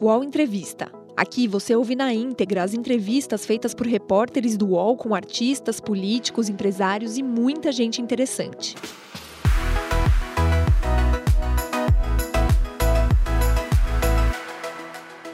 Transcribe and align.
UOL 0.00 0.22
Entrevista. 0.22 0.92
Aqui 1.16 1.48
você 1.48 1.74
ouve 1.74 1.96
na 1.96 2.14
íntegra 2.14 2.62
as 2.62 2.72
entrevistas 2.72 3.44
feitas 3.44 3.74
por 3.74 3.84
repórteres 3.84 4.56
do 4.56 4.68
UOL 4.68 4.96
com 4.96 5.12
artistas, 5.12 5.80
políticos, 5.80 6.48
empresários 6.48 7.18
e 7.18 7.22
muita 7.22 7.72
gente 7.72 8.00
interessante. 8.00 8.76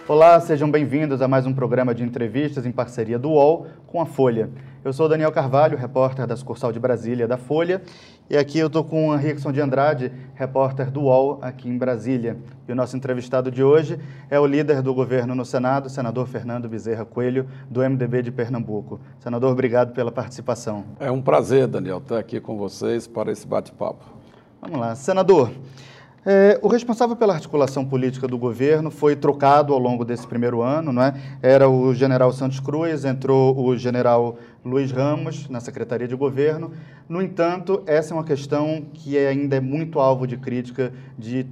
Olá, 0.06 0.38
sejam 0.38 0.70
bem-vindos 0.70 1.22
a 1.22 1.26
mais 1.26 1.46
um 1.46 1.54
programa 1.54 1.94
de 1.94 2.04
entrevistas 2.04 2.66
em 2.66 2.70
parceria 2.70 3.18
do 3.18 3.30
UOL 3.30 3.68
com 3.86 4.02
a 4.02 4.04
Folha. 4.04 4.50
Eu 4.84 4.92
sou 4.92 5.08
Daniel 5.08 5.32
Carvalho, 5.32 5.78
repórter 5.78 6.26
da 6.26 6.36
sucursal 6.36 6.70
de 6.70 6.78
Brasília 6.78 7.26
da 7.26 7.38
Folha, 7.38 7.80
e 8.28 8.36
aqui 8.36 8.58
eu 8.58 8.66
estou 8.66 8.84
com 8.84 9.12
a 9.12 9.16
Rickson 9.16 9.50
de 9.50 9.62
Andrade, 9.62 10.12
repórter 10.34 10.90
do 10.90 11.04
UOL 11.04 11.38
aqui 11.40 11.70
em 11.70 11.78
Brasília. 11.78 12.36
E 12.68 12.72
o 12.72 12.74
nosso 12.74 12.94
entrevistado 12.94 13.50
de 13.50 13.62
hoje 13.62 13.98
é 14.28 14.38
o 14.38 14.44
líder 14.44 14.82
do 14.82 14.92
governo 14.92 15.34
no 15.34 15.42
Senado, 15.42 15.88
senador 15.88 16.26
Fernando 16.26 16.68
Bezerra 16.68 17.06
Coelho, 17.06 17.48
do 17.70 17.80
MDB 17.80 18.24
de 18.24 18.30
Pernambuco. 18.30 19.00
Senador, 19.20 19.52
obrigado 19.52 19.94
pela 19.94 20.12
participação. 20.12 20.84
É 21.00 21.10
um 21.10 21.22
prazer, 21.22 21.66
Daniel, 21.66 21.96
estar 21.96 22.18
aqui 22.18 22.40
com 22.40 22.58
vocês 22.58 23.06
para 23.06 23.32
esse 23.32 23.46
bate-papo. 23.46 24.04
Vamos 24.60 24.78
lá. 24.78 24.94
Senador, 24.94 25.50
é, 26.26 26.58
o 26.62 26.68
responsável 26.68 27.14
pela 27.14 27.34
articulação 27.34 27.84
política 27.84 28.26
do 28.26 28.38
governo 28.38 28.90
foi 28.90 29.14
trocado 29.14 29.74
ao 29.74 29.78
longo 29.78 30.04
desse 30.04 30.26
primeiro 30.26 30.62
ano, 30.62 30.90
não 30.90 31.02
é? 31.02 31.14
Era 31.42 31.68
o 31.68 31.92
general 31.92 32.32
Santos 32.32 32.60
Cruz, 32.60 33.04
entrou 33.04 33.58
o 33.58 33.76
general 33.76 34.38
Luiz 34.64 34.90
Ramos 34.90 35.48
na 35.50 35.60
Secretaria 35.60 36.08
de 36.08 36.16
Governo. 36.16 36.72
No 37.06 37.20
entanto, 37.20 37.82
essa 37.86 38.14
é 38.14 38.16
uma 38.16 38.24
questão 38.24 38.86
que 38.94 39.18
ainda 39.18 39.56
é 39.56 39.60
muito 39.60 40.00
alvo 40.00 40.26
de 40.26 40.38
crítica 40.38 40.94
de 41.18 41.46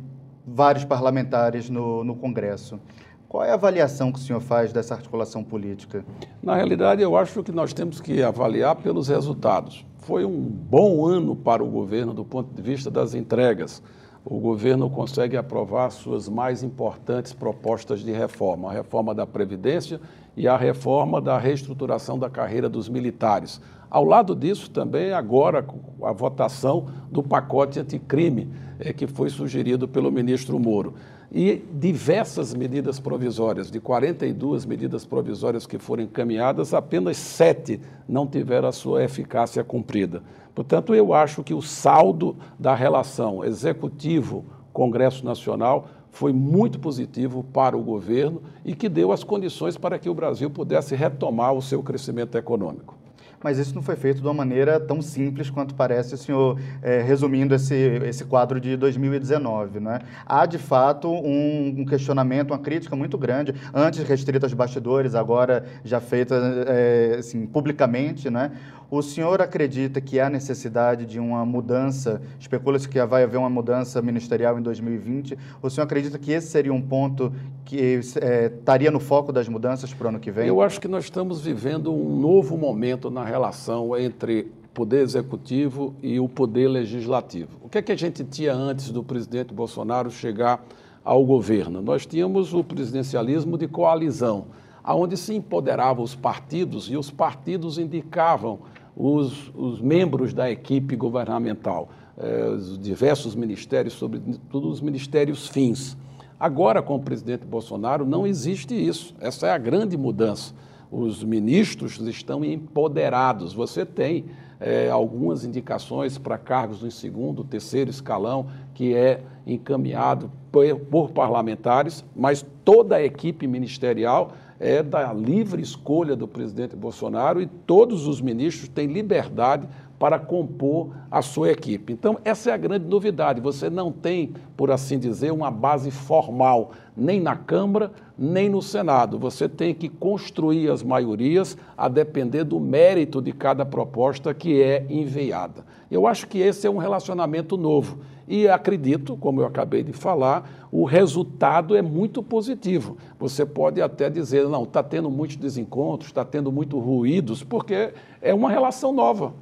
vários 0.47 0.85
parlamentares 0.85 1.69
no, 1.69 2.03
no 2.03 2.15
Congresso. 2.15 2.81
Qual 3.29 3.45
é 3.45 3.51
a 3.51 3.55
avaliação 3.55 4.11
que 4.11 4.19
o 4.19 4.23
senhor 4.23 4.41
faz 4.41 4.73
dessa 4.73 4.95
articulação 4.95 5.45
política? 5.45 6.05
Na 6.43 6.55
realidade, 6.55 7.03
eu 7.03 7.15
acho 7.17 7.43
que 7.43 7.53
nós 7.53 7.75
temos 7.75 8.01
que 8.01 8.23
avaliar 8.23 8.77
pelos 8.77 9.09
resultados. 9.09 9.85
Foi 9.99 10.25
um 10.25 10.41
bom 10.41 11.07
ano 11.07 11.37
para 11.37 11.63
o 11.63 11.67
governo 11.67 12.13
do 12.13 12.25
ponto 12.25 12.55
de 12.55 12.63
vista 12.63 12.91
das 12.91 13.15
entregas 13.15 13.83
o 14.25 14.39
governo 14.39 14.89
consegue 14.89 15.37
aprovar 15.37 15.91
suas 15.91 16.29
mais 16.29 16.63
importantes 16.63 17.33
propostas 17.33 18.01
de 18.01 18.13
reforma, 18.13 18.71
a 18.71 18.73
reforma 18.73 19.15
da 19.15 19.27
Previdência 19.27 20.01
e 20.37 20.47
a 20.47 20.57
reforma 20.57 21.21
da 21.21 21.39
reestruturação 21.39 22.19
da 22.19 22.31
carreira 22.31 22.69
dos 22.69 22.89
militares. 22.89 23.61
Ao 23.91 24.05
lado 24.05 24.35
disso, 24.35 24.71
também 24.71 25.13
agora 25.13 25.67
a 26.03 26.13
votação 26.13 26.87
do 27.11 27.23
pacote 27.23 27.79
anticrime, 27.79 28.49
é, 28.79 28.93
que 28.93 29.07
foi 29.07 29.29
sugerido 29.29 29.87
pelo 29.87 30.11
ministro 30.11 30.59
Moro. 30.59 30.95
E 31.35 31.65
diversas 31.73 32.53
medidas 32.53 33.01
provisórias, 33.01 33.71
de 33.71 33.81
42 33.81 34.67
medidas 34.67 35.07
provisórias 35.07 35.67
que 35.67 35.79
foram 35.79 36.03
encaminhadas, 36.03 36.75
apenas 36.75 37.17
sete 37.17 37.81
não 38.07 38.27
tiveram 38.27 38.69
a 38.69 38.73
sua 38.73 39.03
eficácia 39.03 39.65
cumprida. 39.65 40.23
Portanto, 40.55 40.95
eu 40.95 41.15
acho 41.15 41.43
que 41.43 41.55
o 41.55 41.63
saldo 41.63 42.37
da 42.59 42.75
relação 42.75 43.43
executivo-Congresso 43.43 45.25
Nacional 45.25 45.89
foi 46.11 46.35
muito 46.35 46.79
positivo 46.79 47.43
para 47.43 47.79
o 47.79 47.83
governo 47.83 48.43
e 48.63 48.75
que 48.75 48.91
deu 48.91 49.11
as 49.11 49.25
condições 49.25 49.79
para 49.79 49.99
que 49.99 50.11
o 50.11 50.15
Brasil 50.15 50.51
pudesse 50.51 50.95
retomar 50.95 51.55
o 51.55 51.63
seu 51.63 51.83
crescimento 51.83 52.37
econômico 52.37 53.02
mas 53.43 53.59
isso 53.59 53.75
não 53.75 53.83
foi 53.83 53.97
feito 53.97 54.21
de 54.21 54.27
uma 54.27 54.35
maneira 54.35 54.79
tão 54.79 55.03
simples 55.03 55.51
quanto 55.51 55.75
parece 55.75 56.15
o 56.15 56.19
senhor 56.19 56.59
é, 56.83 57.01
resumindo 57.03 57.55
esse, 57.55 57.75
esse 57.75 58.25
quadro 58.25 58.61
de 58.61 58.77
2019. 58.77 59.81
Né? 59.81 60.01
Há, 60.27 60.47
de 60.47 60.59
fato, 60.59 61.09
um, 61.09 61.75
um, 61.79 61.85
questionamento, 61.85 62.51
uma 62.51 62.59
crítica 62.59 62.97
muito 62.97 63.19
grande, 63.19 63.55
antes 63.75 64.03
restrita 64.05 64.47
aos 64.47 64.55
bastidores, 64.55 65.15
agora 65.15 65.65
já 65.85 66.01
feita 66.01 66.35
é, 66.67 67.17
assim, 67.19 67.47
publicamente. 67.47 68.31
Né? 68.31 68.53
O 68.93 69.01
senhor 69.01 69.41
acredita 69.41 70.03
que 70.03 70.21
há 70.21 70.29
necessidade 70.29 71.07
de 71.07 71.19
uma 71.19 71.47
mudança? 71.47 72.21
Especula-se 72.39 72.87
que 72.87 73.03
vai 73.07 73.23
haver 73.23 73.39
uma 73.39 73.49
mudança 73.49 74.03
ministerial 74.03 74.59
em 74.59 74.63
2020. 74.63 75.39
O 75.63 75.71
senhor 75.71 75.87
acredita 75.87 76.19
que 76.19 76.31
esse 76.31 76.49
seria 76.49 76.75
um 76.75 76.83
ponto 76.83 77.33
que 77.65 78.01
é, 78.21 78.53
estaria 78.55 78.91
no 78.91 79.01
foco 79.01 79.33
das 79.33 79.49
mudanças 79.49 79.95
para 79.95 80.05
o 80.05 80.09
ano 80.11 80.21
que 80.21 80.31
vem? 80.31 80.47
Eu 80.47 80.61
acho 80.61 80.79
que 80.79 80.87
nós 80.87 81.05
estamos 81.05 81.41
vivendo 81.41 81.91
um 81.91 82.21
novo 82.21 82.59
momento 82.59 83.11
na 83.11 83.25
relação 83.33 83.97
entre 83.97 84.53
poder 84.75 85.01
executivo 85.01 85.95
e 86.03 86.21
o 86.21 86.29
poder 86.29 86.69
legislativo. 86.69 87.59
O 87.63 87.69
que 87.69 87.79
é 87.79 87.83
que 87.83 87.93
a 87.93 87.97
gente 87.97 88.23
tinha 88.25 88.53
antes 88.53 88.91
do 88.91 89.03
presidente 89.03 89.55
Bolsonaro 89.55 90.11
chegar 90.11 90.63
ao 91.03 91.25
governo? 91.25 91.81
Nós 91.81 92.05
tínhamos 92.05 92.53
o 92.53 92.63
presidencialismo 92.63 93.57
de 93.57 93.67
coalizão, 93.67 94.47
aonde 94.85 95.17
se 95.17 95.35
empoderava 95.35 96.03
os 96.03 96.15
partidos 96.15 96.91
e 96.91 96.97
os 96.97 97.11
partidos 97.11 97.79
indicavam 97.79 98.61
os, 98.95 99.51
os 99.55 99.81
membros 99.81 100.35
da 100.35 100.51
equipe 100.51 100.95
governamental, 100.95 101.89
eh, 102.19 102.51
os 102.51 102.79
diversos 102.79 103.35
ministérios, 103.35 103.95
sobretudo 103.95 104.69
os 104.69 104.83
ministérios 104.83 105.49
fins. 105.49 105.97
Agora, 106.39 106.83
com 106.83 106.97
o 106.97 107.01
presidente 107.01 107.47
Bolsonaro, 107.47 108.05
não 108.05 108.27
existe 108.27 108.75
isso. 108.75 109.15
Essa 109.21 109.47
é 109.47 109.51
a 109.53 109.59
grande 109.59 109.97
mudança. 109.97 110.53
Os 110.93 111.25
ministros 111.25 111.99
estão 112.01 112.45
empoderados. 112.45 113.55
Você 113.55 113.87
tem 113.87 114.27
eh, 114.61 114.91
algumas 114.91 115.43
indicações 115.43 116.19
para 116.19 116.37
cargos 116.37 116.83
no 116.83 116.91
segundo, 116.91 117.43
terceiro 117.43 117.89
escalão, 117.89 118.47
que 118.75 118.95
é 118.95 119.23
encaminhado 119.47 120.31
por, 120.53 120.77
por 120.91 121.11
parlamentares, 121.13 122.05
mas 122.15 122.45
toda 122.63 122.97
a 122.97 123.03
equipe 123.03 123.47
ministerial 123.47 124.35
é 124.61 124.83
da 124.83 125.13
livre 125.15 125.63
escolha 125.63 126.15
do 126.15 126.29
presidente 126.29 126.77
Bolsonaro 126.77 127.41
e 127.41 127.47
todos 127.47 128.07
os 128.07 128.21
ministros 128.21 128.69
têm 128.69 128.87
liberdade 128.87 129.67
para 130.03 130.19
compor 130.19 130.89
a 131.09 131.23
sua 131.23 131.53
equipe. 131.53 131.93
Então, 131.93 132.19
essa 132.25 132.51
é 132.51 132.53
a 132.53 132.57
grande 132.57 132.87
novidade. 132.87 133.41
Você 133.41 133.71
não 133.71 133.93
tem, 133.93 134.35
por 134.57 134.73
assim 134.73 134.99
dizer, 134.99 135.31
uma 135.31 135.49
base 135.49 135.93
formal, 135.93 136.73
nem 136.97 137.21
na 137.21 137.37
Câmara, 137.37 137.93
nem 138.19 138.49
no 138.49 138.61
Senado. 138.61 139.17
Você 139.21 139.49
tem 139.49 139.73
que 139.73 139.89
construir 139.89 140.69
as 140.73 140.83
maiorias 140.83 141.57
a 141.79 141.89
depender 141.89 142.43
do 142.43 142.59
mérito 142.59 143.23
de 143.23 143.31
cada 143.31 143.65
proposta 143.65 144.35
que 144.35 144.61
é 144.61 144.85
enviada. 144.91 145.65
Eu 145.89 146.09
acho 146.09 146.27
que 146.27 146.41
esse 146.41 146.67
é 146.67 146.71
um 146.71 146.79
relacionamento 146.79 147.57
novo. 147.57 148.01
E 148.27 148.49
acredito, 148.49 149.17
como 149.17 149.41
eu 149.41 149.47
acabei 149.47 149.85
de 149.85 149.93
falar, 149.93 150.67
o 150.73 150.85
resultado 150.85 151.77
é 151.77 151.83
muito 151.83 152.25
positivo. 152.25 152.97
Você 153.21 153.47
pode 153.47 153.81
até 153.81 154.11
dizer, 154.11 154.49
não, 154.49 154.65
está 154.65 154.83
tendo 154.83 155.09
muitos 155.09 155.37
desencontros, 155.37 156.11
está 156.11 156.25
tendo 156.25 156.51
muitos 156.51 156.83
ruídos, 156.83 157.45
porque 157.45 157.95
é 158.21 158.35
uma 158.35 158.51
relação 158.51 158.93
nova. 158.93 159.33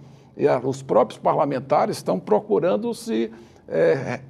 E 0.41 0.49
os 0.67 0.83
próprios 0.83 1.19
parlamentares 1.19 1.99
estão 1.99 2.19
procurando 2.19 2.95
se, 2.95 3.31
é, 3.69 4.21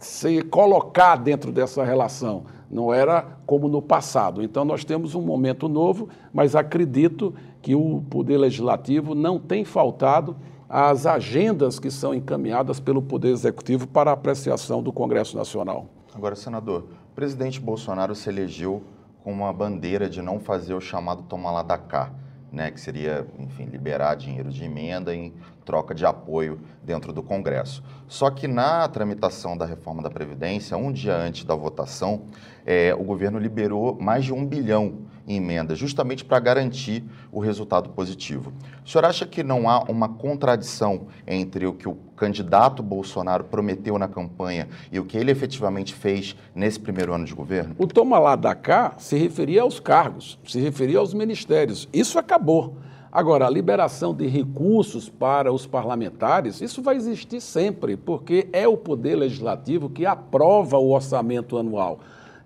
se 0.00 0.40
colocar 0.40 1.16
dentro 1.16 1.52
dessa 1.52 1.84
relação. 1.84 2.44
Não 2.70 2.92
era 2.92 3.20
como 3.44 3.68
no 3.68 3.82
passado. 3.82 4.42
Então, 4.42 4.64
nós 4.64 4.82
temos 4.82 5.14
um 5.14 5.20
momento 5.20 5.68
novo, 5.68 6.08
mas 6.32 6.56
acredito 6.56 7.34
que 7.60 7.74
o 7.74 8.02
Poder 8.08 8.38
Legislativo 8.38 9.14
não 9.14 9.38
tem 9.38 9.62
faltado 9.62 10.34
as 10.70 11.04
agendas 11.04 11.78
que 11.78 11.90
são 11.90 12.14
encaminhadas 12.14 12.80
pelo 12.80 13.02
Poder 13.02 13.28
Executivo 13.28 13.86
para 13.86 14.12
apreciação 14.12 14.82
do 14.82 14.90
Congresso 14.90 15.36
Nacional. 15.36 15.84
Agora, 16.14 16.34
senador, 16.34 16.86
o 17.12 17.14
presidente 17.14 17.60
Bolsonaro 17.60 18.14
se 18.14 18.26
elegeu 18.30 18.82
com 19.22 19.34
uma 19.34 19.52
bandeira 19.52 20.08
de 20.08 20.22
não 20.22 20.40
fazer 20.40 20.72
o 20.72 20.80
chamado 20.80 21.24
toma 21.28 21.50
lá 21.50 21.62
da 21.62 21.76
cá, 21.76 22.10
né, 22.56 22.70
que 22.70 22.80
seria, 22.80 23.26
enfim, 23.38 23.66
liberar 23.66 24.14
dinheiro 24.14 24.48
de 24.50 24.64
emenda 24.64 25.14
em 25.14 25.34
troca 25.62 25.94
de 25.94 26.06
apoio 26.06 26.58
dentro 26.82 27.12
do 27.12 27.22
Congresso. 27.22 27.84
Só 28.08 28.30
que 28.30 28.48
na 28.48 28.88
tramitação 28.88 29.58
da 29.58 29.66
reforma 29.66 30.02
da 30.02 30.08
Previdência, 30.08 30.74
um 30.74 30.90
dia 30.90 31.14
antes 31.14 31.44
da 31.44 31.54
votação, 31.54 32.22
é, 32.64 32.94
o 32.94 33.04
governo 33.04 33.38
liberou 33.38 33.98
mais 34.00 34.24
de 34.24 34.32
um 34.32 34.46
bilhão 34.46 35.05
em 35.26 35.36
emenda, 35.36 35.74
justamente 35.74 36.24
para 36.24 36.38
garantir 36.38 37.04
o 37.32 37.40
resultado 37.40 37.90
positivo. 37.90 38.52
O 38.84 38.88
senhor 38.88 39.04
acha 39.04 39.26
que 39.26 39.42
não 39.42 39.68
há 39.68 39.80
uma 39.90 40.08
contradição 40.08 41.08
entre 41.26 41.66
o 41.66 41.72
que 41.72 41.88
o 41.88 41.96
candidato 42.16 42.82
Bolsonaro 42.82 43.44
prometeu 43.44 43.98
na 43.98 44.08
campanha 44.08 44.68
e 44.90 44.98
o 44.98 45.04
que 45.04 45.18
ele 45.18 45.30
efetivamente 45.30 45.94
fez 45.94 46.36
nesse 46.54 46.78
primeiro 46.78 47.12
ano 47.12 47.24
de 47.24 47.34
governo? 47.34 47.74
O 47.78 47.86
toma 47.86 48.18
lá 48.18 48.36
da 48.36 48.54
cá 48.54 48.94
se 48.98 49.16
referia 49.16 49.62
aos 49.62 49.80
cargos, 49.80 50.38
se 50.46 50.60
referia 50.60 50.98
aos 50.98 51.12
ministérios. 51.12 51.88
Isso 51.92 52.18
acabou. 52.18 52.76
Agora, 53.16 53.46
a 53.46 53.50
liberação 53.50 54.14
de 54.14 54.26
recursos 54.26 55.08
para 55.08 55.50
os 55.50 55.66
parlamentares, 55.66 56.60
isso 56.60 56.82
vai 56.82 56.96
existir 56.96 57.40
sempre, 57.40 57.96
porque 57.96 58.46
é 58.52 58.68
o 58.68 58.76
Poder 58.76 59.16
Legislativo 59.16 59.88
que 59.88 60.04
aprova 60.04 60.76
o 60.76 60.90
orçamento 60.90 61.56
anual. 61.56 62.00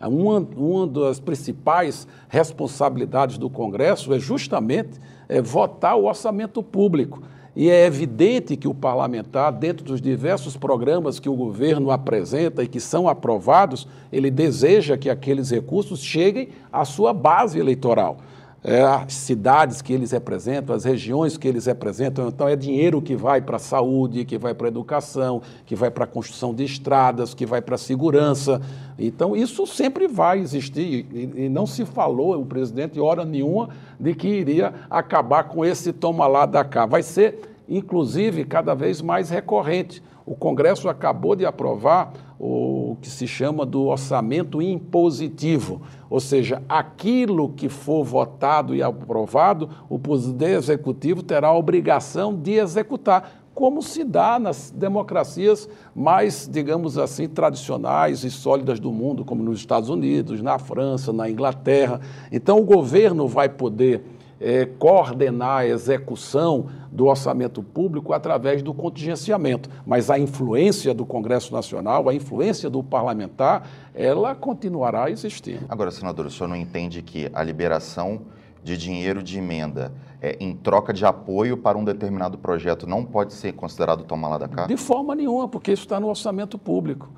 Uma, 0.09 0.47
uma 0.57 0.87
das 0.87 1.21
principais 1.21 2.07
responsabilidades 2.29 3.37
do 3.37 3.51
Congresso 3.51 4.15
é 4.15 4.19
justamente 4.19 4.99
é, 5.29 5.43
votar 5.43 5.97
o 5.97 6.07
orçamento 6.07 6.63
público. 6.63 7.23
E 7.55 7.69
é 7.69 7.85
evidente 7.85 8.57
que 8.57 8.69
o 8.69 8.75
parlamentar, 8.75 9.53
dentro 9.53 9.85
dos 9.85 10.01
diversos 10.01 10.57
programas 10.57 11.19
que 11.19 11.29
o 11.29 11.35
governo 11.35 11.91
apresenta 11.91 12.63
e 12.63 12.69
que 12.69 12.81
são 12.81 13.09
aprovados, 13.09 13.87
ele 14.13 14.31
deseja 14.31 14.97
que 14.97 15.11
aqueles 15.11 15.51
recursos 15.51 16.01
cheguem 16.03 16.49
à 16.73 16.85
sua 16.85 17.13
base 17.13 17.59
eleitoral 17.59 18.19
é, 18.63 18.83
as 18.83 19.15
cidades 19.15 19.81
que 19.81 19.93
eles 19.93 20.11
representam, 20.11 20.75
as 20.75 20.85
regiões 20.85 21.39
que 21.39 21.49
eles 21.49 21.67
representam. 21.67 22.29
Então, 22.29 22.47
é 22.47 22.55
dinheiro 22.55 23.01
que 23.01 23.17
vai 23.17 23.41
para 23.41 23.57
a 23.57 23.61
saúde, 23.61 24.25
que 24.25 24.37
vai 24.37 24.53
para 24.53 24.67
a 24.67 24.69
educação, 24.69 25.41
que 25.65 25.75
vai 25.75 25.91
para 25.91 26.05
a 26.05 26.07
construção 26.07 26.55
de 26.55 26.65
estradas, 26.65 27.33
que 27.33 27.47
vai 27.47 27.63
para 27.63 27.77
a 27.77 27.79
segurança. 27.79 28.61
Então, 28.99 29.35
isso 29.35 29.67
sempre 29.67 30.07
vai 30.07 30.41
existir. 30.41 31.07
E, 31.11 31.45
e 31.45 31.49
não 31.49 31.67
se 31.67 31.87
falou, 31.87 32.39
o 32.39 32.45
presidente, 32.45 33.01
hora 33.01 33.25
nenhuma, 33.25 33.71
de 33.99 34.15
que 34.15 34.29
iria 34.29 34.75
acabar 34.91 35.45
com 35.45 35.65
esse 35.65 35.93
toma 35.93 36.27
lá 36.27 36.45
da 36.45 36.63
cá. 36.63 36.85
Vai 36.85 37.03
ser, 37.03 37.41
inclusive, 37.67 38.45
cada 38.45 38.75
vez 38.75 39.01
mais 39.01 39.31
recorrente. 39.31 40.03
O 40.27 40.35
Congresso 40.37 40.89
acabou 40.89 41.35
de 41.35 41.47
aprovar 41.47 42.13
o 42.43 42.97
que 43.03 43.11
se 43.11 43.27
chama 43.27 43.67
do 43.67 43.85
orçamento 43.85 44.63
impositivo, 44.63 45.83
ou 46.09 46.19
seja, 46.19 46.63
aquilo 46.67 47.51
que 47.51 47.69
for 47.69 48.03
votado 48.03 48.75
e 48.75 48.83
aprovado, 48.83 49.69
o 49.91 49.99
Poder 49.99 50.57
Executivo 50.57 51.23
terá 51.23 51.49
a 51.49 51.57
obrigação 51.57 52.35
de 52.35 52.53
executar, 52.53 53.43
como 53.55 53.83
se 53.83 54.05
dá 54.05 54.39
nas 54.39 54.71
democracias 54.75 55.69
mais, 55.95 56.49
digamos 56.51 56.97
assim, 56.97 57.29
tradicionais 57.29 58.25
e 58.25 58.31
sólidas 58.31 58.81
do 58.81 58.91
mundo, 58.91 59.23
como 59.23 59.43
nos 59.43 59.59
Estados 59.59 59.91
Unidos, 59.91 60.41
na 60.41 60.59
França, 60.59 61.13
na 61.13 61.29
Inglaterra. 61.29 62.01
Então, 62.33 62.59
o 62.59 62.65
governo 62.65 63.29
vai 63.29 63.51
poder 63.51 64.03
é, 64.41 64.65
coordenar 64.65 65.59
a 65.59 65.67
execução 65.67 66.67
do 66.91 67.07
orçamento 67.07 67.63
público 67.63 68.13
através 68.13 68.63
do 68.63 68.73
contingenciamento. 68.73 69.69
Mas 69.87 70.11
a 70.11 70.19
influência 70.19 70.95
do 70.95 71.05
Congresso 71.05 71.53
Nacional, 71.53 72.09
a 72.09 72.15
influência 72.15 72.71
do 72.71 72.83
parlamentar, 72.83 73.69
ela 73.95 74.35
continuará 74.35 75.11
existindo. 75.11 75.67
Agora, 75.69 75.91
senador, 75.91 76.27
o 76.27 76.31
senhor 76.31 76.49
não 76.49 76.57
entende 76.57 77.03
que 77.03 77.31
a 77.35 77.43
liberação 77.43 78.23
de 78.63 78.77
dinheiro 78.77 79.23
de 79.23 79.39
emenda 79.39 79.93
é, 80.21 80.37
em 80.41 80.55
troca 80.55 80.93
de 80.93 81.05
apoio 81.05 81.57
para 81.57 81.79
um 81.79 81.85
determinado 81.85 82.37
projeto 82.39 82.87
não 82.87 83.05
pode 83.05 83.33
ser 83.33 83.53
considerado 83.53 84.05
tomar 84.05 84.29
lá 84.29 84.39
da 84.39 84.49
cá? 84.49 84.67
De 84.67 84.77
forma 84.77 85.15
nenhuma, 85.15 85.49
porque 85.49 85.73
isso 85.73 85.83
está 85.83 85.99
no 85.99 86.09
orçamento 86.09 86.59
público. 86.59 87.09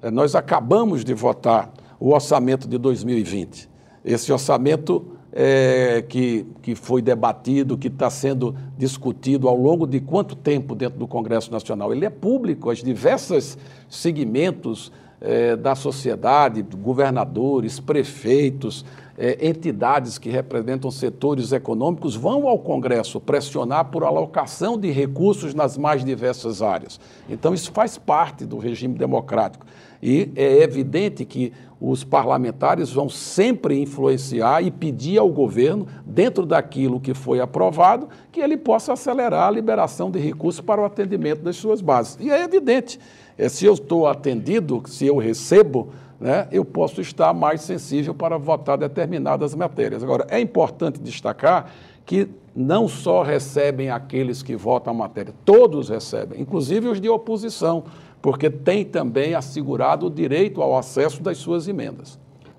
É, 0.00 0.10
nós 0.10 0.34
acabamos 0.34 1.04
de 1.04 1.14
votar 1.14 1.72
o 1.98 2.12
orçamento 2.12 2.68
de 2.68 2.78
2020. 2.78 3.68
Esse 4.04 4.32
orçamento 4.32 5.16
é, 5.32 6.04
que, 6.06 6.46
que 6.60 6.74
foi 6.74 7.00
debatido, 7.00 7.78
que 7.78 7.88
está 7.88 8.10
sendo 8.10 8.54
discutido 8.76 9.48
ao 9.48 9.56
longo 9.56 9.86
de 9.86 10.00
quanto 10.00 10.36
tempo 10.36 10.74
dentro 10.74 10.98
do 10.98 11.06
Congresso 11.06 11.50
Nacional? 11.50 11.92
Ele 11.92 12.04
é 12.04 12.10
público, 12.10 12.70
os 12.70 12.82
diversos 12.82 13.56
segmentos 13.88 14.92
é, 15.20 15.56
da 15.56 15.74
sociedade, 15.74 16.62
governadores, 16.62 17.80
prefeitos, 17.80 18.84
é, 19.16 19.46
entidades 19.46 20.18
que 20.18 20.28
representam 20.28 20.90
setores 20.90 21.52
econômicos 21.52 22.16
vão 22.16 22.48
ao 22.48 22.58
Congresso 22.58 23.20
pressionar 23.20 23.86
por 23.86 24.04
alocação 24.04 24.76
de 24.76 24.90
recursos 24.90 25.54
nas 25.54 25.78
mais 25.78 26.04
diversas 26.04 26.60
áreas. 26.60 26.98
Então, 27.28 27.54
isso 27.54 27.70
faz 27.72 27.96
parte 27.96 28.44
do 28.44 28.58
regime 28.58 28.98
democrático. 28.98 29.64
E 30.02 30.32
é 30.34 30.62
evidente 30.62 31.24
que 31.24 31.52
os 31.84 32.04
parlamentares 32.04 32.92
vão 32.92 33.08
sempre 33.08 33.76
influenciar 33.82 34.62
e 34.62 34.70
pedir 34.70 35.18
ao 35.18 35.28
governo, 35.28 35.84
dentro 36.06 36.46
daquilo 36.46 37.00
que 37.00 37.12
foi 37.12 37.40
aprovado, 37.40 38.08
que 38.30 38.38
ele 38.38 38.56
possa 38.56 38.92
acelerar 38.92 39.48
a 39.48 39.50
liberação 39.50 40.08
de 40.08 40.20
recursos 40.20 40.60
para 40.60 40.80
o 40.80 40.84
atendimento 40.84 41.42
das 41.42 41.56
suas 41.56 41.80
bases. 41.80 42.16
E 42.20 42.30
é 42.30 42.44
evidente, 42.44 43.00
é, 43.36 43.48
se 43.48 43.66
eu 43.66 43.74
estou 43.74 44.06
atendido, 44.06 44.80
se 44.86 45.06
eu 45.06 45.16
recebo, 45.16 45.88
né, 46.20 46.46
eu 46.52 46.64
posso 46.64 47.00
estar 47.00 47.34
mais 47.34 47.62
sensível 47.62 48.14
para 48.14 48.38
votar 48.38 48.78
determinadas 48.78 49.52
matérias. 49.52 50.04
Agora, 50.04 50.24
é 50.30 50.38
importante 50.38 51.00
destacar 51.00 51.68
que 52.06 52.28
não 52.54 52.86
só 52.86 53.24
recebem 53.24 53.90
aqueles 53.90 54.40
que 54.40 54.54
votam 54.54 54.92
a 54.92 54.96
matéria, 54.96 55.34
todos 55.44 55.88
recebem, 55.88 56.40
inclusive 56.40 56.86
os 56.86 57.00
de 57.00 57.08
oposição 57.08 57.84
porque 58.22 58.48
tem 58.48 58.84
também 58.84 59.34
assegurado 59.34 60.06
o 60.06 60.10
direito 60.10 60.62
ao 60.62 60.78
acesso 60.78 61.20
das 61.20 61.38
suas 61.38 61.66
emendas. 61.66 62.18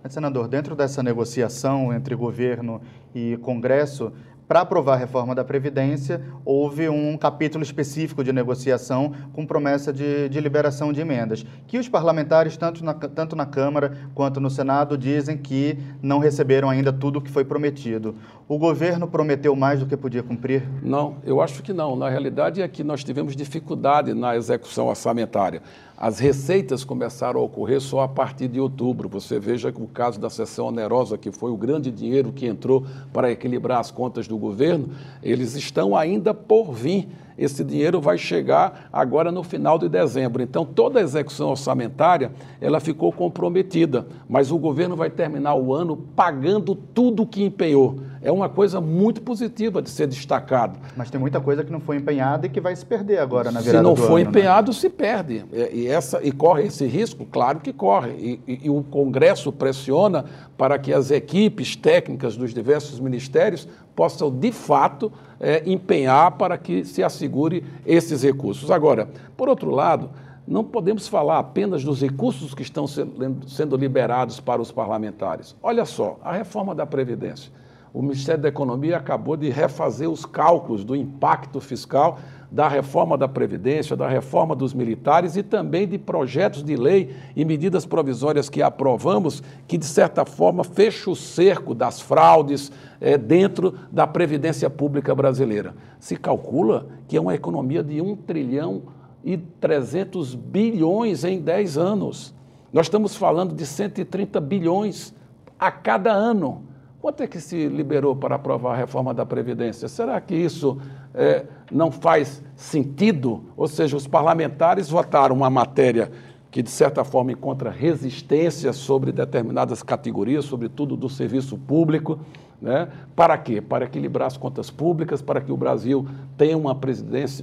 Senador, 0.09 0.49
dentro 0.49 0.75
dessa 0.75 1.01
negociação 1.01 1.93
entre 1.93 2.13
governo 2.13 2.81
e 3.15 3.37
Congresso, 3.37 4.11
para 4.47 4.61
aprovar 4.61 4.93
a 4.93 4.97
reforma 4.97 5.33
da 5.33 5.43
Previdência, 5.43 6.21
houve 6.43 6.89
um 6.89 7.17
capítulo 7.17 7.63
específico 7.63 8.23
de 8.23 8.33
negociação 8.33 9.13
com 9.33 9.45
promessa 9.45 9.93
de, 9.93 10.27
de 10.29 10.39
liberação 10.39 10.91
de 10.91 11.01
emendas, 11.01 11.45
que 11.67 11.77
os 11.77 11.87
parlamentares, 11.87 12.57
tanto 12.57 12.83
na, 12.83 12.93
tanto 12.93 13.35
na 13.35 13.45
Câmara 13.45 13.97
quanto 14.13 14.39
no 14.39 14.49
Senado, 14.49 14.97
dizem 14.97 15.37
que 15.37 15.77
não 16.01 16.19
receberam 16.19 16.69
ainda 16.69 16.91
tudo 16.91 17.19
o 17.19 17.21
que 17.21 17.31
foi 17.31 17.45
prometido. 17.45 18.15
O 18.47 18.57
governo 18.57 19.07
prometeu 19.07 19.55
mais 19.55 19.79
do 19.79 19.85
que 19.85 19.95
podia 19.95 20.21
cumprir? 20.21 20.63
Não, 20.81 21.17
eu 21.25 21.41
acho 21.41 21.63
que 21.63 21.71
não. 21.71 21.95
Na 21.95 22.09
realidade 22.09 22.61
é 22.61 22.67
que 22.67 22.83
nós 22.83 23.03
tivemos 23.03 23.35
dificuldade 23.35 24.13
na 24.13 24.35
execução 24.35 24.87
orçamentária. 24.87 25.61
As 25.97 26.19
receitas 26.19 26.83
começaram 26.83 27.39
a 27.39 27.43
ocorrer 27.43 27.79
só 27.79 28.01
a 28.01 28.07
partir 28.07 28.47
de 28.47 28.59
outubro. 28.59 29.07
Você 29.09 29.39
veja 29.39 29.71
que 29.71 29.81
o 29.81 29.87
caso 29.87 30.19
da 30.19 30.29
sessão 30.29 30.67
onerosa, 30.67 31.17
que 31.17 31.31
foi 31.31 31.51
o 31.51 31.57
grande 31.57 31.91
dinheiro 31.91 32.31
que 32.31 32.47
entrou 32.47 32.85
para 33.11 33.31
equilibrar 33.31 33.79
as 33.79 33.91
contas 33.91 34.27
do 34.27 34.37
governo, 34.37 34.89
eles 35.21 35.55
estão 35.55 35.95
ainda 35.95 36.33
por 36.33 36.73
vir. 36.73 37.07
Esse 37.37 37.63
dinheiro 37.63 37.99
vai 37.99 38.17
chegar 38.17 38.89
agora 38.91 39.31
no 39.31 39.43
final 39.43 39.77
de 39.77 39.89
dezembro. 39.89 40.41
Então, 40.41 40.65
toda 40.65 40.99
a 40.99 41.03
execução 41.03 41.49
orçamentária 41.49 42.31
ela 42.61 42.79
ficou 42.79 43.11
comprometida, 43.11 44.05
mas 44.27 44.51
o 44.51 44.57
governo 44.57 44.95
vai 44.95 45.09
terminar 45.09 45.55
o 45.55 45.73
ano 45.73 45.97
pagando 46.15 46.75
tudo 46.75 47.25
que 47.25 47.43
empenhou. 47.43 47.99
É 48.21 48.31
uma 48.31 48.47
coisa 48.47 48.79
muito 48.79 49.21
positiva 49.21 49.81
de 49.81 49.89
ser 49.89 50.07
destacado. 50.07 50.79
Mas 50.95 51.09
tem 51.11 51.19
muita 51.19 51.41
coisa 51.41 51.61
que 51.61 51.71
não 51.71 51.81
foi 51.81 51.97
empenhada 51.97 52.45
e 52.47 52.49
que 52.49 52.61
vai 52.61 52.73
se 52.73 52.85
perder 52.85 53.19
agora 53.19 53.51
na 53.51 53.59
virada 53.59 53.79
Se 53.79 53.83
não 53.83 53.97
for 53.97 54.19
ano, 54.19 54.29
empenhado, 54.29 54.71
né? 54.71 54.77
se 54.77 54.89
perde. 54.89 55.43
E, 55.73 55.87
essa, 55.87 56.21
e 56.23 56.31
corre 56.31 56.63
esse 56.63 56.85
risco? 56.85 57.25
Claro 57.25 57.59
que 57.59 57.73
corre. 57.73 58.11
E, 58.11 58.39
e, 58.47 58.59
e 58.63 58.69
o 58.69 58.81
Congresso 58.83 59.51
pressiona 59.51 60.23
para 60.57 60.79
que 60.79 60.93
as 60.93 61.11
equipes 61.11 61.75
técnicas 61.75 62.37
dos 62.37 62.53
diversos 62.53 62.97
ministérios 62.97 63.67
possam, 63.95 64.31
de 64.31 64.51
fato, 64.51 65.11
é, 65.39 65.63
empenhar 65.65 66.31
para 66.31 66.57
que 66.57 66.85
se 66.85 67.03
assegure 67.03 67.63
esses 67.85 68.23
recursos. 68.23 68.71
Agora, 68.71 69.09
por 69.35 69.49
outro 69.49 69.71
lado, 69.71 70.09
não 70.47 70.63
podemos 70.63 71.07
falar 71.07 71.39
apenas 71.39 71.83
dos 71.83 72.01
recursos 72.01 72.53
que 72.53 72.61
estão 72.61 72.85
sendo 72.87 73.77
liberados 73.77 74.39
para 74.39 74.61
os 74.61 74.71
parlamentares. 74.71 75.55
Olha 75.63 75.85
só, 75.85 76.19
a 76.23 76.33
reforma 76.33 76.75
da 76.75 76.85
Previdência. 76.85 77.51
O 77.93 78.01
Ministério 78.01 78.41
da 78.41 78.49
Economia 78.49 78.97
acabou 78.97 79.37
de 79.37 79.49
refazer 79.51 80.09
os 80.09 80.25
cálculos 80.25 80.83
do 80.83 80.95
impacto 80.95 81.61
fiscal 81.61 82.17
da 82.51 82.67
reforma 82.67 83.15
da 83.15 83.27
Previdência, 83.27 83.95
da 83.95 84.07
reforma 84.07 84.55
dos 84.55 84.73
militares 84.73 85.35
e 85.35 85.43
também 85.43 85.87
de 85.87 85.99
projetos 85.99 86.63
de 86.63 86.75
lei 86.75 87.15
e 87.35 87.45
medidas 87.45 87.85
provisórias 87.85 88.49
que 88.49 88.63
aprovamos, 88.63 89.43
que, 89.67 89.77
de 89.77 89.85
certa 89.85 90.25
forma, 90.25 90.63
fecha 90.63 91.09
o 91.09 91.15
cerco 91.15 91.75
das 91.75 92.01
fraudes 92.01 92.71
é, 92.99 93.15
dentro 93.15 93.75
da 93.91 94.07
Previdência 94.07 94.69
Pública 94.71 95.13
brasileira. 95.13 95.75
Se 95.99 96.15
calcula 96.15 96.87
que 97.07 97.15
é 97.15 97.21
uma 97.21 97.35
economia 97.35 97.83
de 97.83 98.01
1 98.01 98.15
trilhão 98.17 98.83
e 99.23 99.37
300 99.37 100.33
bilhões 100.33 101.23
em 101.23 101.39
10 101.39 101.77
anos. 101.77 102.33
Nós 102.71 102.87
estamos 102.87 103.15
falando 103.15 103.53
de 103.53 103.65
130 103.67 104.41
bilhões 104.41 105.13
a 105.59 105.71
cada 105.71 106.11
ano. 106.11 106.72
Quanto 107.03 107.21
é 107.21 107.27
que 107.27 107.41
se 107.41 107.67
liberou 107.67 108.15
para 108.15 108.35
aprovar 108.35 108.75
a 108.75 108.77
reforma 108.77 109.13
da 109.13 109.25
Previdência? 109.25 109.89
Será 109.89 110.21
que 110.21 110.33
isso 110.33 110.77
é, 111.13 111.45
não 111.69 111.91
faz 111.91 112.41
sentido? 112.55 113.43
Ou 113.57 113.67
seja, 113.67 113.97
os 113.97 114.07
parlamentares 114.07 114.89
votaram 114.89 115.35
uma 115.35 115.49
matéria 115.49 116.09
que, 116.49 116.63
de 116.63 116.69
certa 116.69 117.03
forma, 117.03 117.33
encontra 117.33 117.69
resistência 117.69 118.71
sobre 118.71 119.11
determinadas 119.11 119.83
categorias, 119.83 120.45
sobretudo 120.45 120.95
do 120.95 121.09
serviço 121.09 121.57
público. 121.57 122.21
Né? 122.63 122.87
Para 123.13 123.37
quê? 123.37 123.59
Para 123.59 123.83
equilibrar 123.83 124.25
as 124.25 124.37
contas 124.37 124.71
públicas, 124.71 125.21
para 125.21 125.41
que 125.41 125.51
o 125.51 125.57
Brasil 125.57 126.07
tenha 126.37 126.57
uma, 126.57 126.79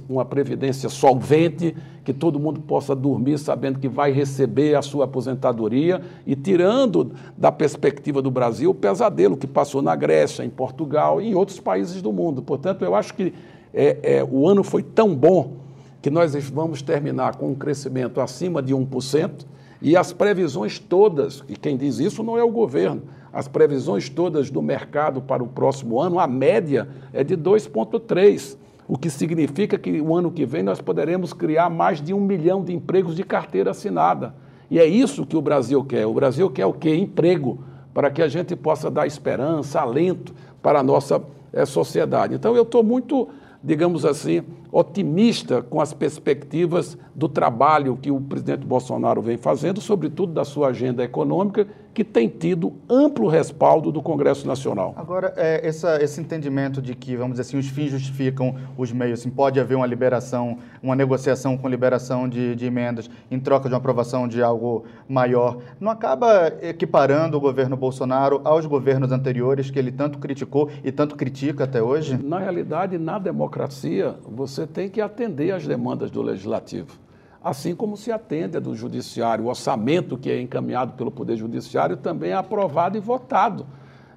uma 0.09 0.25
previdência 0.25 0.89
solvente, 0.89 1.77
que 2.03 2.11
todo 2.11 2.39
mundo 2.39 2.59
possa 2.61 2.95
dormir 2.95 3.37
sabendo 3.37 3.77
que 3.77 3.87
vai 3.87 4.11
receber 4.11 4.73
a 4.73 4.81
sua 4.81 5.05
aposentadoria 5.05 6.01
e 6.25 6.35
tirando 6.35 7.11
da 7.37 7.51
perspectiva 7.51 8.19
do 8.19 8.31
Brasil 8.31 8.71
o 8.71 8.73
pesadelo 8.73 9.37
que 9.37 9.45
passou 9.45 9.79
na 9.79 9.95
Grécia, 9.95 10.43
em 10.43 10.49
Portugal 10.49 11.21
e 11.21 11.29
em 11.29 11.35
outros 11.35 11.59
países 11.59 12.01
do 12.01 12.11
mundo. 12.11 12.41
Portanto, 12.41 12.83
eu 12.83 12.95
acho 12.95 13.13
que 13.13 13.31
é, 13.71 13.99
é, 14.01 14.27
o 14.27 14.49
ano 14.49 14.63
foi 14.63 14.81
tão 14.81 15.15
bom 15.15 15.57
que 16.01 16.09
nós 16.09 16.33
vamos 16.49 16.81
terminar 16.81 17.35
com 17.35 17.49
um 17.49 17.55
crescimento 17.55 18.19
acima 18.19 18.59
de 18.59 18.73
1%, 18.73 19.45
e 19.83 19.95
as 19.95 20.13
previsões 20.13 20.79
todas, 20.79 21.43
e 21.47 21.55
quem 21.55 21.77
diz 21.77 21.99
isso 21.99 22.23
não 22.23 22.37
é 22.37 22.43
o 22.43 22.49
governo, 22.49 23.03
as 23.33 23.47
previsões 23.47 24.09
todas 24.09 24.49
do 24.49 24.61
mercado 24.61 25.21
para 25.21 25.43
o 25.43 25.47
próximo 25.47 25.99
ano, 25.99 26.19
a 26.19 26.27
média 26.27 26.87
é 27.13 27.23
de 27.23 27.37
2,3%. 27.37 28.57
o 28.87 28.97
que 28.97 29.09
significa 29.09 29.77
que 29.77 30.01
o 30.01 30.13
ano 30.13 30.31
que 30.31 30.45
vem 30.45 30.63
nós 30.63 30.81
poderemos 30.81 31.31
criar 31.31 31.69
mais 31.69 32.01
de 32.01 32.13
um 32.13 32.19
milhão 32.19 32.61
de 32.61 32.73
empregos 32.73 33.15
de 33.15 33.23
carteira 33.23 33.71
assinada. 33.71 34.35
E 34.69 34.79
é 34.79 34.85
isso 34.85 35.25
que 35.25 35.37
o 35.37 35.41
Brasil 35.41 35.83
quer. 35.83 36.05
O 36.05 36.13
Brasil 36.13 36.49
quer 36.49 36.65
o 36.65 36.73
quê? 36.73 36.95
Emprego, 36.95 37.59
para 37.93 38.09
que 38.09 38.21
a 38.21 38.27
gente 38.27 38.55
possa 38.55 38.91
dar 38.91 39.07
esperança, 39.07 39.79
alento 39.79 40.33
para 40.61 40.79
a 40.79 40.83
nossa 40.83 41.21
é, 41.53 41.65
sociedade. 41.65 42.35
Então, 42.35 42.55
eu 42.55 42.63
estou 42.63 42.83
muito, 42.83 43.29
digamos 43.63 44.05
assim, 44.05 44.43
otimista 44.71 45.61
com 45.61 45.81
as 45.81 45.93
perspectivas 45.93 46.97
do 47.13 47.27
trabalho 47.27 47.97
que 47.97 48.09
o 48.09 48.21
presidente 48.21 48.65
Bolsonaro 48.65 49.21
vem 49.21 49.37
fazendo, 49.37 49.81
sobretudo 49.81 50.31
da 50.31 50.45
sua 50.45 50.69
agenda 50.69 51.03
econômica, 51.03 51.67
que 51.93 52.03
tem 52.03 52.29
tido 52.29 52.73
amplo 52.89 53.27
respaldo 53.27 53.91
do 53.91 54.01
Congresso 54.01 54.47
Nacional. 54.47 54.93
Agora, 54.95 55.33
é, 55.35 55.67
essa, 55.67 56.01
esse 56.01 56.21
entendimento 56.21 56.81
de 56.81 56.95
que, 56.95 57.17
vamos 57.17 57.33
dizer 57.33 57.41
assim, 57.41 57.57
os 57.57 57.67
fins 57.67 57.91
justificam 57.91 58.55
os 58.77 58.91
meios, 58.91 59.19
assim, 59.19 59.29
pode 59.29 59.59
haver 59.59 59.75
uma 59.75 59.85
liberação, 59.85 60.57
uma 60.81 60.95
negociação 60.95 61.57
com 61.57 61.67
liberação 61.67 62.29
de, 62.29 62.55
de 62.55 62.65
emendas 62.65 63.09
em 63.29 63.39
troca 63.39 63.67
de 63.67 63.75
uma 63.75 63.79
aprovação 63.79 64.27
de 64.27 64.41
algo 64.41 64.85
maior, 65.07 65.57
não 65.79 65.91
acaba 65.91 66.47
equiparando 66.61 67.35
o 67.35 67.41
governo 67.41 67.75
Bolsonaro 67.75 68.39
aos 68.45 68.65
governos 68.65 69.11
anteriores 69.11 69.69
que 69.69 69.77
ele 69.77 69.91
tanto 69.91 70.17
criticou 70.17 70.69
e 70.83 70.91
tanto 70.91 71.15
critica 71.15 71.65
até 71.65 71.81
hoje? 71.81 72.17
Na 72.23 72.39
realidade, 72.39 72.97
na 72.97 73.19
democracia, 73.19 74.15
você 74.25 74.60
tem 74.65 74.89
que 74.89 75.01
atender 75.01 75.51
às 75.51 75.65
demandas 75.65 76.11
do 76.11 76.21
legislativo 76.21 76.99
assim 77.43 77.73
como 77.73 77.97
se 77.97 78.11
atende 78.11 78.57
a 78.57 78.59
do 78.59 78.75
judiciário. 78.75 79.45
O 79.45 79.47
orçamento 79.47 80.17
que 80.17 80.29
é 80.29 80.39
encaminhado 80.39 80.93
pelo 80.93 81.11
Poder 81.11 81.35
Judiciário 81.35 81.97
também 81.97 82.31
é 82.31 82.35
aprovado 82.35 82.97
e 82.97 83.01
votado. 83.01 83.65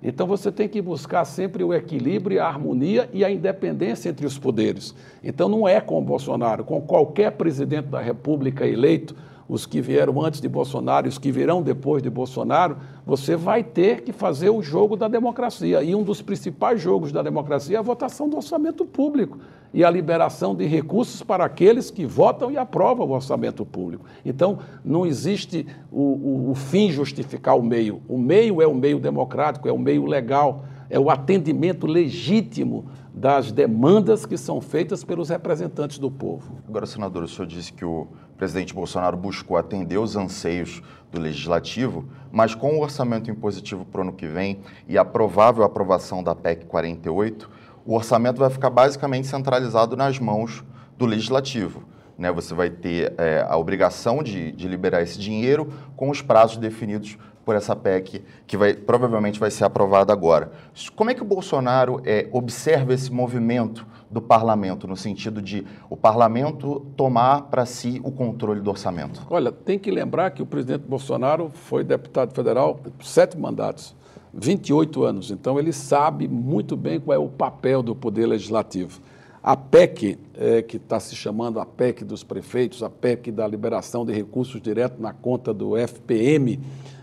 Então 0.02 0.26
você 0.26 0.52
tem 0.52 0.68
que 0.68 0.82
buscar 0.82 1.24
sempre 1.24 1.64
o 1.64 1.72
equilíbrio, 1.72 2.42
a 2.42 2.46
harmonia 2.46 3.08
e 3.10 3.24
a 3.24 3.30
independência 3.30 4.10
entre 4.10 4.26
os 4.26 4.38
poderes. 4.38 4.94
Então 5.22 5.48
não 5.48 5.66
é 5.66 5.80
com 5.80 5.98
o 5.98 6.02
Bolsonaro, 6.04 6.62
com 6.62 6.78
qualquer 6.82 7.32
presidente 7.32 7.86
da 7.86 8.00
República 8.00 8.66
eleito, 8.66 9.16
os 9.48 9.66
que 9.66 9.80
vieram 9.80 10.22
antes 10.22 10.40
de 10.40 10.48
Bolsonaro 10.48 11.06
os 11.06 11.18
que 11.18 11.30
virão 11.30 11.62
depois 11.62 12.02
de 12.02 12.08
Bolsonaro, 12.08 12.78
você 13.04 13.36
vai 13.36 13.62
ter 13.62 14.02
que 14.02 14.12
fazer 14.12 14.50
o 14.50 14.62
jogo 14.62 14.96
da 14.96 15.06
democracia. 15.06 15.82
E 15.82 15.94
um 15.94 16.02
dos 16.02 16.20
principais 16.20 16.80
jogos 16.80 17.12
da 17.12 17.22
democracia 17.22 17.76
é 17.76 17.78
a 17.78 17.82
votação 17.82 18.28
do 18.28 18.36
orçamento 18.36 18.84
público 18.84 19.38
e 19.74 19.84
a 19.84 19.90
liberação 19.90 20.54
de 20.54 20.64
recursos 20.64 21.20
para 21.20 21.44
aqueles 21.44 21.90
que 21.90 22.06
votam 22.06 22.48
e 22.48 22.56
aprovam 22.56 23.08
o 23.08 23.10
orçamento 23.10 23.66
público. 23.66 24.06
Então, 24.24 24.60
não 24.84 25.04
existe 25.04 25.66
o, 25.90 26.00
o, 26.00 26.50
o 26.52 26.54
fim 26.54 26.92
justificar 26.92 27.58
o 27.58 27.62
meio. 27.62 28.00
O 28.08 28.16
meio 28.16 28.62
é 28.62 28.66
o 28.68 28.74
meio 28.74 29.00
democrático, 29.00 29.68
é 29.68 29.72
o 29.72 29.78
meio 29.78 30.06
legal, 30.06 30.64
é 30.88 30.98
o 30.98 31.10
atendimento 31.10 31.88
legítimo 31.88 32.86
das 33.12 33.50
demandas 33.50 34.24
que 34.24 34.36
são 34.36 34.60
feitas 34.60 35.02
pelos 35.02 35.28
representantes 35.28 35.98
do 35.98 36.10
povo. 36.10 36.58
Agora, 36.68 36.86
senador, 36.86 37.24
o 37.24 37.28
senhor 37.28 37.46
disse 37.46 37.72
que 37.72 37.84
o 37.84 38.06
presidente 38.36 38.72
Bolsonaro 38.72 39.16
buscou 39.16 39.56
atender 39.56 39.98
os 39.98 40.14
anseios 40.14 40.82
do 41.10 41.20
legislativo, 41.20 42.04
mas 42.30 42.54
com 42.54 42.76
o 42.76 42.82
orçamento 42.82 43.30
impositivo 43.30 43.84
para 43.84 44.00
o 44.00 44.02
ano 44.02 44.12
que 44.12 44.26
vem 44.26 44.60
e 44.88 44.96
a 44.96 45.04
provável 45.04 45.64
aprovação 45.64 46.22
da 46.22 46.34
PEC 46.34 46.66
48, 46.66 47.48
o 47.84 47.94
orçamento 47.94 48.38
vai 48.38 48.50
ficar 48.50 48.70
basicamente 48.70 49.26
centralizado 49.26 49.96
nas 49.96 50.18
mãos 50.18 50.64
do 50.96 51.06
legislativo. 51.06 51.82
Né? 52.16 52.30
Você 52.32 52.54
vai 52.54 52.70
ter 52.70 53.12
é, 53.18 53.44
a 53.48 53.56
obrigação 53.56 54.22
de, 54.22 54.52
de 54.52 54.68
liberar 54.68 55.02
esse 55.02 55.18
dinheiro 55.18 55.72
com 55.96 56.10
os 56.10 56.22
prazos 56.22 56.56
definidos 56.56 57.18
por 57.44 57.54
essa 57.54 57.76
PEC 57.76 58.24
que 58.46 58.56
vai, 58.56 58.72
provavelmente 58.72 59.38
vai 59.38 59.50
ser 59.50 59.64
aprovada 59.64 60.12
agora. 60.12 60.50
Como 60.96 61.10
é 61.10 61.14
que 61.14 61.22
o 61.22 61.26
Bolsonaro 61.26 62.00
é, 62.04 62.28
observa 62.32 62.94
esse 62.94 63.12
movimento 63.12 63.86
do 64.10 64.22
parlamento, 64.22 64.86
no 64.86 64.96
sentido 64.96 65.42
de 65.42 65.66
o 65.90 65.96
parlamento 65.96 66.86
tomar 66.96 67.42
para 67.42 67.66
si 67.66 68.00
o 68.04 68.10
controle 68.10 68.60
do 68.60 68.70
orçamento? 68.70 69.26
Olha, 69.28 69.52
tem 69.52 69.78
que 69.78 69.90
lembrar 69.90 70.30
que 70.30 70.42
o 70.42 70.46
presidente 70.46 70.82
Bolsonaro 70.86 71.50
foi 71.52 71.84
deputado 71.84 72.32
federal 72.32 72.80
sete 73.02 73.36
mandatos, 73.36 73.94
28 74.36 75.04
anos, 75.04 75.30
então 75.30 75.58
ele 75.58 75.72
sabe 75.72 76.26
muito 76.26 76.76
bem 76.76 76.98
qual 76.98 77.14
é 77.14 77.18
o 77.18 77.28
papel 77.28 77.82
do 77.82 77.94
Poder 77.94 78.26
Legislativo. 78.26 79.00
A 79.42 79.56
PEC, 79.56 80.18
é, 80.34 80.62
que 80.62 80.78
está 80.78 80.98
se 80.98 81.14
chamando 81.14 81.60
a 81.60 81.66
PEC 81.66 82.04
dos 82.04 82.24
prefeitos, 82.24 82.82
a 82.82 82.90
PEC 82.90 83.30
da 83.30 83.46
liberação 83.46 84.04
de 84.04 84.12
recursos 84.12 84.60
direto 84.60 85.00
na 85.00 85.12
conta 85.12 85.52
do 85.52 85.76
FPM, 85.76 86.58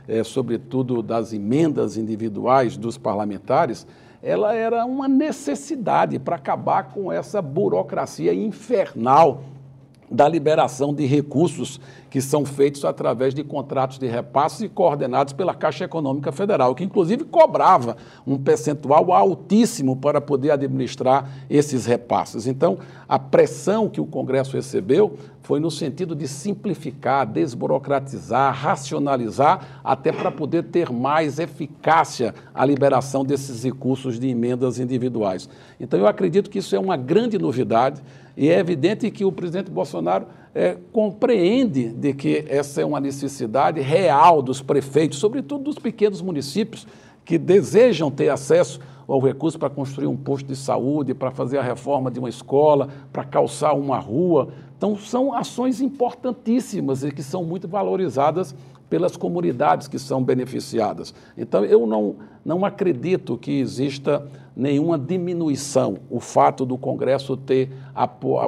é, 0.07 0.23
sobretudo 0.23 1.01
das 1.01 1.31
emendas 1.31 1.97
individuais 1.97 2.75
dos 2.75 2.97
parlamentares, 2.97 3.85
ela 4.23 4.53
era 4.53 4.85
uma 4.85 5.07
necessidade 5.07 6.19
para 6.19 6.35
acabar 6.35 6.91
com 6.91 7.11
essa 7.11 7.41
burocracia 7.41 8.33
infernal 8.33 9.43
da 10.11 10.27
liberação 10.27 10.93
de 10.93 11.05
recursos 11.05 11.79
que 12.09 12.21
são 12.21 12.45
feitos 12.45 12.83
através 12.83 13.33
de 13.33 13.43
contratos 13.43 13.97
de 13.97 14.05
repasses 14.05 14.59
e 14.61 14.67
coordenados 14.67 15.31
pela 15.31 15.53
Caixa 15.53 15.85
Econômica 15.85 16.31
Federal, 16.33 16.75
que 16.75 16.83
inclusive 16.83 17.23
cobrava 17.23 17.95
um 18.27 18.37
percentual 18.37 19.13
altíssimo 19.13 19.95
para 19.95 20.19
poder 20.19 20.51
administrar 20.51 21.29
esses 21.49 21.85
repasses. 21.85 22.45
Então, 22.45 22.77
a 23.07 23.17
pressão 23.17 23.87
que 23.87 24.01
o 24.01 24.05
Congresso 24.05 24.57
recebeu 24.57 25.17
foi 25.51 25.59
no 25.59 25.69
sentido 25.69 26.15
de 26.15 26.29
simplificar, 26.29 27.25
desburocratizar, 27.25 28.55
racionalizar, 28.55 29.81
até 29.83 30.09
para 30.09 30.31
poder 30.31 30.63
ter 30.63 30.89
mais 30.89 31.39
eficácia 31.39 32.33
a 32.53 32.65
liberação 32.65 33.25
desses 33.25 33.61
recursos 33.61 34.17
de 34.17 34.29
emendas 34.29 34.79
individuais. 34.79 35.49
Então, 35.77 35.99
eu 35.99 36.07
acredito 36.07 36.49
que 36.49 36.59
isso 36.59 36.73
é 36.73 36.79
uma 36.79 36.95
grande 36.95 37.37
novidade 37.37 38.01
e 38.37 38.47
é 38.47 38.57
evidente 38.59 39.11
que 39.11 39.25
o 39.25 39.31
presidente 39.33 39.69
Bolsonaro 39.69 40.25
é, 40.55 40.77
compreende 40.93 41.89
de 41.89 42.13
que 42.13 42.45
essa 42.47 42.81
é 42.81 42.85
uma 42.85 43.01
necessidade 43.01 43.81
real 43.81 44.41
dos 44.41 44.61
prefeitos, 44.61 45.19
sobretudo 45.19 45.65
dos 45.65 45.77
pequenos 45.77 46.21
municípios, 46.21 46.87
que 47.25 47.37
desejam 47.37 48.09
ter 48.09 48.29
acesso 48.29 48.79
ao 49.05 49.19
recurso 49.19 49.59
para 49.59 49.69
construir 49.69 50.07
um 50.07 50.15
posto 50.15 50.47
de 50.47 50.55
saúde, 50.55 51.13
para 51.13 51.31
fazer 51.31 51.57
a 51.57 51.61
reforma 51.61 52.09
de 52.09 52.19
uma 52.19 52.29
escola, 52.29 52.87
para 53.11 53.25
calçar 53.25 53.73
uma 53.73 53.99
rua. 53.99 54.49
Então, 54.81 54.97
são 54.97 55.31
ações 55.31 55.79
importantíssimas 55.79 57.03
e 57.03 57.11
que 57.11 57.21
são 57.21 57.43
muito 57.43 57.67
valorizadas 57.67 58.55
pelas 58.89 59.15
comunidades 59.15 59.87
que 59.87 59.99
são 59.99 60.23
beneficiadas. 60.23 61.13
Então, 61.37 61.63
eu 61.63 61.85
não, 61.85 62.15
não 62.43 62.65
acredito 62.65 63.37
que 63.37 63.59
exista 63.59 64.27
nenhuma 64.55 64.97
diminuição 64.97 65.99
o 66.09 66.19
fato 66.19 66.65
do 66.65 66.79
Congresso 66.79 67.37
ter 67.37 67.71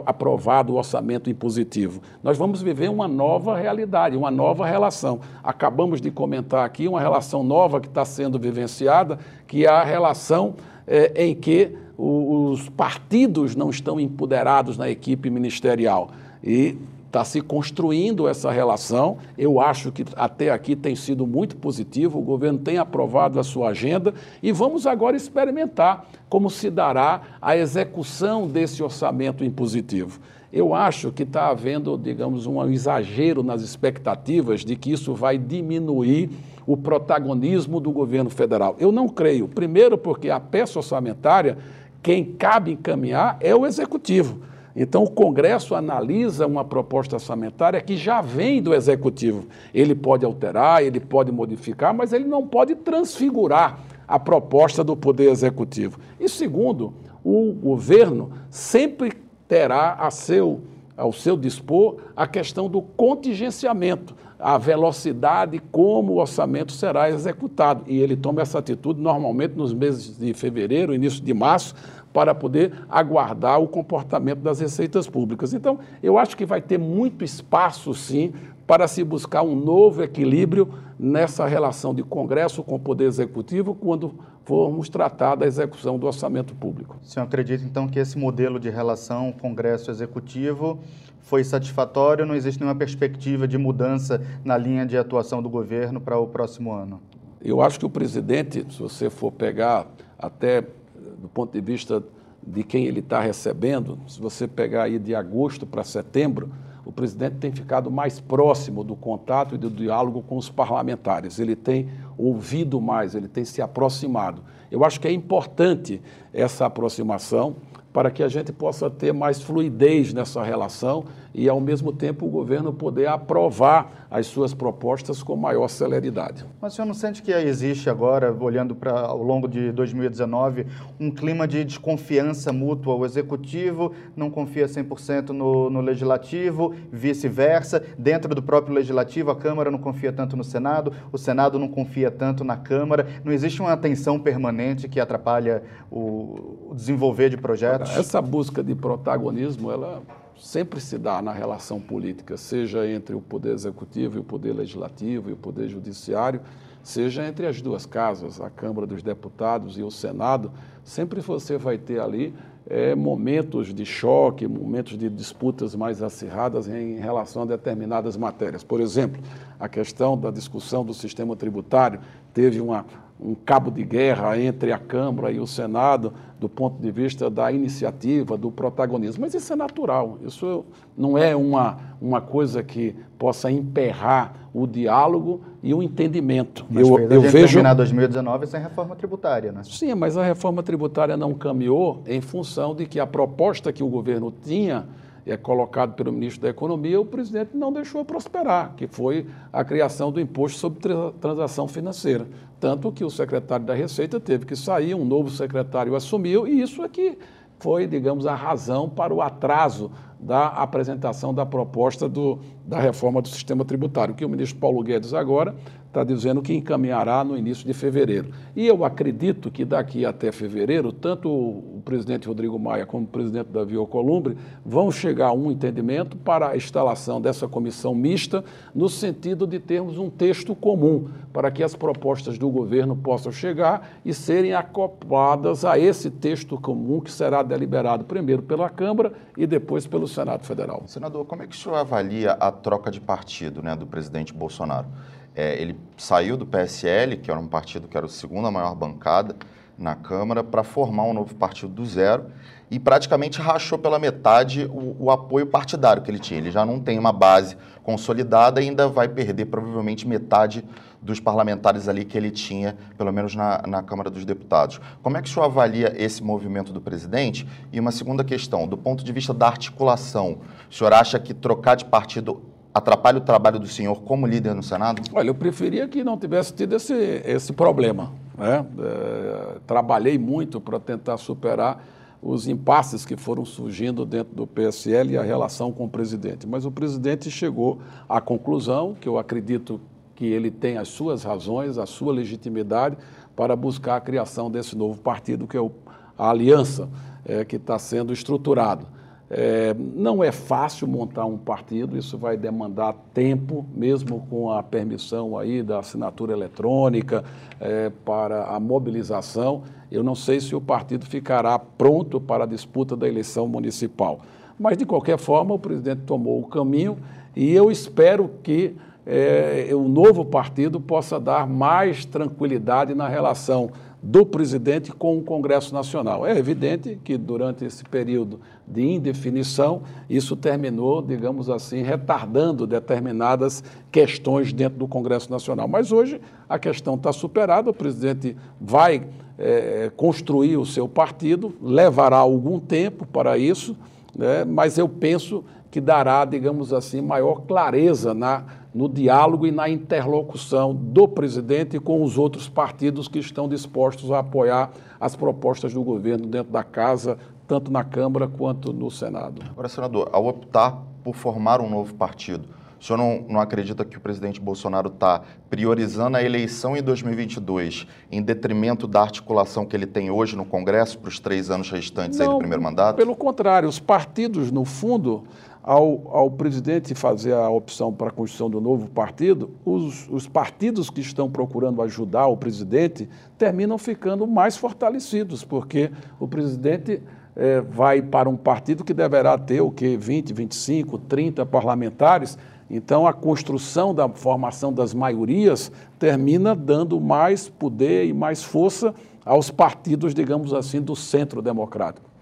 aprovado 0.08 0.74
o 0.74 0.78
orçamento 0.78 1.30
impositivo. 1.30 2.02
Nós 2.24 2.36
vamos 2.36 2.64
viver 2.64 2.90
uma 2.90 3.08
nova 3.08 3.56
realidade, 3.56 4.18
uma 4.18 4.32
nova 4.32 4.66
relação. 4.66 5.20
Acabamos 5.44 6.02
de 6.02 6.10
comentar 6.10 6.66
aqui 6.66 6.88
uma 6.88 7.00
relação 7.00 7.44
nova 7.44 7.80
que 7.80 7.88
está 7.88 8.04
sendo 8.04 8.40
vivenciada, 8.40 9.20
que 9.46 9.68
é 9.68 9.70
a 9.70 9.84
relação 9.84 10.56
é, 10.88 11.26
em 11.26 11.36
que 11.36 11.78
os 11.98 12.70
partidos 12.70 13.56
não 13.56 13.70
estão 13.70 14.00
empoderados 14.00 14.78
na 14.78 14.90
equipe 14.90 15.30
ministerial. 15.30 16.12
E 16.44 16.78
Está 17.14 17.24
se 17.24 17.42
construindo 17.42 18.28
essa 18.28 18.50
relação. 18.50 19.20
Eu 19.38 19.62
acho 19.62 19.92
que 19.92 20.04
até 20.16 20.50
aqui 20.50 20.76
tem 20.76 20.96
sido 20.96 21.28
muito 21.28 21.56
positivo. 21.56 22.18
O 22.18 22.24
governo 22.24 22.58
tem 22.58 22.80
aprovado 22.80 23.40
a 23.40 23.44
sua 23.44 23.70
agenda 23.70 24.16
e 24.42 24.52
vamos 24.52 24.88
agora 24.88 25.16
experimentar 25.16 26.08
como 26.28 26.50
se 26.50 26.72
dará 26.72 27.22
a 27.40 27.56
execução 27.56 28.48
desse 28.48 28.82
orçamento 28.82 29.44
impositivo. 29.44 30.20
Eu 30.52 30.74
acho 30.74 31.12
que 31.12 31.22
está 31.22 31.50
havendo, 31.50 31.96
digamos, 32.00 32.48
um 32.48 32.68
exagero 32.68 33.44
nas 33.44 33.62
expectativas 33.62 34.66
de 34.66 34.76
que 34.76 34.92
isso 34.92 35.14
vai 35.14 35.38
diminuir 35.38 36.32
o 36.66 36.76
protagonismo 36.76 37.80
do 37.80 37.92
governo 37.92 38.32
federal. 38.32 38.76
Eu 38.80 38.92
não 38.92 39.08
creio. 39.08 39.48
Primeiro, 39.48 40.00
porque 40.00 40.32
a 40.32 40.40
peça 40.40 40.80
orçamentária, 40.80 41.60
quem 42.04 42.26
cabe 42.26 42.74
encaminhar 42.74 43.38
é 43.40 43.56
o 43.56 43.66
executivo. 43.66 44.42
Então, 44.76 45.04
o 45.04 45.10
Congresso 45.10 45.74
analisa 45.74 46.46
uma 46.46 46.66
proposta 46.66 47.16
orçamentária 47.16 47.80
que 47.80 47.96
já 47.96 48.22
vem 48.22 48.62
do 48.62 48.74
Executivo. 48.74 49.48
Ele 49.74 49.96
pode 49.96 50.26
alterar, 50.26 50.84
ele 50.84 51.00
pode 51.00 51.32
modificar, 51.32 51.94
mas 51.94 52.12
ele 52.12 52.26
não 52.26 52.46
pode 52.46 52.76
transfigurar 52.76 53.80
a 54.08 54.20
proposta 54.20 54.84
do 54.84 54.98
Poder 54.98 55.30
Executivo. 55.30 56.00
E 56.20 56.28
segundo, 56.28 56.94
o 57.24 57.54
governo 57.54 58.32
sempre 58.50 59.14
terá 59.48 59.94
a 59.94 60.10
seu, 60.10 60.62
ao 60.98 61.14
seu 61.14 61.38
dispor 61.38 61.98
a 62.16 62.26
questão 62.26 62.68
do 62.68 62.82
contingenciamento, 62.82 64.16
a 64.44 64.58
velocidade 64.58 65.58
como 65.72 66.14
o 66.14 66.18
orçamento 66.18 66.74
será 66.74 67.10
executado. 67.10 67.86
E 67.88 67.98
ele 67.98 68.18
toma 68.18 68.42
essa 68.42 68.60
atitude 68.60 69.00
normalmente 69.00 69.56
nos 69.56 69.74
meses 69.74 70.18
de 70.18 70.34
fevereiro, 70.34 70.94
início 70.94 71.24
de 71.24 71.34
março, 71.34 71.74
para 72.12 72.36
poder 72.36 72.74
aguardar 72.90 73.60
o 73.62 73.68
comportamento 73.68 74.40
das 74.40 74.60
receitas 74.60 75.08
públicas. 75.08 75.54
Então, 75.54 75.80
eu 76.04 76.18
acho 76.18 76.36
que 76.36 76.46
vai 76.46 76.62
ter 76.62 76.78
muito 76.78 77.24
espaço, 77.24 77.94
sim, 77.94 78.34
para 78.66 78.88
se 78.88 79.04
buscar 79.04 79.44
um 79.44 79.56
novo 79.56 80.04
equilíbrio 80.04 80.74
nessa 80.98 81.46
relação 81.46 81.94
de 81.94 82.04
Congresso 82.04 82.64
com 82.64 82.76
o 82.76 82.80
Poder 82.80 83.06
Executivo 83.06 83.76
quando 83.76 84.14
formos 84.46 84.90
tratar 84.90 85.36
da 85.36 85.46
execução 85.46 85.98
do 85.98 86.08
orçamento 86.08 86.54
público. 86.56 86.98
O 87.02 87.06
senhor 87.06 87.26
acredita, 87.26 87.64
então, 87.64 87.88
que 87.88 88.00
esse 88.00 88.18
modelo 88.18 88.60
de 88.60 88.70
relação 88.70 89.32
Congresso-Executivo 89.32 90.80
foi 91.22 91.44
satisfatório? 91.44 92.26
Não 92.26 92.36
existe 92.36 92.60
nenhuma 92.60 92.78
perspectiva 92.78 93.48
de 93.48 93.58
mudança 93.58 94.22
na 94.44 94.58
linha 94.58 94.86
de 94.86 94.98
atuação 94.98 95.42
do 95.42 95.50
governo 95.50 96.00
para 96.00 96.18
o 96.18 96.28
próximo 96.28 96.72
ano? 96.74 97.02
Eu 97.42 97.62
acho 97.62 97.80
que 97.80 97.86
o 97.86 97.90
presidente, 97.90 98.66
se 98.70 98.80
você 98.80 99.10
for 99.10 99.32
pegar 99.32 99.88
até 100.18 100.62
do 100.62 101.28
ponto 101.28 101.52
de 101.52 101.62
vista 101.62 102.04
de 102.46 102.64
quem 102.64 102.86
ele 102.86 103.00
está 103.00 103.20
recebendo, 103.20 104.00
se 104.08 104.20
você 104.20 104.48
pegar 104.48 104.84
aí 104.84 105.00
de 105.00 105.16
agosto 105.16 105.66
para 105.66 105.84
setembro, 105.84 106.50
o 106.86 106.92
presidente 106.92 107.38
tem 107.38 107.52
ficado 107.52 107.90
mais 107.90 108.20
próximo 108.20 108.84
do 108.84 108.96
contato 108.96 109.56
e 109.56 109.58
do 109.58 109.70
diálogo 109.70 110.22
com 110.22 110.38
os 110.38 110.50
parlamentares. 110.50 111.40
Ele 111.40 111.56
tem 111.56 111.90
ouvido 112.18 112.82
mais, 112.82 113.16
ele 113.16 113.28
tem 113.28 113.46
se 113.46 113.62
aproximado. 113.62 114.44
Eu 114.70 114.84
acho 114.84 115.00
que 115.00 115.08
é 115.08 115.12
importante 115.12 116.02
essa 116.34 116.66
aproximação 116.66 117.56
para 117.94 118.10
que 118.10 118.24
a 118.24 118.28
gente 118.28 118.52
possa 118.52 118.90
ter 118.90 119.14
mais 119.14 119.42
fluidez 119.42 120.14
nessa 120.14 120.44
relação 120.44 121.06
e, 121.34 121.50
ao 121.50 121.60
mesmo 121.60 121.92
tempo, 121.92 122.26
o 122.26 122.30
governo 122.30 122.72
poder 122.72 123.08
aprovar 123.08 124.08
as 124.10 124.28
suas 124.28 124.54
propostas 124.54 125.24
com 125.24 125.36
maior 125.36 125.68
celeridade. 125.68 126.46
Mas 126.62 126.74
o 126.74 126.76
senhor 126.76 126.86
não 126.86 126.94
sente 126.94 127.24
que 127.24 127.32
existe 127.32 127.90
agora, 127.90 128.32
olhando 128.32 128.76
para 128.76 129.00
ao 129.00 129.24
longo 129.24 129.48
de 129.48 129.72
2019, 129.72 130.68
um 131.00 131.10
clima 131.10 131.48
de 131.48 131.64
desconfiança 131.64 132.54
mútua? 132.54 132.94
O 132.94 133.06
executivo 133.06 133.92
não 134.16 134.30
confia 134.30 134.68
100% 134.68 135.30
no, 135.30 135.70
no 135.70 135.82
legislativo, 135.82 136.74
vice-versa. 136.92 137.84
Dentro 137.98 138.36
do 138.36 138.44
próprio 138.44 138.76
legislativo, 138.76 139.32
a 139.32 139.36
Câmara 139.36 139.72
não 139.72 139.80
confia 139.80 140.14
tanto 140.14 140.38
no 140.38 140.44
Senado, 140.44 140.94
o 141.12 141.18
Senado 141.18 141.58
não 141.58 141.68
confia 141.68 142.12
tanto 142.12 142.44
na 142.44 142.56
Câmara. 142.56 143.08
Não 143.24 143.32
existe 143.32 143.62
uma 143.62 143.76
tensão 143.76 144.20
permanente 144.20 144.88
que 144.88 145.00
atrapalha 145.00 145.64
o, 145.90 146.70
o 146.70 146.76
desenvolver 146.76 147.30
de 147.30 147.38
projetos? 147.38 147.98
Essa 147.98 148.22
busca 148.22 148.64
de 148.64 148.76
protagonismo, 148.76 149.72
ela 149.72 150.04
sempre 150.44 150.82
se 150.82 150.98
dá 150.98 151.22
na 151.22 151.32
relação 151.32 151.80
política, 151.80 152.36
seja 152.36 152.86
entre 152.86 153.16
o 153.16 153.22
poder 153.22 153.54
executivo 153.54 154.18
e 154.18 154.20
o 154.20 154.24
poder 154.26 154.52
legislativo 154.52 155.30
e 155.30 155.34
o 155.34 155.38
poder 155.38 155.70
judiciário, 155.70 156.42
seja 156.84 157.26
entre 157.26 157.48
as 157.48 157.62
duas 157.62 157.86
casas, 157.86 158.42
a 158.42 158.50
Câmara 158.50 158.86
dos 158.86 159.02
Deputados 159.02 159.78
e 159.78 159.84
o 159.84 159.90
Senado, 159.90 160.52
sempre 160.84 161.22
você 161.22 161.58
vai 161.58 161.78
ter 161.78 162.02
ali 162.02 162.34
é, 162.70 162.94
momentos 162.94 163.74
de 163.74 163.86
choque, 163.86 164.46
momentos 164.46 164.98
de 164.98 165.10
disputas 165.10 165.76
mais 165.76 166.04
acirradas 166.04 166.68
em 166.68 166.98
relação 166.98 167.44
a 167.44 167.46
determinadas 167.46 168.18
matérias. 168.18 168.66
Por 168.66 168.82
exemplo, 168.82 169.22
a 169.58 169.70
questão 169.70 170.18
da 170.18 170.30
discussão 170.30 170.84
do 170.84 170.94
sistema 170.94 171.38
tributário 171.38 172.02
teve 172.34 172.60
uma, 172.60 172.86
um 173.24 173.34
cabo 173.34 173.72
de 173.72 173.84
guerra 173.84 174.38
entre 174.38 174.72
a 174.74 174.78
Câmara 174.78 175.32
e 175.32 175.40
o 175.40 175.48
Senado 175.48 176.14
do 176.40 176.50
ponto 176.50 176.82
de 176.82 176.92
vista 176.92 177.30
da 177.30 177.50
iniciativa, 177.50 178.36
do 178.36 178.52
protagonismo. 178.52 179.22
Mas 179.22 179.34
isso 179.34 179.54
é 179.54 179.56
natural, 179.56 180.18
isso 180.26 180.66
não 180.98 181.18
é 181.18 181.34
uma, 181.34 181.78
uma 182.02 182.20
coisa 182.20 182.62
que 182.62 182.94
possa 183.18 183.50
emperrar 183.50 184.34
o 184.54 184.68
diálogo 184.68 185.40
e 185.64 185.74
o 185.74 185.82
entendimento. 185.82 186.66
Mas 186.70 186.88
eu, 186.88 187.00
eu 187.00 187.22
vejo 187.22 187.54
terminar 187.54 187.74
2019 187.76 188.48
sem 188.48 188.62
reforma 188.62 188.94
tributária, 188.94 189.54
né? 189.54 189.62
Sim, 189.64 189.96
mas 189.96 190.18
a 190.18 190.24
reforma 190.24 190.62
tributária 190.62 191.16
não 191.16 191.34
caminhou 191.34 192.04
em 192.06 192.20
função 192.20 192.76
de 192.76 192.86
que 192.86 193.00
a 193.00 193.08
proposta 193.08 193.72
que 193.72 193.82
o 193.82 193.88
governo 193.88 194.34
tinha 194.44 194.86
é 195.32 195.38
colocado 195.38 195.94
pelo 195.94 196.12
ministro 196.12 196.42
da 196.42 196.50
Economia, 196.50 197.00
o 197.00 197.06
presidente 197.06 197.56
não 197.56 197.72
deixou 197.72 198.04
prosperar, 198.04 198.74
que 198.76 198.88
foi 198.88 199.26
a 199.52 199.64
criação 199.64 200.12
do 200.12 200.20
imposto 200.20 200.60
sobre 200.60 200.80
transação 201.20 201.68
financeira. 201.68 202.28
Tanto 202.60 202.92
que 202.92 203.04
o 203.04 203.10
secretário 203.10 203.66
da 203.66 203.74
Receita 203.74 204.20
teve 204.20 204.46
que 204.46 204.56
sair, 204.56 204.94
um 204.94 205.06
novo 205.06 205.30
secretário 205.30 205.96
assumiu, 205.96 206.48
e 206.48 206.62
isso 206.62 206.84
é 206.84 206.90
que 206.90 207.18
foi, 207.60 207.88
digamos, 207.88 208.28
a 208.28 208.36
razão 208.36 208.90
para 208.90 209.14
o 209.14 209.22
atraso 209.22 209.90
da 210.20 210.48
apresentação 210.48 211.34
da 211.34 211.46
proposta 211.46 212.10
do, 212.10 212.40
da 212.66 212.80
reforma 212.80 213.22
do 213.22 213.28
sistema 213.28 213.64
tributário, 213.64 214.14
que 214.14 214.26
o 214.26 214.30
ministro 214.30 214.60
Paulo 214.60 214.84
Guedes 214.84 215.14
agora 215.14 215.56
está 215.94 216.04
dizendo 216.04 216.42
que 216.42 216.56
encaminhará 216.56 217.24
no 217.24 217.38
início 217.38 217.68
de 217.68 217.74
fevereiro. 217.74 218.32
E 218.56 218.66
eu 218.66 218.84
acredito 218.84 219.52
que 219.52 219.64
daqui 219.64 220.04
até 220.04 220.32
fevereiro, 220.32 220.92
tanto 220.92 221.30
o 221.30 221.82
presidente 221.86 222.28
Rodrigo 222.28 222.58
Maia 222.58 222.84
como 222.84 223.04
o 223.04 223.08
presidente 223.08 223.50
Davi 223.50 223.76
Alcolumbre 223.76 224.36
vão 224.66 224.92
chegar 224.92 225.28
a 225.28 225.34
um 225.34 225.52
entendimento 225.52 226.18
para 226.18 226.50
a 226.50 226.58
instalação 226.58 227.22
dessa 227.22 227.48
comissão 227.48 227.94
mista, 227.94 228.44
no 228.74 228.90
sentido 228.90 229.46
de 229.46 229.60
termos 229.60 230.00
um 230.00 230.10
texto 230.10 230.56
comum, 230.56 231.10
para 231.32 231.52
que 231.52 231.62
as 231.62 231.76
propostas 231.76 232.40
do 232.40 232.50
governo 232.50 232.96
possam 232.96 233.32
chegar 233.32 234.00
e 234.04 234.14
serem 234.14 234.54
acopladas 234.56 235.64
a 235.64 235.78
esse 235.78 236.10
texto 236.10 236.60
comum 236.60 237.02
que 237.02 237.12
será 237.12 237.44
deliberado 237.44 238.04
primeiro 238.06 238.42
pela 238.42 238.68
Câmara 238.68 239.14
e 239.38 239.46
depois 239.46 239.86
pelo 239.86 240.08
Senado 240.08 240.44
Federal. 240.44 240.84
Senador, 240.88 241.26
como 241.26 241.44
é 241.44 241.48
que 241.48 241.56
o 241.56 241.60
senhor 241.60 241.76
avalia 241.76 242.32
a 242.32 242.52
troca 242.52 242.90
de 242.90 243.00
partido 243.00 243.62
né, 243.62 243.76
do 243.76 243.86
presidente 243.86 244.34
Bolsonaro? 244.34 244.88
É, 245.36 245.60
ele 245.62 245.76
saiu 245.98 246.38
do 246.38 246.46
PSL, 246.46 247.18
que 247.18 247.32
era 247.32 247.40
um 247.40 247.48
partido 247.48 247.88
que 247.88 247.98
era 247.98 248.06
a 248.06 248.10
segunda 248.10 248.52
maior 248.52 248.76
bancada 248.76 249.36
na 249.78 249.96
Câmara, 249.96 250.44
para 250.44 250.64
formar 250.64 251.04
um 251.04 251.14
novo 251.14 251.34
partido 251.36 251.74
do 251.74 251.86
zero 251.86 252.26
e 252.70 252.80
praticamente 252.80 253.40
rachou 253.40 253.78
pela 253.78 254.00
metade 254.00 254.66
o, 254.66 254.96
o, 255.06 255.12
apoio 255.12 255.46
partidário 255.46 256.02
que 256.02 256.10
ele 256.10 256.18
tinha. 256.18 256.40
Ele 256.40 256.50
já 256.50 256.66
não 256.66 256.80
tem 256.80 256.98
uma 256.98 257.12
base 257.12 257.56
consolidada 257.84 258.62
e 258.62 258.70
ainda 258.70 258.88
vai 258.88 259.08
perder 259.08 259.46
provavelmente 259.46 260.08
metade 260.08 260.66
dos 261.00 261.20
parlamentares 261.20 261.88
ali 261.88 262.06
que 262.06 262.18
ele 262.18 262.32
tinha, 262.32 262.76
pelo 262.98 263.12
menos 263.12 263.36
na, 263.36 263.62
na 263.68 263.84
Câmara 263.84 264.10
dos 264.10 264.26
Deputados. 264.26 264.80
Como 265.04 265.18
é 265.18 265.22
que 265.22 265.30
o 265.30 265.32
senhor 265.32 265.46
avalia 265.46 265.94
esse 265.96 266.24
movimento 266.24 266.74
do 266.74 266.82
presidente? 266.82 267.48
E 267.72 267.80
uma 267.80 267.92
segunda 267.92 268.24
questão, 268.24 268.68
do 268.68 268.78
ponto 268.78 269.04
de 269.04 269.12
vista 269.12 269.34
da 269.34 269.48
articulação, 269.48 270.40
o 270.68 270.74
senhor 270.74 270.94
acha 270.94 271.20
que 271.20 271.34
trocar 271.34 271.76
de 271.76 271.86
partido 271.86 272.42
atrapalha 272.74 273.18
o 273.18 273.22
trabalho 273.22 273.60
do 273.60 273.68
senhor 273.68 274.02
como 274.02 274.26
líder 274.26 274.56
no 274.56 274.64
Senado? 274.64 275.02
Olha, 275.14 275.30
eu 275.30 275.36
preferia 275.36 275.88
que 275.88 276.04
não 276.04 276.18
tivesse 276.18 276.54
tido 276.54 276.76
esse, 276.76 276.94
esse 276.94 277.54
problema. 277.54 278.12
Né? 278.38 278.66
É, 278.80 279.58
trabalhei 279.68 280.18
muito 280.18 280.60
para 280.60 280.80
tentar 280.80 281.18
superar 281.18 281.84
os 282.22 282.48
impasses 282.48 283.06
que 283.06 283.18
foram 283.18 283.44
surgindo 283.44 284.06
dentro 284.06 284.34
do 284.34 284.48
PSL 284.48 285.12
e 285.12 285.18
a 285.18 285.22
relação 285.22 285.72
com 285.72 285.86
o 285.86 285.90
presidente. 285.90 286.48
Mas 286.48 286.66
o 286.66 286.72
presidente 286.72 287.30
chegou 287.30 287.80
à 288.08 288.22
conclusão, 288.22 288.96
que 289.00 289.08
eu 289.08 289.18
acredito 289.18 289.80
que 290.16 290.26
ele 290.26 290.50
tem 290.50 290.78
as 290.78 290.88
suas 290.88 291.24
razões, 291.24 291.78
a 291.78 291.86
sua 291.86 292.14
legitimidade 292.14 292.98
para 293.36 293.56
buscar 293.56 293.98
a 293.98 294.02
criação 294.02 294.50
desse 294.50 294.76
novo 294.76 295.00
partido, 295.02 295.48
que 295.48 295.58
é 295.58 295.62
o, 295.62 295.72
a 296.18 296.30
aliança 296.30 296.88
é, 297.26 297.44
que 297.44 297.58
está 297.58 297.78
sendo 297.78 298.14
estruturado. 298.14 298.88
É, 299.36 299.76
não 299.96 300.24
é 300.24 300.32
fácil 300.32 300.88
montar 300.88 301.26
um 301.26 301.40
partido, 301.40 301.98
isso 301.98 302.20
vai 302.20 302.38
demandar 302.38 302.94
tempo, 303.16 303.66
mesmo 303.76 304.28
com 304.30 304.52
a 304.52 304.62
permissão 304.62 305.36
aí 305.36 305.64
da 305.64 305.80
assinatura 305.80 306.34
eletrônica 306.34 307.24
é, 307.60 307.90
para 308.06 308.46
a 308.46 308.60
mobilização. 308.60 309.64
Eu 309.92 310.04
não 310.04 310.14
sei 310.14 310.40
se 310.40 310.56
o 310.56 310.62
partido 310.62 311.08
ficará 311.08 311.58
pronto 311.58 312.22
para 312.22 312.44
a 312.44 312.48
disputa 312.48 312.96
da 312.96 313.08
eleição 313.08 313.48
municipal. 313.48 314.20
Mas, 314.60 314.78
de 314.78 314.86
qualquer 314.86 315.18
forma, 315.18 315.56
o 315.56 315.60
presidente 315.60 316.02
tomou 316.02 316.40
o 316.40 316.46
caminho 316.46 317.00
e 317.36 317.52
eu 317.52 317.72
espero 317.72 318.30
que 318.44 318.76
é, 319.04 319.68
o 319.74 319.88
novo 319.88 320.24
partido 320.24 320.80
possa 320.80 321.20
dar 321.20 321.48
mais 321.48 322.06
tranquilidade 322.06 322.94
na 322.94 323.08
relação 323.08 323.72
do 324.04 324.26
presidente 324.26 324.92
com 324.92 325.18
o 325.18 325.24
Congresso 325.24 325.74
Nacional. 325.74 326.28
É 326.28 326.38
evidente 326.38 327.00
que 327.02 327.18
durante 327.18 327.64
esse 327.64 327.86
período 327.86 328.42
de 328.68 328.82
indefinição, 328.82 329.84
isso 330.10 330.36
terminou, 330.36 331.02
digamos 331.02 331.50
assim, 331.50 331.84
retardando 331.84 332.68
determinadas 332.68 333.64
questões 333.90 334.52
dentro 334.52 334.78
do 334.78 334.90
Congresso 334.90 335.32
Nacional. 335.32 335.70
Mas 335.70 335.94
hoje 335.94 336.20
a 336.50 336.60
questão 336.60 336.96
está 336.96 337.14
superada, 337.14 337.70
o 337.70 337.74
presidente 337.74 338.36
vai 338.60 339.08
é, 339.40 339.90
construir 339.96 340.58
o 340.58 340.66
seu 340.66 340.86
partido, 340.86 341.54
levará 341.62 342.18
algum 342.18 342.60
tempo 342.60 343.06
para 343.06 343.38
isso, 343.38 343.74
né, 344.14 344.44
mas 344.44 344.78
eu 344.78 344.90
penso 344.90 345.46
que 345.72 345.80
dará, 345.80 346.26
digamos 346.26 346.74
assim, 346.74 347.02
maior 347.02 347.42
clareza 347.48 348.14
na, 348.14 348.44
no 348.74 348.90
diálogo 348.90 349.46
e 349.46 349.52
na 349.52 349.70
interlocução 349.70 350.74
do 350.74 351.08
presidente 351.08 351.80
com 351.80 352.02
os 352.02 352.18
outros 352.18 352.50
partidos 352.50 353.08
que 353.08 353.20
estão 353.20 353.48
dispostos 353.48 354.12
a 354.12 354.20
apoiar 354.20 354.72
as 355.00 355.16
propostas 355.16 355.74
do 355.74 355.84
governo 355.84 356.26
dentro 356.26 356.52
da 356.52 356.64
casa, 356.64 357.18
tanto 357.48 357.72
na 357.72 357.84
Câmara 357.84 358.28
quanto 358.28 358.74
no 358.74 358.90
Senado. 358.90 359.44
Agora, 359.50 359.70
senador, 359.70 360.10
ao 360.12 360.26
optar 360.26 360.82
por 361.04 361.16
formar 361.16 361.62
um 361.62 361.70
novo 361.70 361.94
partido, 361.94 362.48
o 362.84 362.86
senhor 362.86 362.98
não, 362.98 363.26
não 363.30 363.40
acredita 363.40 363.86
que 363.86 363.96
o 363.96 364.02
presidente 364.02 364.42
Bolsonaro 364.42 364.90
está 364.90 365.22
priorizando 365.50 366.18
a 366.18 366.24
eleição 366.24 366.76
em 366.76 366.84
2022 366.84 367.88
em 368.12 368.22
detrimento 368.22 368.88
da 368.88 369.02
articulação 369.02 369.66
que 369.66 369.74
ele 369.74 369.86
tem 369.86 370.12
hoje 370.12 370.36
no 370.36 370.44
Congresso 370.44 371.00
para 371.00 371.08
os 371.08 371.18
três 371.18 371.50
anos 371.50 371.70
restantes 371.72 372.20
não, 372.20 372.34
do 372.34 372.38
primeiro 372.40 372.62
mandato? 372.62 372.98
Pelo 372.98 373.16
contrário, 373.16 373.70
os 373.70 373.80
partidos, 373.80 374.52
no 374.52 374.66
fundo, 374.66 375.24
ao, 375.64 376.12
ao 376.12 376.30
presidente 376.30 376.94
fazer 376.94 377.34
a 377.34 377.50
opção 377.50 377.94
para 377.94 378.10
a 378.10 378.12
construção 378.12 378.50
do 378.50 378.60
novo 378.60 378.90
partido, 378.90 379.52
os, 379.64 380.10
os 380.10 380.28
partidos 380.28 380.90
que 380.90 381.00
estão 381.00 381.32
procurando 381.32 381.82
ajudar 381.82 382.28
o 382.28 382.36
presidente 382.36 383.08
terminam 383.38 383.78
ficando 383.78 384.28
mais 384.28 384.58
fortalecidos, 384.58 385.46
porque 385.46 385.90
o 386.20 386.28
presidente 386.28 387.02
é, 387.36 387.62
vai 387.62 388.02
para 388.02 388.30
um 388.30 388.36
partido 388.36 388.84
que 388.84 388.94
deverá 388.94 389.38
ter 389.38 389.62
o 389.62 389.72
que 389.72 389.96
20, 389.96 390.34
25, 390.34 390.98
30 390.98 391.46
parlamentares. 391.46 392.38
Então 392.70 393.08
a 393.08 393.14
construção 393.14 393.96
da 393.96 394.10
formação 394.10 394.74
das 394.74 394.94
maiorias 394.94 395.72
termina 395.98 396.54
dando 396.54 397.00
mais 397.00 397.48
poder 397.48 398.06
e 398.06 398.14
mais 398.14 398.44
força 398.44 398.94
aos 399.26 399.50
partidos, 399.50 400.14
digamos 400.14 400.54
assim, 400.54 400.82
do 400.82 400.96
centro 400.96 401.42
democrático. 401.42 402.13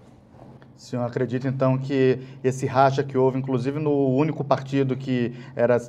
O 0.82 0.84
senhor 0.84 1.04
acredita, 1.04 1.46
então, 1.46 1.78
que 1.78 2.18
esse 2.42 2.66
racha 2.66 3.04
que 3.04 3.16
houve, 3.16 3.38
inclusive 3.38 3.78
no 3.78 4.16
único 4.16 4.42
partido 4.42 4.96
que 4.96 5.32
era 5.54 5.80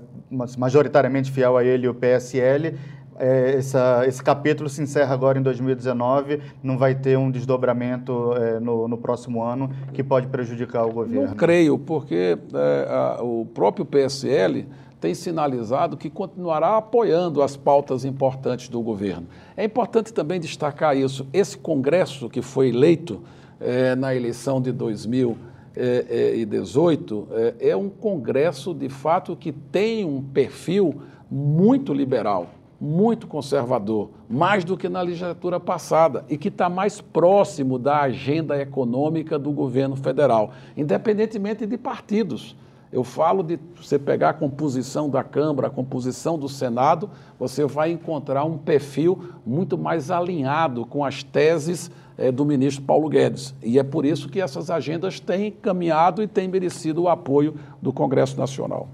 majoritariamente 0.56 1.32
fiel 1.32 1.58
a 1.58 1.64
ele, 1.64 1.88
o 1.88 1.96
PSL, 1.96 2.76
é, 3.18 3.56
essa, 3.58 4.04
esse 4.06 4.22
capítulo 4.22 4.70
se 4.70 4.84
encerra 4.84 5.12
agora 5.12 5.40
em 5.40 5.42
2019, 5.42 6.42
não 6.62 6.78
vai 6.78 6.94
ter 6.94 7.18
um 7.18 7.32
desdobramento 7.32 8.34
é, 8.38 8.60
no, 8.60 8.88
no, 8.88 8.96
próximo 8.96 9.42
ano 9.42 9.72
que 9.94 10.04
pode 10.04 10.28
prejudicar 10.28 10.86
o 10.86 10.92
governo? 10.92 11.30
Não 11.30 11.36
creio, 11.36 11.80
porque 11.80 12.38
é, 12.54 12.88
a, 12.88 13.24
o 13.24 13.48
próprio 13.48 13.88
PSL 13.88 14.68
tem 15.02 15.16
sinalizado 15.16 15.98
que 15.98 16.08
continuará 16.08 16.78
apoiando 16.78 17.42
as 17.42 17.58
pautas 17.58 18.06
importantes 18.06 18.70
do 18.70 18.80
governo. 18.80 19.26
É 19.58 19.64
importante 19.64 20.14
também 20.14 20.40
destacar 20.40 20.96
isso. 20.96 21.28
Esse 21.34 21.58
Congresso 21.58 22.30
que 22.30 22.44
foi 22.44 22.70
eleito 22.70 23.24
é, 23.64 23.96
na 23.96 24.14
eleição 24.14 24.62
de 24.62 24.72
2018 24.72 27.28
é, 27.32 27.56
é, 27.60 27.70
é 27.70 27.76
um 27.76 27.90
Congresso, 27.90 28.72
de 28.74 28.90
fato, 28.90 29.36
que 29.36 29.52
tem 29.52 30.06
um 30.06 30.22
perfil 30.22 31.02
muito 31.32 31.92
liberal, 31.94 32.50
muito 32.80 33.28
conservador, 33.28 34.12
mais 34.30 34.64
do 34.64 34.78
que 34.78 34.88
na 34.90 35.02
legislatura 35.02 35.60
passada, 35.60 36.24
e 36.30 36.38
que 36.38 36.50
está 36.50 36.70
mais 36.70 37.02
próximo 37.02 37.80
da 37.80 38.02
agenda 38.02 38.62
econômica 38.62 39.40
do 39.40 39.52
governo 39.52 39.96
federal, 39.96 40.52
independentemente 40.76 41.66
de 41.66 41.78
partidos. 41.78 42.56
Eu 42.94 43.04
falo 43.04 43.42
de 43.42 43.60
você 43.76 43.98
pegar 43.98 44.30
a 44.30 44.34
composição 44.34 45.10
da 45.10 45.24
Câmara, 45.24 45.66
a 45.66 45.72
composição 45.72 46.38
do 46.38 46.48
Senado, 46.48 47.10
você 47.40 47.66
vai 47.66 47.92
encontrar 47.92 48.44
um 48.44 48.56
perfil 48.56 49.32
muito 49.44 49.76
mais 49.80 50.12
alinhado 50.12 50.86
com 50.86 51.04
as 51.04 51.24
teses 51.24 51.90
é, 52.16 52.32
do 52.32 52.46
ministro 52.46 52.84
Paulo 52.84 53.10
Guedes. 53.10 53.56
E 53.64 53.80
é 53.80 53.84
por 53.84 54.06
isso 54.06 54.30
que 54.30 54.40
essas 54.40 54.70
agendas 54.70 55.20
têm 55.20 55.50
caminhado 55.50 56.22
e 56.22 56.28
têm 56.28 56.48
merecido 56.48 57.02
o 57.02 57.10
apoio 57.10 57.56
do 57.82 57.92
Congresso 57.92 58.38
Nacional. 58.38 58.88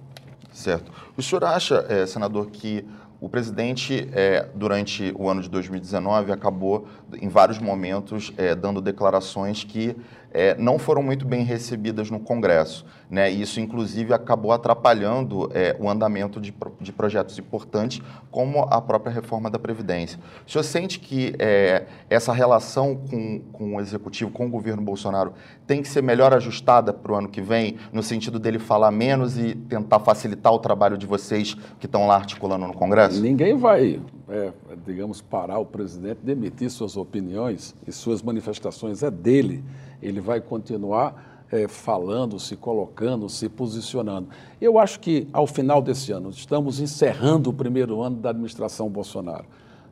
Certo. 0.53 0.89
O 1.17 1.21
senhor 1.21 1.43
acha, 1.43 1.85
é, 1.89 2.05
senador, 2.05 2.47
que 2.51 2.85
o 3.19 3.27
presidente, 3.27 4.07
é, 4.13 4.47
durante 4.55 5.13
o 5.17 5.27
ano 5.27 5.41
de 5.41 5.49
2019, 5.49 6.31
acabou, 6.31 6.87
em 7.21 7.27
vários 7.27 7.59
momentos, 7.59 8.31
dando 8.61 8.79
declarações 8.79 9.65
que 9.65 9.93
é, 10.31 10.55
não 10.57 10.77
foram 10.77 11.01
muito 11.01 11.25
bem 11.25 11.43
recebidas 11.43 12.09
no 12.09 12.19
Congresso. 12.19 12.85
Né? 13.09 13.29
Isso, 13.29 13.59
inclusive, 13.59 14.13
acabou 14.13 14.51
atrapalhando 14.51 15.49
é, 15.53 15.75
o 15.79 15.89
andamento 15.89 16.39
de, 16.39 16.53
de, 16.79 16.91
projetos 16.91 17.39
importantes, 17.39 18.01
como 18.29 18.61
a 18.63 18.79
própria 18.79 19.11
reforma 19.11 19.49
da 19.49 19.57
Previdência. 19.57 20.19
O 20.47 20.51
senhor 20.51 20.63
sente 20.63 20.99
que 20.99 21.33
é, 21.39 21.85
essa 22.09 22.31
relação 22.31 22.95
com, 23.09 23.39
com 23.51 23.75
o 23.75 23.79
Executivo, 23.79 24.29
com 24.29 24.45
o 24.45 24.49
governo 24.49 24.81
Bolsonaro, 24.81 25.33
tem 25.65 25.81
que 25.81 25.87
ser 25.87 26.03
melhor 26.03 26.33
ajustada 26.33 26.93
para 26.93 27.11
o 27.11 27.15
ano 27.15 27.29
que 27.29 27.41
vem, 27.41 27.77
no 27.91 28.03
sentido 28.03 28.37
dele 28.37 28.59
falar 28.59 28.91
menos 28.91 29.37
e 29.37 29.55
tentar 29.55 29.99
facilitar 29.99 30.53
o 30.53 30.59
trabalho 30.59 30.97
de 30.97 31.07
vocês 31.07 31.55
que 31.79 31.87
estão 31.87 32.05
lá 32.05 32.15
articulando 32.15 32.67
no 32.67 32.73
Congresso? 32.73 33.19
Ninguém 33.19 33.57
vai, 33.57 33.99
é, 34.29 34.51
digamos, 34.85 35.21
parar 35.21 35.57
o 35.57 35.65
presidente 35.65 36.19
de 36.23 36.31
emitir 36.31 36.69
suas 36.69 36.95
opiniões 36.95 37.75
e 37.87 37.91
suas 37.91 38.21
manifestações. 38.21 39.01
É 39.01 39.09
dele 39.09 39.63
ele 40.01 40.19
vai 40.19 40.39
continuar 40.41 41.29
é, 41.51 41.67
falando, 41.67 42.39
se 42.39 42.55
colocando, 42.55 43.27
se 43.27 43.49
posicionando. 43.49 44.29
Eu 44.61 44.77
acho 44.77 44.99
que, 44.99 45.27
ao 45.33 45.47
final 45.47 45.81
desse 45.81 46.11
ano, 46.11 46.29
estamos 46.29 46.79
encerrando 46.79 47.49
o 47.49 47.53
primeiro 47.53 48.01
ano 48.01 48.17
da 48.17 48.29
administração 48.29 48.89
Bolsonaro. 48.89 49.45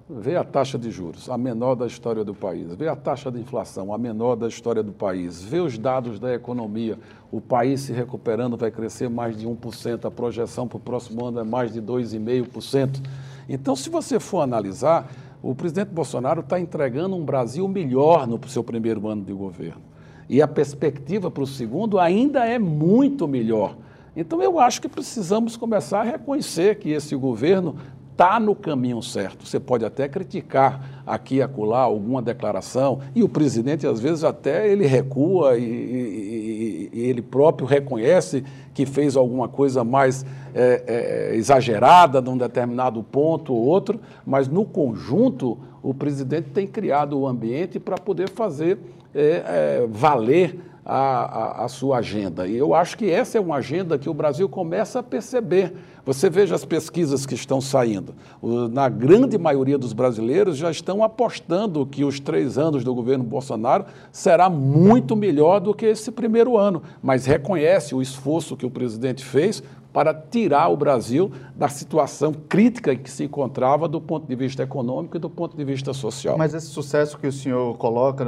Vê 0.09 0.37
a 0.37 0.43
taxa 0.43 0.77
de 0.77 0.89
juros, 0.89 1.29
a 1.29 1.37
menor 1.37 1.75
da 1.75 1.85
história 1.85 2.23
do 2.23 2.33
país. 2.33 2.73
Vê 2.75 2.87
a 2.87 2.95
taxa 2.95 3.29
de 3.29 3.41
inflação, 3.41 3.93
a 3.93 3.97
menor 3.97 4.37
da 4.37 4.47
história 4.47 4.81
do 4.81 4.93
país. 4.93 5.43
Vê 5.43 5.59
os 5.59 5.77
dados 5.77 6.17
da 6.17 6.33
economia. 6.33 6.97
O 7.29 7.41
país 7.41 7.81
se 7.81 7.91
recuperando 7.91 8.55
vai 8.55 8.71
crescer 8.71 9.09
mais 9.09 9.35
de 9.37 9.45
1%. 9.45 10.05
A 10.05 10.11
projeção 10.11 10.65
para 10.65 10.77
o 10.77 10.79
próximo 10.79 11.25
ano 11.25 11.41
é 11.41 11.43
mais 11.43 11.73
de 11.73 11.81
2,5%. 11.81 13.03
Então, 13.49 13.75
se 13.75 13.89
você 13.89 14.17
for 14.17 14.39
analisar, 14.39 15.11
o 15.43 15.53
presidente 15.53 15.89
Bolsonaro 15.89 16.39
está 16.39 16.57
entregando 16.57 17.13
um 17.13 17.25
Brasil 17.25 17.67
melhor 17.67 18.25
no 18.25 18.39
seu 18.47 18.63
primeiro 18.63 19.05
ano 19.09 19.25
de 19.25 19.33
governo 19.33 19.86
e 20.29 20.41
a 20.41 20.47
perspectiva 20.47 21.31
para 21.31 21.43
o 21.43 21.47
segundo 21.47 21.99
ainda 21.99 22.45
é 22.45 22.59
muito 22.59 23.27
melhor. 23.27 23.77
Então, 24.15 24.41
eu 24.41 24.59
acho 24.59 24.81
que 24.81 24.89
precisamos 24.89 25.55
começar 25.55 26.01
a 26.01 26.03
reconhecer 26.03 26.79
que 26.79 26.89
esse 26.89 27.15
governo 27.15 27.75
está 28.11 28.39
no 28.39 28.55
caminho 28.55 28.99
certo. 29.03 29.45
Você 29.45 29.59
pode 29.59 29.85
até 29.85 30.09
criticar 30.09 31.03
aqui 31.05 31.35
e 31.35 31.41
acolá 31.41 31.81
alguma 31.81 32.19
declaração, 32.19 32.99
e 33.13 33.21
o 33.21 33.29
presidente, 33.29 33.85
às 33.85 33.99
vezes, 33.99 34.23
até 34.23 34.67
ele 34.67 34.87
recua 34.87 35.55
e, 35.55 35.63
e, 35.63 36.89
e 36.91 37.01
ele 37.01 37.21
próprio 37.21 37.67
reconhece 37.67 38.43
que 38.73 38.87
fez 38.87 39.15
alguma 39.15 39.47
coisa 39.47 39.83
mais 39.83 40.25
é, 40.53 40.83
é, 40.87 41.35
exagerada 41.35 42.19
num 42.19 42.35
determinado 42.35 43.03
ponto 43.03 43.53
ou 43.53 43.63
outro, 43.63 43.99
mas 44.25 44.47
no 44.47 44.65
conjunto 44.65 45.55
o 45.83 45.93
presidente 45.93 46.49
tem 46.49 46.65
criado 46.65 47.19
o 47.19 47.27
ambiente 47.27 47.79
para 47.79 47.97
poder 47.97 48.29
fazer 48.29 48.79
é, 49.13 49.21
é, 49.21 49.87
valer 49.89 50.59
a, 50.85 50.95
a, 50.95 51.65
a, 51.65 51.67
sua 51.67 51.97
agenda. 51.97 52.47
E 52.47 52.55
eu 52.55 52.73
acho 52.73 52.97
que 52.97 53.11
essa 53.11 53.37
é 53.37 53.41
uma 53.41 53.57
agenda 53.57 53.97
que 53.97 54.09
o 54.09 54.13
Brasil 54.13 54.47
começa 54.47 54.99
a 54.99 55.03
perceber. 55.03 55.73
Você 56.05 56.29
veja 56.29 56.55
as 56.55 56.63
pesquisas 56.63 57.25
que 57.25 57.35
estão 57.35 57.59
saindo. 57.59 58.15
O, 58.41 58.69
na 58.69 58.87
grande 58.87 59.37
maioria 59.37 59.77
dos 59.77 59.91
brasileiros 59.91 60.55
já 60.55 60.71
estão 60.71 61.03
apostando 61.03 61.85
que 61.85 62.05
os 62.05 62.21
três 62.21 62.57
anos 62.57 62.85
do 62.85 62.95
governo 62.95 63.25
Bolsonaro 63.25 63.85
será 64.13 64.49
muito 64.49 65.13
melhor 65.13 65.59
do 65.59 65.73
que 65.73 65.85
esse 65.85 66.09
primeiro 66.09 66.57
ano, 66.57 66.81
mas 67.03 67.25
reconhece 67.25 67.93
o 67.93 68.01
esforço 68.01 68.55
que 68.55 68.65
o 68.65 68.71
presidente 68.71 69.25
fez 69.25 69.61
para 69.97 70.13
tirar 70.13 70.67
o 70.67 70.77
Brasil 70.77 71.31
da 71.55 71.67
situação 71.69 72.31
crítica 72.31 72.93
em 72.93 72.99
que 72.99 73.09
se 73.09 73.23
encontrava 73.23 73.87
do 73.87 73.99
ponto 73.99 74.27
de 74.27 74.35
vista 74.35 74.61
econômico 74.61 75.17
e 75.17 75.19
do 75.19 75.27
ponto 75.27 75.57
de 75.57 75.65
vista 75.65 75.91
social. 75.91 76.37
Mas 76.37 76.53
esse 76.53 76.67
sucesso 76.67 77.17
que 77.17 77.25
o 77.25 77.31
senhor 77.31 77.75
coloca, 77.79 78.23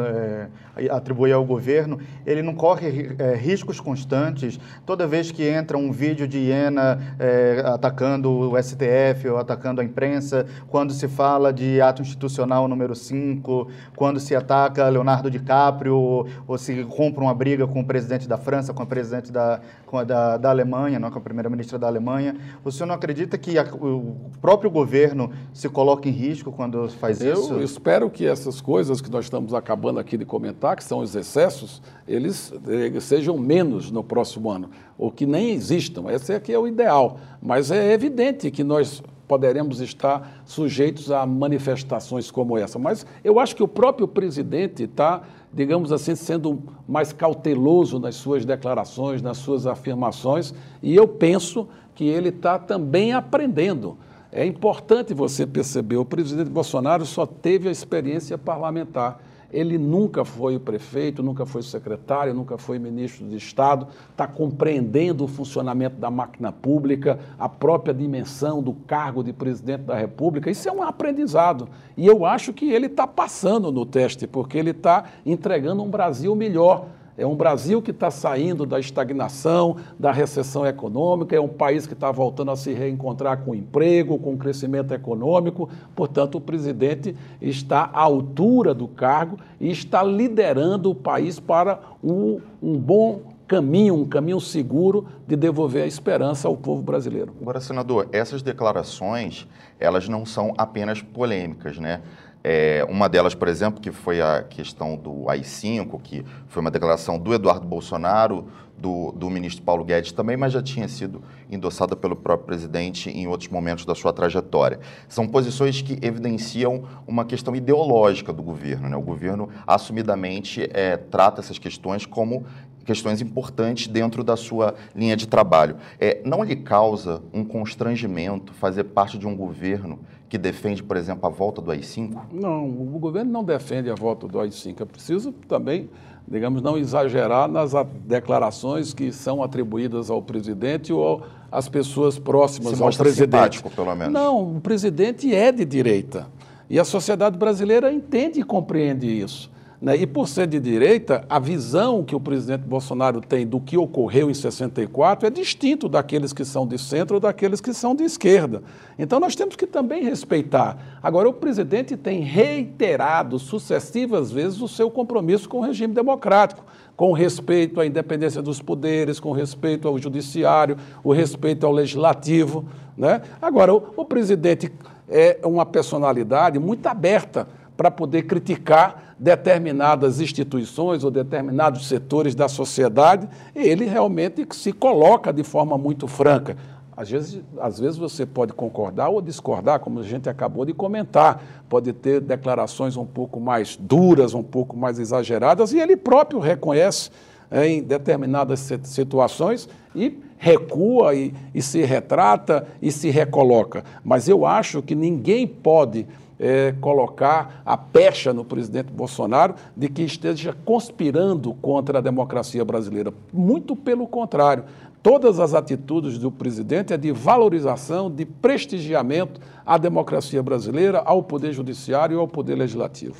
é, 0.75 0.89
atribui 0.89 1.31
ao 1.31 1.45
governo, 1.45 1.99
ele 2.25 2.41
não 2.41 2.55
corre 2.55 3.15
é, 3.19 3.35
riscos 3.35 3.79
constantes 3.79 4.59
toda 4.83 5.05
vez 5.05 5.29
que 5.29 5.47
entra 5.47 5.77
um 5.77 5.91
vídeo 5.91 6.27
de 6.27 6.39
Iena 6.39 7.15
é, 7.19 7.61
atacando 7.63 8.31
o 8.31 8.57
STF 8.59 9.29
ou 9.29 9.37
atacando 9.37 9.79
a 9.79 9.83
imprensa, 9.83 10.47
quando 10.69 10.91
se 10.91 11.07
fala 11.07 11.53
de 11.53 11.79
ato 11.79 12.01
institucional 12.01 12.67
número 12.67 12.95
5, 12.95 13.67
quando 13.95 14.19
se 14.19 14.35
ataca 14.35 14.89
Leonardo 14.89 15.29
DiCaprio 15.29 15.95
ou, 15.95 16.27
ou 16.47 16.57
se 16.57 16.83
compra 16.85 17.21
uma 17.21 17.35
briga 17.35 17.67
com 17.67 17.81
o 17.81 17.85
presidente 17.85 18.27
da 18.27 18.39
França, 18.39 18.73
com 18.73 18.81
a 18.81 18.87
presidente 18.87 19.31
da, 19.31 19.61
a 19.93 20.03
da, 20.03 20.37
da 20.37 20.49
Alemanha, 20.49 20.97
não, 20.97 21.11
com 21.11 21.19
a 21.19 21.21
primeira 21.21 21.58
ministra 21.59 21.77
da 21.77 21.87
Alemanha. 21.87 22.35
O 22.63 22.71
senhor 22.71 22.87
não 22.87 22.95
acredita 22.95 23.37
que 23.37 23.57
a, 23.57 23.63
o 23.63 24.15
próprio 24.41 24.71
governo 24.71 25.31
se 25.53 25.67
coloca 25.69 26.07
em 26.07 26.11
risco 26.11 26.51
quando 26.51 26.87
faz 26.89 27.21
eu 27.21 27.33
isso? 27.33 27.53
Eu 27.53 27.63
espero 27.63 28.09
que 28.09 28.25
essas 28.25 28.61
coisas 28.61 29.01
que 29.01 29.11
nós 29.11 29.25
estamos 29.25 29.53
acabando 29.53 29.99
aqui 29.99 30.17
de 30.17 30.25
comentar, 30.25 30.75
que 30.75 30.83
são 30.83 30.99
os 30.99 31.15
excessos, 31.15 31.81
eles 32.07 32.53
eh, 32.67 32.99
sejam 32.99 33.37
menos 33.37 33.91
no 33.91 34.03
próximo 34.03 34.49
ano, 34.49 34.69
ou 34.97 35.11
que 35.11 35.25
nem 35.25 35.51
existam. 35.51 36.09
Esse 36.09 36.33
aqui 36.33 36.53
é 36.53 36.57
o 36.57 36.67
ideal. 36.67 37.19
Mas 37.41 37.71
é 37.71 37.93
evidente 37.93 38.49
que 38.49 38.63
nós 38.63 39.03
poderemos 39.29 39.79
estar 39.79 40.41
sujeitos 40.43 41.11
a 41.11 41.23
manifestações 41.23 42.31
como 42.31 42.57
essa. 42.57 42.79
Mas 42.79 43.05
eu 43.23 43.39
acho 43.39 43.55
que 43.55 43.61
o 43.61 43.67
próprio 43.67 44.07
presidente 44.07 44.83
está, 44.83 45.21
digamos 45.53 45.91
assim, 45.91 46.15
sendo 46.15 46.59
mais 46.87 47.13
cauteloso 47.13 47.99
nas 47.99 48.15
suas 48.15 48.43
declarações, 48.43 49.21
nas 49.21 49.37
suas 49.37 49.67
afirmações, 49.67 50.51
e 50.81 50.95
eu 50.95 51.07
penso 51.07 51.67
que 51.93 52.05
ele 52.05 52.29
está 52.29 52.57
também 52.57 53.13
aprendendo. 53.13 53.95
É 54.31 54.43
importante 54.43 55.13
você 55.13 55.45
perceber, 55.45 55.97
o 55.97 56.05
presidente 56.05 56.49
Bolsonaro 56.49 57.05
só 57.05 57.27
teve 57.27 57.69
a 57.69 57.71
experiência 57.71 58.35
parlamentar. 58.35 59.21
Ele 59.51 59.77
nunca 59.77 60.23
foi 60.23 60.59
prefeito, 60.59 61.23
nunca 61.23 61.45
foi 61.45 61.63
secretário, 61.63 62.33
nunca 62.33 62.57
foi 62.57 62.77
ministro 62.77 63.27
de 63.27 63.35
Estado, 63.35 63.87
está 64.11 64.27
compreendendo 64.27 65.23
o 65.23 65.27
funcionamento 65.27 65.95
da 65.95 66.11
máquina 66.11 66.51
pública, 66.51 67.19
a 67.37 67.49
própria 67.49 67.93
dimensão 67.93 68.61
do 68.61 68.73
cargo 68.73 69.23
de 69.23 69.33
presidente 69.33 69.81
da 69.81 69.95
República. 69.95 70.51
Isso 70.51 70.69
é 70.69 70.71
um 70.71 70.83
aprendizado. 70.83 71.67
E 71.97 72.05
eu 72.05 72.25
acho 72.25 72.53
que 72.53 72.71
ele 72.71 72.85
está 72.85 73.07
passando 73.07 73.71
no 73.71 73.85
teste, 73.85 74.27
porque 74.27 74.57
ele 74.57 74.71
está 74.71 75.05
entregando 75.25 75.83
um 75.83 75.89
Brasil 75.89 76.35
melhor 76.35 76.85
É 77.19 77.25
um 77.25 77.35
Brasil 77.35 77.81
que 77.81 77.91
está 77.91 78.09
saindo 78.09 78.65
da 78.65 78.79
estagnação, 78.79 79.75
da 79.99 80.09
recessão 80.09 80.65
econômica, 80.65 81.35
é 81.35 81.39
um 81.39 81.49
país 81.49 81.85
que 81.85 81.91
está 81.91 82.09
voltando 82.11 82.49
a 82.49 82.55
se 82.55 82.73
reencontrar 82.73 83.43
com 83.43 83.53
emprego, 83.53 84.17
com 84.17 84.37
crescimento 84.37 84.93
econômico. 84.93 85.69
Portanto, 85.93 86.35
o 86.35 86.41
presidente 86.41 87.13
está 87.41 87.89
à 87.91 87.99
altura 87.99 88.73
do 88.73 88.87
cargo 88.87 89.37
e 89.59 89.69
está 89.69 90.01
liderando 90.01 90.91
o 90.91 90.95
país 90.95 91.41
para 91.41 91.81
um, 92.01 92.39
um 92.63 92.77
bom 92.77 93.19
caminho, 93.49 93.95
um 93.95 94.05
caminho 94.05 94.39
seguro 94.39 95.07
de 95.27 95.35
devolver 95.35 95.83
a 95.83 95.87
esperança 95.87 96.47
ao 96.47 96.55
povo 96.55 96.83
brasileiro. 96.83 97.33
Agora, 97.41 97.59
senador, 97.59 98.07
essas 98.13 98.41
declarações, 98.41 99.45
elas 99.79 100.07
não 100.07 100.25
são 100.25 100.53
apenas 100.57 101.01
polêmicas, 101.01 101.79
né? 101.79 102.01
É, 102.43 102.85
uma 102.89 103.09
delas, 103.09 103.35
por 103.35 103.47
exemplo, 103.47 103.81
que 103.81 103.91
foi 103.91 104.21
a 104.21 104.43
questão 104.43 104.95
do 104.95 105.29
AI-5, 105.29 106.01
que 106.01 106.25
foi 106.47 106.61
uma 106.61 106.71
declaração 106.71 107.19
do 107.19 107.33
Eduardo 107.33 107.67
Bolsonaro, 107.67 108.47
do, 108.77 109.11
do, 109.11 109.29
ministro 109.29 109.61
Paulo 109.63 109.83
Guedes 109.83 110.13
também, 110.13 110.37
mas 110.37 110.53
já 110.53 110.61
tinha 110.61 110.87
sido 110.87 111.21
endossada 111.49 111.95
pelo 111.97 112.15
próprio 112.15 112.47
presidente 112.47 113.09
em 113.09 113.27
outros 113.27 113.49
momentos 113.49 113.85
da 113.85 113.93
sua 113.93 114.13
trajetória. 114.13 114.79
São 115.07 115.27
posições 115.27 115.81
que 115.81 115.99
evidenciam 116.01 116.85
uma 117.05 117.25
questão 117.25 117.53
ideológica 117.53 118.31
do 118.31 118.41
governo. 118.41 118.87
Né? 118.87 118.95
O 118.95 119.01
governo 119.01 119.49
assumidamente 119.67 120.69
é, 120.71 120.95
trata 120.95 121.41
essas 121.41 121.59
questões 121.59 122.05
como 122.05 122.45
questões 122.85 123.21
importantes 123.21 123.87
dentro 123.87 124.23
da 124.23 124.35
sua 124.35 124.75
linha 124.95 125.15
de 125.15 125.27
trabalho. 125.27 125.77
É, 125.99 126.21
não 126.25 126.43
lhe 126.43 126.55
causa 126.55 127.21
um 127.33 127.43
constrangimento 127.43 128.53
fazer 128.53 128.85
parte 128.85 129.17
de 129.17 129.27
um 129.27 129.35
governo 129.35 129.99
que 130.27 130.37
defende, 130.37 130.83
por 130.83 130.95
exemplo, 130.95 131.25
a 131.25 131.29
volta 131.29 131.61
do 131.61 131.71
AI-5? 131.71 132.17
Não, 132.31 132.65
o 132.67 132.99
governo 132.99 133.31
não 133.31 133.43
defende 133.43 133.89
a 133.89 133.95
volta 133.95 134.27
do 134.27 134.39
AI-5. 134.39 134.81
É 134.81 134.85
preciso 134.85 135.31
também, 135.47 135.89
digamos, 136.27 136.61
não 136.61 136.77
exagerar 136.77 137.49
nas 137.49 137.71
declarações 138.05 138.93
que 138.93 139.11
são 139.11 139.41
atribuídas 139.41 140.09
ao 140.09 140.21
presidente 140.21 140.93
ou 140.93 141.23
às 141.51 141.67
pessoas 141.67 142.19
próximas 142.19 142.77
Se 142.77 142.83
ao 142.83 142.91
presidente. 142.91 143.63
pelo 143.63 143.95
menos. 143.95 144.13
Não, 144.13 144.57
o 144.57 144.61
presidente 144.61 145.33
é 145.33 145.51
de 145.51 145.65
direita. 145.65 146.27
E 146.69 146.79
a 146.79 146.83
sociedade 146.83 147.35
brasileira 147.35 147.91
entende 147.91 148.39
e 148.39 148.43
compreende 148.43 149.07
isso. 149.07 149.49
Né? 149.81 149.95
E 149.95 150.05
por 150.05 150.27
ser 150.27 150.45
de 150.45 150.59
direita, 150.59 151.23
a 151.29 151.39
visão 151.39 152.03
que 152.03 152.13
o 152.13 152.19
presidente 152.19 152.63
Bolsonaro 152.63 153.21
tem 153.21 153.47
do 153.47 153.61
que 153.61 153.77
ocorreu 153.77 154.29
em 154.29 154.33
64 154.33 155.27
é 155.27 155.29
distinto 155.29 155.87
daqueles 155.87 156.33
que 156.33 156.43
são 156.43 156.67
de 156.67 156.77
centro 156.77 157.15
ou 157.15 157.19
daqueles 157.21 157.61
que 157.61 157.73
são 157.73 157.95
de 157.95 158.03
esquerda. 158.03 158.61
Então 158.97 159.21
nós 159.21 159.35
temos 159.35 159.55
que 159.55 159.65
também 159.65 160.03
respeitar. 160.03 160.77
Agora, 161.01 161.29
o 161.29 161.33
presidente 161.33 161.95
tem 161.95 162.19
reiterado 162.21 163.39
sucessivas 163.39 164.31
vezes 164.31 164.59
o 164.59 164.67
seu 164.67 164.91
compromisso 164.91 165.47
com 165.47 165.59
o 165.59 165.63
regime 165.63 165.93
democrático, 165.93 166.65
com 166.97 167.13
respeito 167.13 167.79
à 167.79 167.85
independência 167.85 168.41
dos 168.41 168.61
poderes, 168.61 169.17
com 169.17 169.31
respeito 169.31 169.87
ao 169.87 169.97
judiciário, 169.97 170.75
o 171.01 171.13
respeito 171.13 171.65
ao 171.65 171.71
legislativo. 171.71 172.65
Né? 172.97 173.21
Agora, 173.41 173.73
o, 173.73 173.81
o 173.95 174.03
presidente 174.03 174.69
é 175.07 175.39
uma 175.45 175.65
personalidade 175.65 176.59
muito 176.59 176.85
aberta 176.85 177.47
para 177.79 177.89
poder 177.89 178.23
criticar 178.23 179.15
determinadas 179.17 180.19
instituições 180.19 181.05
ou 181.05 181.09
determinados 181.09 181.87
setores 181.87 182.35
da 182.35 182.49
sociedade, 182.49 183.25
ele 183.55 183.85
realmente 183.85 184.45
se 184.51 184.73
coloca 184.73 185.31
de 185.31 185.45
forma 185.45 185.77
muito 185.77 186.05
franca. 186.05 186.57
Às 186.91 187.09
vezes, 187.09 187.41
às 187.57 187.79
vezes 187.79 187.97
você 187.97 188.25
pode 188.25 188.51
concordar 188.51 189.07
ou 189.07 189.21
discordar, 189.21 189.79
como 189.79 190.01
a 190.01 190.03
gente 190.03 190.27
acabou 190.27 190.65
de 190.65 190.73
comentar, 190.73 191.41
pode 191.69 191.93
ter 191.93 192.19
declarações 192.19 192.97
um 192.97 193.05
pouco 193.05 193.39
mais 193.39 193.77
duras, 193.77 194.33
um 194.33 194.43
pouco 194.43 194.75
mais 194.75 194.99
exageradas, 194.99 195.71
e 195.71 195.79
ele 195.79 195.95
próprio 195.95 196.41
reconhece 196.41 197.09
é, 197.49 197.65
em 197.65 197.81
determinadas 197.81 198.59
situações 198.83 199.69
e 199.95 200.19
recua 200.37 201.15
e, 201.15 201.33
e 201.55 201.61
se 201.61 201.81
retrata 201.83 202.67
e 202.81 202.91
se 202.91 203.09
recoloca. 203.09 203.85
Mas 204.03 204.27
eu 204.27 204.45
acho 204.45 204.81
que 204.81 204.95
ninguém 204.95 205.47
pode 205.47 206.05
é, 206.39 206.73
colocar 206.79 207.61
a 207.65 207.75
pecha 207.75 208.31
no 208.31 208.45
presidente 208.45 208.91
Bolsonaro 208.91 209.55
de 209.75 209.89
que 209.89 210.03
esteja 210.03 210.55
conspirando 210.63 211.53
contra 211.55 211.97
a 211.97 212.01
democracia 212.01 212.63
brasileira. 212.63 213.11
Muito 213.33 213.75
pelo 213.75 214.07
contrário. 214.07 214.63
Todas 215.01 215.39
as 215.39 215.53
atitudes 215.53 216.17
do 216.17 216.29
presidente 216.29 216.93
é 216.93 216.97
de 216.97 217.09
valorização, 217.11 218.11
de 218.11 218.25
prestigiamento 218.25 219.39
à 219.65 219.77
democracia 219.77 220.43
brasileira, 220.43 221.01
ao 221.05 221.23
Poder 221.23 221.53
Judiciário 221.53 222.17
e 222.17 222.19
ao 222.19 222.27
Poder 222.27 222.55
Legislativo. 222.55 223.15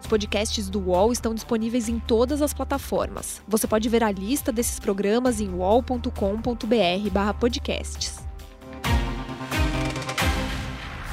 Os 0.00 0.06
podcasts 0.06 0.68
do 0.68 0.78
UOL 0.78 1.10
estão 1.10 1.34
disponíveis 1.34 1.88
em 1.88 1.98
todas 1.98 2.40
as 2.42 2.54
plataformas. 2.54 3.42
Você 3.48 3.66
pode 3.66 3.88
ver 3.88 4.04
a 4.04 4.12
lista 4.12 4.52
desses 4.52 4.78
programas 4.78 5.40
em 5.40 5.52
uol.com.br/podcasts. 5.54 8.31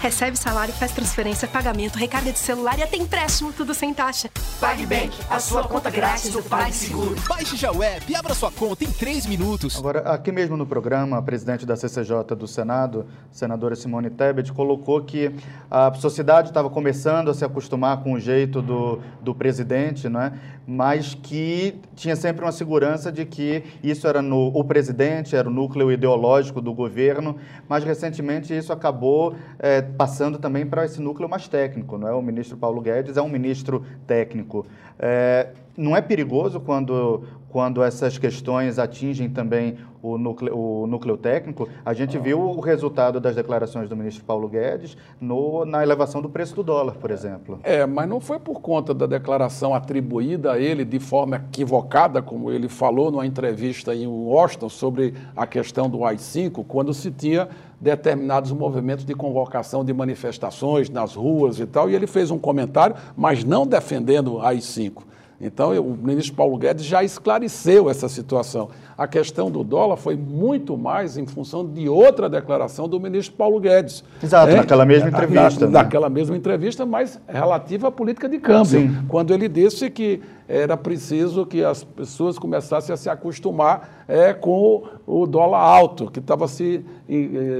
Recebe 0.02 0.38
salário, 0.38 0.74
faz 0.74 0.94
transferência, 0.94 1.46
pagamento, 1.46 1.98
recarga 1.98 2.32
de 2.32 2.40
celular 2.40 2.80
e 2.80 2.84
até 2.84 2.96
empréstimo, 2.96 3.52
tudo 3.52 3.74
sem 3.74 3.94
taxa. 3.94 4.30
PagBank, 4.58 5.12
a 5.30 5.42
sua 5.42 5.68
conta 5.68 5.90
grátis 5.90 6.32
do 6.32 6.42
PagSeguro. 6.42 7.18
Baixe 7.28 7.58
já 7.58 7.70
o 7.70 7.84
app 7.84 8.10
e 8.10 8.16
abra 8.16 8.34
sua 8.34 8.50
conta 8.50 8.86
em 8.86 8.92
3 8.92 9.26
minutos. 9.26 9.78
Agora, 9.78 10.00
aqui 10.00 10.32
mesmo 10.32 10.56
no 10.56 10.66
programa, 10.66 11.18
a 11.18 11.22
presidente 11.22 11.66
da 11.66 11.76
CCJ 11.76 12.34
do 12.38 12.48
Senado, 12.48 13.08
senadora 13.30 13.76
Simone 13.76 14.10
Tebet, 14.10 14.54
colocou 14.54 15.04
que 15.04 15.36
a 15.70 15.94
sociedade 15.94 16.48
estava 16.48 16.70
começando 16.70 17.30
a 17.30 17.34
se 17.34 17.44
acostumar 17.44 18.02
com 18.02 18.14
o 18.14 18.20
jeito 18.20 18.62
do, 18.62 19.02
do 19.22 19.36
presidente, 19.36 20.08
né? 20.08 20.32
Mas 20.70 21.16
que 21.16 21.74
tinha 21.96 22.16
sempre 22.16 22.46
uma 22.46 22.52
segurança 22.52 23.12
de 23.12 23.26
que 23.26 23.64
isso 23.82 24.08
era 24.08 24.22
no, 24.22 24.50
o 24.50 24.64
presidente, 24.64 25.36
era 25.36 25.50
o 25.50 25.52
núcleo 25.52 25.92
ideológico 25.92 26.62
do 26.62 26.72
governo, 26.72 27.38
mas 27.68 27.84
recentemente 27.84 28.56
isso 28.56 28.72
acabou 28.72 29.34
é, 29.58 29.82
passando 29.82 30.38
também 30.38 30.68
para 30.68 30.86
esse 30.86 31.02
núcleo 31.02 31.28
mais 31.28 31.48
técnico. 31.48 31.98
Não 31.98 32.08
é? 32.08 32.14
O 32.14 32.22
ministro 32.22 32.56
Paulo 32.56 32.82
Guedes 32.82 33.18
é 33.18 33.22
um 33.22 33.28
ministro 33.28 33.84
técnico. 34.06 34.64
É, 35.00 35.48
não 35.76 35.98
é 35.98 36.02
perigoso 36.02 36.60
quando, 36.60 37.24
quando 37.50 37.84
essas 37.84 38.18
questões 38.18 38.80
atingem 38.80 39.30
também 39.30 39.78
o 40.02 40.18
núcleo, 40.18 40.56
o 40.56 40.88
núcleo 40.88 41.18
técnico? 41.18 41.68
A 41.86 41.94
gente 41.94 42.18
viu 42.18 42.40
o 42.40 42.60
resultado 42.60 43.20
das 43.20 43.36
declarações 43.36 43.90
do 43.90 43.96
ministro 43.96 44.24
Paulo 44.24 44.48
Guedes 44.48 44.96
no, 45.20 45.66
na 45.66 45.84
elevação 45.84 46.22
do 46.22 46.30
preço 46.30 46.56
do 46.56 46.64
dólar, 46.64 46.96
por 46.96 47.12
exemplo. 47.12 47.60
É, 47.64 47.86
mas 47.86 48.08
não 48.08 48.20
foi 48.20 48.40
por 48.40 48.62
conta 48.62 48.94
da 48.94 49.06
declaração 49.06 49.74
atribuída 49.74 50.54
a 50.54 50.60
ele 50.60 50.86
de 50.86 51.00
forma 51.00 51.38
equivocada, 51.38 52.22
como 52.22 52.52
ele 52.52 52.70
falou 52.70 53.12
numa 53.12 53.26
entrevista 53.26 53.94
em 53.94 54.08
Washington 54.08 54.70
sobre 54.70 55.14
a 55.36 55.46
questão 55.46 55.90
do 55.90 56.06
AI-5, 56.06 56.64
quando 56.68 56.94
se 56.94 57.12
tinha 57.12 57.50
determinados 57.82 58.52
movimentos 58.52 59.06
de 59.06 59.14
convocação 59.16 59.86
de 59.86 59.94
manifestações 59.94 60.90
nas 60.90 61.16
ruas 61.16 61.60
e 61.60 61.66
tal, 61.66 61.90
e 61.90 61.96
ele 61.96 62.08
fez 62.08 62.30
um 62.30 62.38
comentário, 62.38 62.96
mas 63.16 63.44
não 63.44 63.66
defendendo 63.66 64.40
AI-5. 64.42 65.09
Então, 65.42 65.72
o 65.80 65.96
ministro 65.96 66.36
Paulo 66.36 66.58
Guedes 66.58 66.86
já 66.86 67.02
esclareceu 67.02 67.90
essa 67.90 68.10
situação. 68.10 68.70
A 68.98 69.08
questão 69.08 69.50
do 69.50 69.64
dólar 69.64 69.96
foi 69.96 70.18
muito 70.18 70.78
mais 70.78 71.18
em 71.18 71.26
função 71.26 71.66
de 71.66 71.88
outra 71.88 72.30
declaração 72.30 72.90
do 72.90 73.00
ministro 73.00 73.36
Paulo 73.36 73.58
Guedes. 73.60 74.04
Exato, 74.22 74.54
naquela 74.54 74.86
mesma 74.86 75.08
entrevista. 75.08 75.66
Na, 75.66 75.72
né? 75.72 75.84
Naquela 75.84 76.10
mesma 76.10 76.36
entrevista, 76.36 76.86
mas 76.86 77.20
relativa 77.26 77.88
à 77.88 77.92
política 77.92 78.28
de 78.28 78.38
câmbio. 78.38 78.66
Sim. 78.66 78.98
Quando 79.08 79.34
ele 79.34 79.48
disse 79.48 79.90
que 79.90 80.22
era 80.50 80.76
preciso 80.76 81.46
que 81.46 81.64
as 81.64 81.84
pessoas 81.84 82.40
começassem 82.40 82.92
a 82.92 82.98
se 82.98 83.08
acostumar 83.08 84.04
é, 84.08 84.34
com 84.34 84.84
o 85.06 85.28
dólar 85.28 85.60
alto, 85.60 86.10
que 86.10 86.18
estava 86.18 86.48
se, 86.48 86.84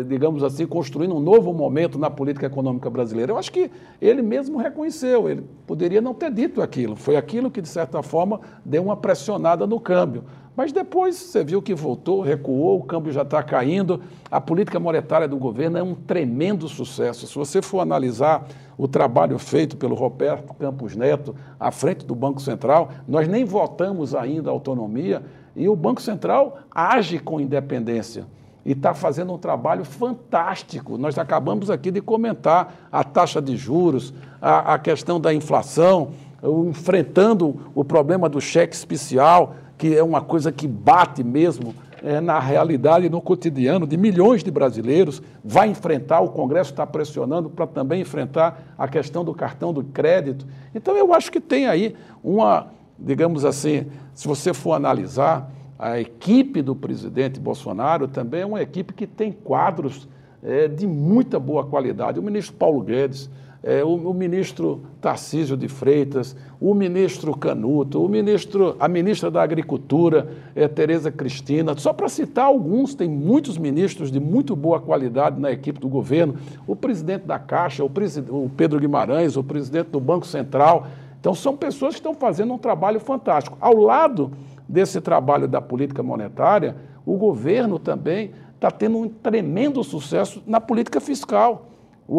digamos 0.08 0.42
assim, 0.42 0.66
construindo 0.66 1.16
um 1.16 1.20
novo 1.20 1.54
momento 1.54 2.00
na 2.00 2.10
política 2.10 2.48
econômica 2.48 2.90
brasileira. 2.90 3.32
Eu 3.32 3.38
acho 3.38 3.52
que 3.52 3.70
ele 4.02 4.24
mesmo 4.24 4.58
reconheceu, 4.58 5.30
ele 5.30 5.44
poderia 5.68 6.02
não 6.02 6.16
ter 6.16 6.32
dito 6.32 6.64
aquilo. 6.64 6.96
Foi 6.96 7.16
aquilo 7.16 7.52
que, 7.52 7.62
de 7.62 7.70
certa 7.70 8.02
forma, 8.02 8.42
deu 8.66 8.82
uma 8.82 8.98
pressionada 8.98 9.68
no 9.68 9.80
câmbio. 9.80 10.24
Mas 10.60 10.74
depois 10.74 11.16
você 11.16 11.42
viu 11.42 11.62
que 11.62 11.74
voltou, 11.74 12.20
recuou, 12.20 12.80
o 12.80 12.84
câmbio 12.84 13.14
já 13.14 13.22
está 13.22 13.42
caindo. 13.42 14.02
A 14.30 14.42
política 14.42 14.78
monetária 14.78 15.26
do 15.26 15.38
governo 15.38 15.78
é 15.78 15.82
um 15.82 15.96
tremendo 15.96 16.68
sucesso. 16.68 17.26
Se 17.26 17.34
você 17.34 17.62
for 17.62 17.80
analisar 17.80 18.46
o 18.78 18.86
trabalho 18.86 19.40
feito 19.40 19.78
pelo 19.78 19.96
Roberto 19.96 20.54
Campos 20.56 20.98
Neto 20.98 21.34
à 21.58 21.72
frente 21.72 22.06
do 22.06 22.14
Banco 22.14 22.42
Central, 22.42 22.90
nós 23.08 23.26
nem 23.26 23.46
votamos 23.46 24.14
ainda 24.14 24.50
a 24.50 24.52
autonomia 24.52 25.24
e 25.56 25.70
o 25.70 25.78
Banco 25.78 26.02
Central 26.02 26.58
age 26.76 27.20
com 27.20 27.40
independência 27.40 28.28
e 28.66 28.74
está 28.74 28.94
fazendo 28.94 29.32
um 29.32 29.38
trabalho 29.38 29.86
fantástico. 29.86 30.98
Nós 30.98 31.18
acabamos 31.18 31.70
aqui 31.70 31.90
de 31.90 32.02
comentar 32.02 32.90
a 32.92 33.02
taxa 33.02 33.42
de 33.42 33.56
juros, 33.56 34.14
a, 34.42 34.74
a 34.74 34.78
questão 34.78 35.22
da 35.22 35.34
inflação, 35.34 36.10
enfrentando 36.44 37.72
o 37.74 37.86
problema 37.86 38.28
do 38.28 38.42
cheque 38.42 38.76
especial 38.76 39.56
que 39.80 39.96
é 39.96 40.04
uma 40.04 40.22
coisa 40.22 40.52
que 40.52 40.68
bate 40.68 41.24
mesmo 41.24 41.74
é, 42.04 42.20
na 42.20 42.38
realidade, 42.38 43.10
no 43.10 43.22
cotidiano 43.22 43.88
de 43.88 43.96
milhões 43.96 44.44
de 44.44 44.52
brasileiros, 44.52 45.22
vai 45.42 45.70
enfrentar, 45.70 46.20
o 46.20 46.30
Congresso 46.30 46.72
está 46.72 46.86
pressionando 46.86 47.50
para 47.50 47.66
também 47.66 48.02
enfrentar 48.02 48.76
a 48.78 48.90
questão 48.90 49.24
do 49.24 49.34
cartão 49.34 49.72
do 49.72 49.82
crédito. 49.82 50.46
Então, 50.76 50.98
eu 50.98 51.14
acho 51.14 51.32
que 51.32 51.40
tem 51.40 51.66
aí 51.66 51.96
uma, 52.22 52.68
digamos 53.00 53.46
assim, 53.46 53.86
se 54.14 54.28
você 54.28 54.54
for 54.54 54.74
analisar, 54.74 55.50
a 55.78 55.98
equipe 55.98 56.62
do 56.62 56.76
presidente 56.76 57.40
Bolsonaro 57.40 58.06
também 58.06 58.42
é 58.42 58.46
uma 58.46 58.62
equipe 58.62 58.94
que 58.94 59.08
tem 59.08 59.32
quadros 59.32 60.10
é, 60.44 60.68
de 60.68 60.86
muita 60.86 61.40
boa 61.40 61.66
qualidade. 61.66 62.20
O 62.20 62.24
ministro 62.24 62.54
Paulo 62.56 62.82
Guedes, 62.82 63.30
é, 63.62 63.84
o, 63.84 63.90
o, 63.90 64.14
ministro 64.14 64.82
Tarcísio 65.02 65.58
de 65.58 65.68
Freitas, 65.68 66.36
o 66.62 66.74
ministro 66.74 67.36
Canuto, 67.36 68.04
o 68.04 68.08
ministro, 68.08 68.76
a 68.80 68.88
ministra 68.88 69.30
da 69.30 69.42
Agricultura, 69.42 70.30
é, 70.56 70.68
Tereza 70.68 71.12
Cristina, 71.12 71.76
só 71.78 71.92
para 71.92 72.08
citar 72.08 72.46
alguns, 72.46 72.96
tem 72.96 73.10
muitos 73.10 73.58
ministros 73.58 74.12
de 74.12 74.20
muito 74.20 74.56
boa 74.56 74.80
qualidade 74.80 75.40
na 75.40 75.52
equipe 75.52 75.80
do 75.80 75.90
governo, 75.90 76.36
o 76.66 76.76
presidente 76.76 77.26
da 77.26 77.38
Caixa, 77.38 77.84
o, 77.84 77.92
o 78.30 78.50
Pedro 78.56 78.80
Guimarães, 78.80 79.36
o 79.36 79.44
presidente 79.44 79.88
do 79.88 80.00
Banco 80.00 80.26
Central. 80.26 80.88
Então, 81.20 81.36
são 81.36 81.56
pessoas 81.58 81.96
que 81.96 82.00
estão 82.00 82.14
fazendo 82.14 82.54
um 82.54 82.58
trabalho 82.58 83.00
fantástico. 83.00 83.58
Ao 83.60 83.76
lado 83.76 84.32
desse 84.68 85.02
trabalho 85.02 85.50
da 85.50 85.60
política 85.60 86.02
monetária, 86.02 86.78
o 87.06 87.18
governo 87.18 87.78
também 87.78 88.32
está 88.56 88.72
tendo 88.72 89.00
um 89.00 89.10
tremendo 89.10 89.84
sucesso 89.84 90.42
na 90.48 90.62
política 90.62 91.02
fiscal 91.02 91.69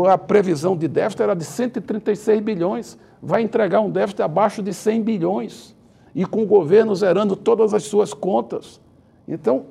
a 0.08 0.16
previsão 0.16 0.76
de 0.76 0.86
déficit 0.86 1.22
era 1.22 1.34
de 1.34 1.44
136 1.44 2.40
bilhões, 2.40 2.98
vai 3.22 3.42
entregar 3.42 3.80
um 3.80 3.90
déficit 3.90 4.22
abaixo 4.22 4.62
de 4.62 4.72
100 4.72 5.02
bilhões, 5.02 5.74
e 6.14 6.24
com 6.24 6.42
o 6.42 6.46
governo 6.46 6.94
zerando 6.94 7.36
todas 7.36 7.74
as 7.74 7.84
suas 7.84 8.12
contas. 8.12 8.80
Então, 9.26 9.66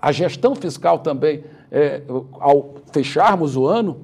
a 0.00 0.12
gestão 0.12 0.54
fiscal 0.54 1.00
também, 1.00 1.44
é, 1.70 2.02
ao 2.38 2.74
fecharmos 2.92 3.56
o 3.56 3.66
ano, 3.66 3.98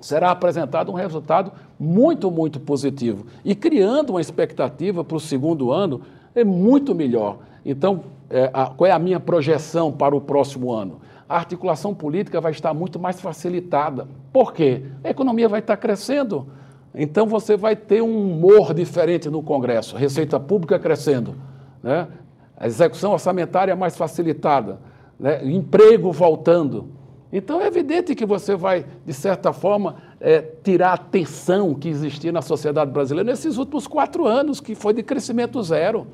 será 0.00 0.30
apresentado 0.30 0.90
um 0.90 0.94
resultado 0.94 1.52
muito, 1.78 2.30
muito 2.30 2.58
positivo 2.58 3.26
e 3.44 3.54
criando 3.54 4.10
uma 4.10 4.20
expectativa 4.20 5.04
para 5.04 5.16
o 5.16 5.20
segundo 5.20 5.72
ano 5.72 6.00
é 6.34 6.44
muito 6.44 6.94
melhor. 6.94 7.38
Então, 7.64 8.04
é, 8.30 8.50
a, 8.52 8.66
qual 8.66 8.88
é 8.88 8.92
a 8.92 8.98
minha 8.98 9.20
projeção 9.20 9.92
para 9.92 10.14
o 10.14 10.20
próximo 10.20 10.72
ano? 10.72 11.00
A 11.30 11.36
articulação 11.36 11.94
política 11.94 12.40
vai 12.40 12.50
estar 12.50 12.74
muito 12.74 12.98
mais 12.98 13.20
facilitada. 13.20 14.08
Por 14.32 14.52
quê? 14.52 14.82
A 15.04 15.10
economia 15.10 15.48
vai 15.48 15.60
estar 15.60 15.76
crescendo. 15.76 16.48
Então 16.92 17.24
você 17.24 17.56
vai 17.56 17.76
ter 17.76 18.02
um 18.02 18.32
humor 18.32 18.74
diferente 18.74 19.30
no 19.30 19.40
Congresso, 19.40 19.96
receita 19.96 20.40
pública 20.40 20.76
crescendo, 20.76 21.36
né? 21.80 22.08
a 22.56 22.66
execução 22.66 23.12
orçamentária 23.12 23.76
mais 23.76 23.96
facilitada, 23.96 24.80
né? 25.20 25.46
emprego 25.48 26.10
voltando. 26.10 26.88
Então 27.32 27.60
é 27.60 27.68
evidente 27.68 28.12
que 28.16 28.26
você 28.26 28.56
vai, 28.56 28.84
de 29.06 29.14
certa 29.14 29.52
forma, 29.52 29.98
é, 30.20 30.40
tirar 30.40 30.94
a 30.94 30.98
tensão 30.98 31.74
que 31.74 31.88
existia 31.88 32.32
na 32.32 32.42
sociedade 32.42 32.90
brasileira 32.90 33.30
nesses 33.30 33.56
últimos 33.56 33.86
quatro 33.86 34.26
anos, 34.26 34.60
que 34.60 34.74
foi 34.74 34.92
de 34.92 35.04
crescimento 35.04 35.62
zero. 35.62 36.08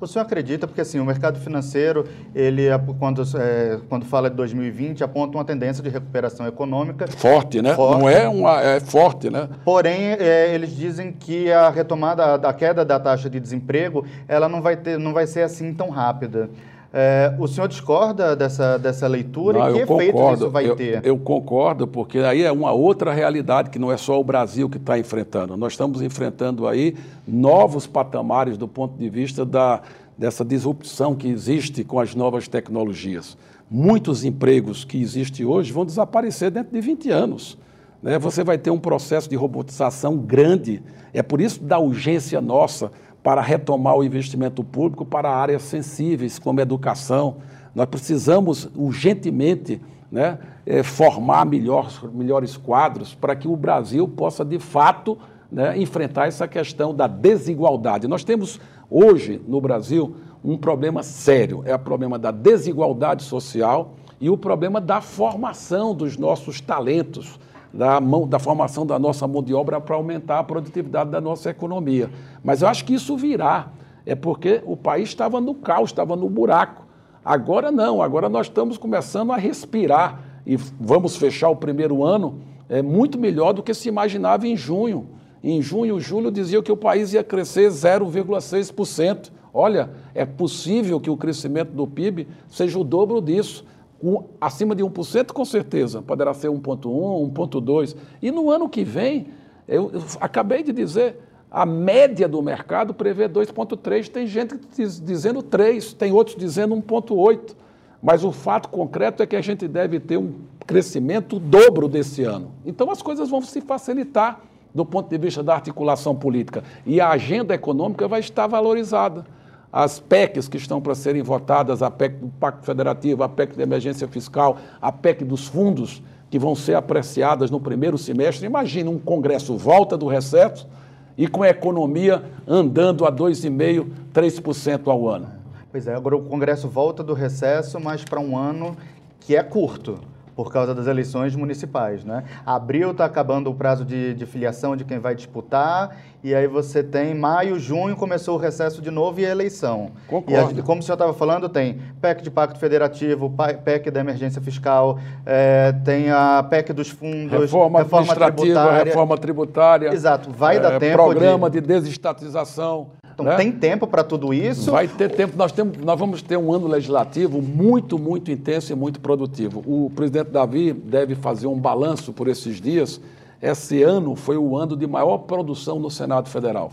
O 0.00 0.06
senhor 0.06 0.24
acredita, 0.24 0.66
porque 0.66 0.80
assim, 0.80 0.98
o 0.98 1.04
mercado 1.04 1.38
financeiro, 1.38 2.06
ele, 2.34 2.68
quando, 2.98 3.22
é, 3.36 3.78
quando 3.88 4.06
fala 4.06 4.30
de 4.30 4.36
2020, 4.36 5.04
aponta 5.04 5.36
uma 5.36 5.44
tendência 5.44 5.82
de 5.82 5.90
recuperação 5.90 6.46
econômica. 6.46 7.06
Forte, 7.06 7.60
né? 7.60 7.74
Forte. 7.74 8.00
Não 8.00 8.08
é 8.08 8.26
uma. 8.26 8.60
É 8.62 8.80
forte, 8.80 9.28
né? 9.28 9.48
Porém, 9.62 10.12
é, 10.18 10.54
eles 10.54 10.74
dizem 10.74 11.12
que 11.12 11.52
a 11.52 11.68
retomada, 11.68 12.38
da 12.38 12.52
queda 12.52 12.82
da 12.82 12.98
taxa 12.98 13.28
de 13.28 13.38
desemprego, 13.38 14.06
ela 14.26 14.48
não 14.48 14.62
vai, 14.62 14.76
ter, 14.76 14.98
não 14.98 15.12
vai 15.12 15.26
ser 15.26 15.42
assim 15.42 15.74
tão 15.74 15.90
rápida. 15.90 16.48
É, 16.92 17.32
o 17.38 17.46
senhor 17.46 17.68
discorda 17.68 18.34
dessa, 18.34 18.76
dessa 18.76 19.06
leitura 19.06 19.60
não, 19.60 19.70
e 19.70 19.72
que 19.74 19.78
efeito 19.80 20.12
concordo, 20.12 20.44
isso 20.44 20.50
vai 20.50 20.68
eu, 20.68 20.76
ter? 20.76 21.06
Eu 21.06 21.18
concordo, 21.18 21.86
porque 21.86 22.18
aí 22.18 22.42
é 22.42 22.50
uma 22.50 22.72
outra 22.72 23.12
realidade 23.12 23.70
que 23.70 23.78
não 23.78 23.92
é 23.92 23.96
só 23.96 24.18
o 24.18 24.24
Brasil 24.24 24.68
que 24.68 24.76
está 24.76 24.98
enfrentando. 24.98 25.56
Nós 25.56 25.74
estamos 25.74 26.02
enfrentando 26.02 26.66
aí 26.66 26.96
novos 27.26 27.86
patamares 27.86 28.58
do 28.58 28.66
ponto 28.66 28.98
de 28.98 29.08
vista 29.08 29.44
da, 29.44 29.82
dessa 30.18 30.44
disrupção 30.44 31.14
que 31.14 31.28
existe 31.28 31.84
com 31.84 32.00
as 32.00 32.14
novas 32.14 32.48
tecnologias. 32.48 33.38
Muitos 33.70 34.24
empregos 34.24 34.84
que 34.84 35.00
existem 35.00 35.46
hoje 35.46 35.72
vão 35.72 35.86
desaparecer 35.86 36.50
dentro 36.50 36.72
de 36.72 36.80
20 36.80 37.08
anos. 37.08 37.56
Né? 38.02 38.18
Você 38.18 38.42
vai 38.42 38.58
ter 38.58 38.70
um 38.70 38.78
processo 38.80 39.30
de 39.30 39.36
robotização 39.36 40.16
grande. 40.16 40.82
É 41.14 41.22
por 41.22 41.40
isso 41.40 41.62
da 41.62 41.78
urgência 41.78 42.40
nossa 42.40 42.90
para 43.22 43.40
retomar 43.40 43.96
o 43.96 44.04
investimento 44.04 44.64
público 44.64 45.04
para 45.04 45.30
áreas 45.30 45.62
sensíveis, 45.62 46.38
como 46.38 46.60
educação. 46.60 47.36
Nós 47.74 47.86
precisamos 47.86 48.68
urgentemente 48.74 49.80
né, 50.10 50.38
é, 50.66 50.82
formar 50.82 51.44
melhores, 51.44 52.00
melhores 52.12 52.56
quadros 52.56 53.14
para 53.14 53.36
que 53.36 53.46
o 53.46 53.56
Brasil 53.56 54.08
possa, 54.08 54.44
de 54.44 54.58
fato, 54.58 55.18
né, 55.50 55.78
enfrentar 55.78 56.26
essa 56.26 56.48
questão 56.48 56.94
da 56.94 57.06
desigualdade. 57.06 58.08
Nós 58.08 58.24
temos 58.24 58.60
hoje 58.90 59.40
no 59.46 59.60
Brasil 59.60 60.16
um 60.44 60.56
problema 60.56 61.02
sério: 61.02 61.62
é 61.66 61.74
o 61.74 61.78
problema 61.78 62.18
da 62.18 62.30
desigualdade 62.30 63.22
social 63.22 63.94
e 64.20 64.28
o 64.28 64.36
problema 64.36 64.80
da 64.80 65.00
formação 65.00 65.94
dos 65.94 66.16
nossos 66.16 66.60
talentos 66.60 67.38
da, 67.72 68.00
mão, 68.00 68.26
da 68.26 68.38
formação 68.38 68.84
da 68.84 68.98
nossa 68.98 69.26
mão 69.26 69.42
de 69.42 69.54
obra 69.54 69.80
para 69.80 69.96
aumentar 69.96 70.38
a 70.38 70.44
produtividade 70.44 71.10
da 71.10 71.20
nossa 71.20 71.50
economia. 71.50 72.10
Mas 72.42 72.62
eu 72.62 72.68
acho 72.68 72.84
que 72.84 72.94
isso 72.94 73.16
virá, 73.16 73.68
é 74.04 74.14
porque 74.14 74.62
o 74.64 74.76
país 74.76 75.08
estava 75.08 75.40
no 75.40 75.54
caos, 75.54 75.90
estava 75.90 76.16
no 76.16 76.28
buraco. 76.28 76.86
Agora 77.24 77.70
não, 77.70 78.02
agora 78.02 78.28
nós 78.28 78.46
estamos 78.46 78.78
começando 78.78 79.32
a 79.32 79.36
respirar 79.36 80.20
e 80.46 80.56
vamos 80.56 81.16
fechar 81.16 81.48
o 81.48 81.56
primeiro 81.56 82.02
ano 82.02 82.40
é 82.70 82.80
muito 82.80 83.18
melhor 83.18 83.52
do 83.52 83.64
que 83.64 83.74
se 83.74 83.88
imaginava 83.88 84.46
em 84.46 84.56
junho. 84.56 85.08
Em 85.42 85.60
junho, 85.60 85.98
julho 85.98 86.30
dizia 86.30 86.62
que 86.62 86.70
o 86.70 86.76
país 86.76 87.12
ia 87.12 87.24
crescer 87.24 87.68
0,6%. 87.68 89.32
Olha, 89.52 89.90
é 90.14 90.24
possível 90.24 91.00
que 91.00 91.10
o 91.10 91.16
crescimento 91.16 91.72
do 91.72 91.84
PIB 91.84 92.28
seja 92.46 92.78
o 92.78 92.84
dobro 92.84 93.20
disso 93.20 93.64
com, 94.00 94.24
acima 94.40 94.74
de 94.74 94.82
1%, 94.82 95.32
com 95.32 95.44
certeza, 95.44 96.00
poderá 96.00 96.32
ser 96.32 96.48
1,1%, 96.48 97.32
1,2%. 97.32 97.96
E 98.22 98.30
no 98.30 98.50
ano 98.50 98.68
que 98.68 98.82
vem, 98.82 99.28
eu, 99.68 99.90
eu, 99.92 100.02
acabei 100.20 100.62
de 100.62 100.72
dizer, 100.72 101.18
a 101.50 101.66
média 101.66 102.26
do 102.26 102.42
mercado 102.42 102.94
prevê 102.94 103.28
2,3%. 103.28 104.08
Tem 104.08 104.26
gente 104.26 104.58
dizendo 105.02 105.42
3%, 105.42 105.94
tem 105.94 106.12
outros 106.12 106.36
dizendo 106.36 106.74
1,8%. 106.76 107.54
Mas 108.02 108.24
o 108.24 108.32
fato 108.32 108.70
concreto 108.70 109.22
é 109.22 109.26
que 109.26 109.36
a 109.36 109.42
gente 109.42 109.68
deve 109.68 110.00
ter 110.00 110.16
um 110.16 110.32
crescimento 110.66 111.38
dobro 111.38 111.86
desse 111.86 112.22
ano. 112.22 112.52
Então 112.64 112.90
as 112.90 113.02
coisas 113.02 113.28
vão 113.28 113.42
se 113.42 113.60
facilitar 113.60 114.40
do 114.74 114.86
ponto 114.86 115.10
de 115.10 115.18
vista 115.18 115.42
da 115.42 115.54
articulação 115.54 116.14
política. 116.14 116.64
E 116.86 116.98
a 117.00 117.10
agenda 117.10 117.54
econômica 117.54 118.08
vai 118.08 118.20
estar 118.20 118.46
valorizada 118.46 119.26
as 119.72 120.00
PECs 120.00 120.48
que 120.48 120.56
estão 120.56 120.80
para 120.80 120.94
serem 120.94 121.22
votadas, 121.22 121.82
a 121.82 121.90
PEC 121.90 122.16
do 122.16 122.28
Pacto 122.28 122.66
Federativo, 122.66 123.22
a 123.22 123.28
PEC 123.28 123.56
da 123.56 123.62
emergência 123.62 124.08
fiscal, 124.08 124.56
a 124.80 124.90
PEC 124.90 125.24
dos 125.24 125.46
fundos, 125.46 126.02
que 126.28 126.38
vão 126.38 126.54
ser 126.54 126.74
apreciadas 126.74 127.50
no 127.50 127.60
primeiro 127.60 127.98
semestre. 127.98 128.46
Imagina 128.46 128.90
um 128.90 128.98
Congresso 128.98 129.56
volta 129.56 129.96
do 129.96 130.06
recesso 130.06 130.68
e 131.16 131.26
com 131.26 131.42
a 131.42 131.48
economia 131.48 132.22
andando 132.46 133.04
a 133.04 133.12
2,5%, 133.12 133.86
3% 134.12 134.88
ao 134.88 135.08
ano. 135.08 135.28
Pois 135.70 135.86
é, 135.86 135.94
agora 135.94 136.16
o 136.16 136.22
Congresso 136.22 136.68
volta 136.68 137.02
do 137.02 137.14
recesso, 137.14 137.78
mas 137.78 138.04
para 138.04 138.20
um 138.20 138.36
ano 138.36 138.76
que 139.20 139.36
é 139.36 139.42
curto 139.42 140.00
por 140.44 140.50
causa 140.50 140.74
das 140.74 140.86
eleições 140.86 141.36
municipais, 141.36 142.02
né? 142.02 142.24
Abril 142.46 142.92
está 142.92 143.04
acabando 143.04 143.50
o 143.50 143.54
prazo 143.54 143.84
de, 143.84 144.14
de, 144.14 144.24
filiação 144.24 144.74
de 144.74 144.86
quem 144.86 144.98
vai 144.98 145.14
disputar, 145.14 145.98
e 146.24 146.34
aí 146.34 146.46
você 146.46 146.82
tem 146.82 147.14
maio, 147.14 147.58
junho, 147.58 147.94
começou 147.94 148.36
o 148.36 148.38
recesso 148.38 148.80
de 148.80 148.90
novo 148.90 149.20
e 149.20 149.26
a 149.26 149.28
eleição. 149.28 149.90
Concordo. 150.06 150.56
E 150.56 150.60
a, 150.60 150.62
como 150.62 150.80
o 150.80 150.82
senhor 150.82 150.94
estava 150.94 151.12
falando, 151.12 151.46
tem 151.46 151.78
PEC 152.00 152.22
de 152.22 152.30
Pacto 152.30 152.58
Federativo, 152.58 153.30
PEC 153.62 153.90
da 153.90 154.00
Emergência 154.00 154.40
Fiscal, 154.40 154.98
é, 155.26 155.74
tem 155.84 156.10
a 156.10 156.42
PEC 156.48 156.72
dos 156.72 156.88
fundos, 156.88 157.38
reforma, 157.38 157.80
reforma 157.80 158.14
tributária. 158.14 158.84
Reforma 158.84 159.18
tributária. 159.18 159.88
Exato, 159.92 160.30
vai 160.30 160.56
é, 160.56 160.60
dar 160.60 160.78
tempo 160.78 160.96
Programa 160.96 161.50
de, 161.50 161.60
de 161.60 161.66
desestatização. 161.66 162.88
Então 163.20 163.24
né? 163.24 163.36
tem 163.36 163.52
tempo 163.52 163.86
para 163.86 164.02
tudo 164.02 164.32
isso? 164.32 164.72
Vai 164.72 164.88
ter 164.88 165.10
tempo. 165.10 165.36
Nós, 165.36 165.52
temos, 165.52 165.76
nós 165.78 165.98
vamos 165.98 166.22
ter 166.22 166.36
um 166.36 166.52
ano 166.52 166.66
legislativo 166.66 167.42
muito, 167.42 167.98
muito 167.98 168.30
intenso 168.30 168.72
e 168.72 168.74
muito 168.74 169.00
produtivo. 169.00 169.62
O 169.66 169.90
presidente 169.94 170.30
Davi 170.30 170.72
deve 170.72 171.14
fazer 171.14 171.46
um 171.46 171.58
balanço 171.58 172.12
por 172.12 172.28
esses 172.28 172.60
dias. 172.60 173.00
Esse 173.42 173.82
ano 173.82 174.16
foi 174.16 174.36
o 174.36 174.56
ano 174.56 174.76
de 174.76 174.86
maior 174.86 175.18
produção 175.18 175.78
no 175.78 175.90
Senado 175.90 176.28
Federal. 176.28 176.72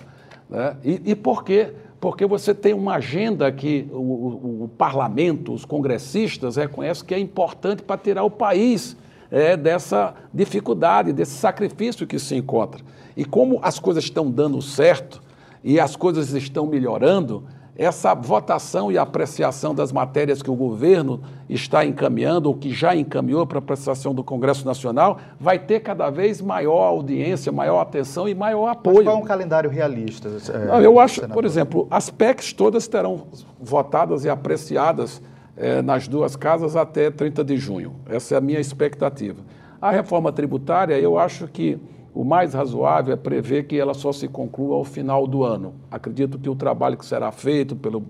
Né? 0.49 0.75
E, 0.83 1.01
e 1.05 1.15
por 1.15 1.43
quê? 1.43 1.73
Porque 1.99 2.25
você 2.25 2.53
tem 2.53 2.73
uma 2.73 2.95
agenda 2.95 3.51
que 3.51 3.87
o, 3.91 3.97
o, 3.97 4.63
o 4.63 4.67
parlamento, 4.77 5.53
os 5.53 5.65
congressistas 5.65 6.55
reconhecem 6.55 7.05
que 7.05 7.13
é 7.13 7.19
importante 7.19 7.81
para 7.81 7.97
tirar 7.97 8.23
o 8.23 8.29
país 8.29 8.95
é, 9.31 9.57
dessa 9.57 10.13
dificuldade, 10.33 11.11
desse 11.11 11.33
sacrifício 11.33 12.05
que 12.05 12.19
se 12.19 12.35
encontra. 12.35 12.81
E 13.15 13.25
como 13.25 13.59
as 13.63 13.79
coisas 13.79 14.03
estão 14.03 14.29
dando 14.29 14.61
certo, 14.61 15.21
e 15.63 15.79
as 15.79 15.95
coisas 15.95 16.33
estão 16.33 16.65
melhorando, 16.65 17.43
essa 17.77 18.15
votação 18.15 18.91
e 18.91 18.97
apreciação 18.97 19.73
das 19.73 19.91
matérias 19.91 20.41
que 20.41 20.49
o 20.49 20.55
governo 20.55 21.21
está 21.47 21.85
encaminhando 21.85 22.47
ou 22.47 22.55
que 22.55 22.73
já 22.73 22.95
encaminhou 22.95 23.45
para 23.45 23.59
a 23.59 23.59
apreciação 23.59 24.15
do 24.15 24.23
Congresso 24.23 24.65
Nacional 24.65 25.19
vai 25.39 25.59
ter 25.59 25.81
cada 25.81 26.09
vez 26.09 26.41
maior 26.41 26.81
audiência, 26.87 27.51
maior 27.51 27.79
atenção 27.79 28.27
e 28.27 28.33
maior 28.33 28.69
apoio. 28.69 28.97
Mas 28.97 29.05
qual 29.05 29.17
é 29.17 29.19
um 29.19 29.23
calendário 29.23 29.69
realista? 29.69 30.27
É, 30.51 30.65
Não, 30.65 30.81
eu 30.81 30.99
acho, 30.99 31.15
senador? 31.15 31.35
por 31.35 31.45
exemplo, 31.45 31.87
as 31.91 32.09
PECs 32.09 32.51
todas 32.51 32.87
terão 32.87 33.27
votadas 33.61 34.25
e 34.25 34.29
apreciadas 34.29 35.21
é, 35.55 35.79
nas 35.83 36.07
duas 36.07 36.35
casas 36.35 36.75
até 36.75 37.11
30 37.11 37.43
de 37.43 37.57
junho. 37.57 37.93
Essa 38.07 38.33
é 38.33 38.37
a 38.39 38.41
minha 38.41 38.59
expectativa. 38.59 39.41
A 39.79 39.91
reforma 39.91 40.31
tributária, 40.31 40.99
eu 40.99 41.19
acho 41.19 41.47
que 41.47 41.77
o 42.17 42.23
mais 42.23 42.55
razoável 42.55 43.13
é 43.13 43.15
prever 43.15 43.67
que 43.67 43.77
ela 43.77 43.93
só 43.93 44.11
se 44.11 44.27
conclua 44.27 44.75
ao 44.75 44.83
final 44.83 45.27
do 45.27 45.43
ano. 45.43 45.75
Acredito 45.91 46.39
que 46.39 46.49
o 46.49 46.55
trabalho 46.55 46.97
que 46.97 47.05
será 47.05 47.31
feito 47.31 47.75
pelo 47.75 48.03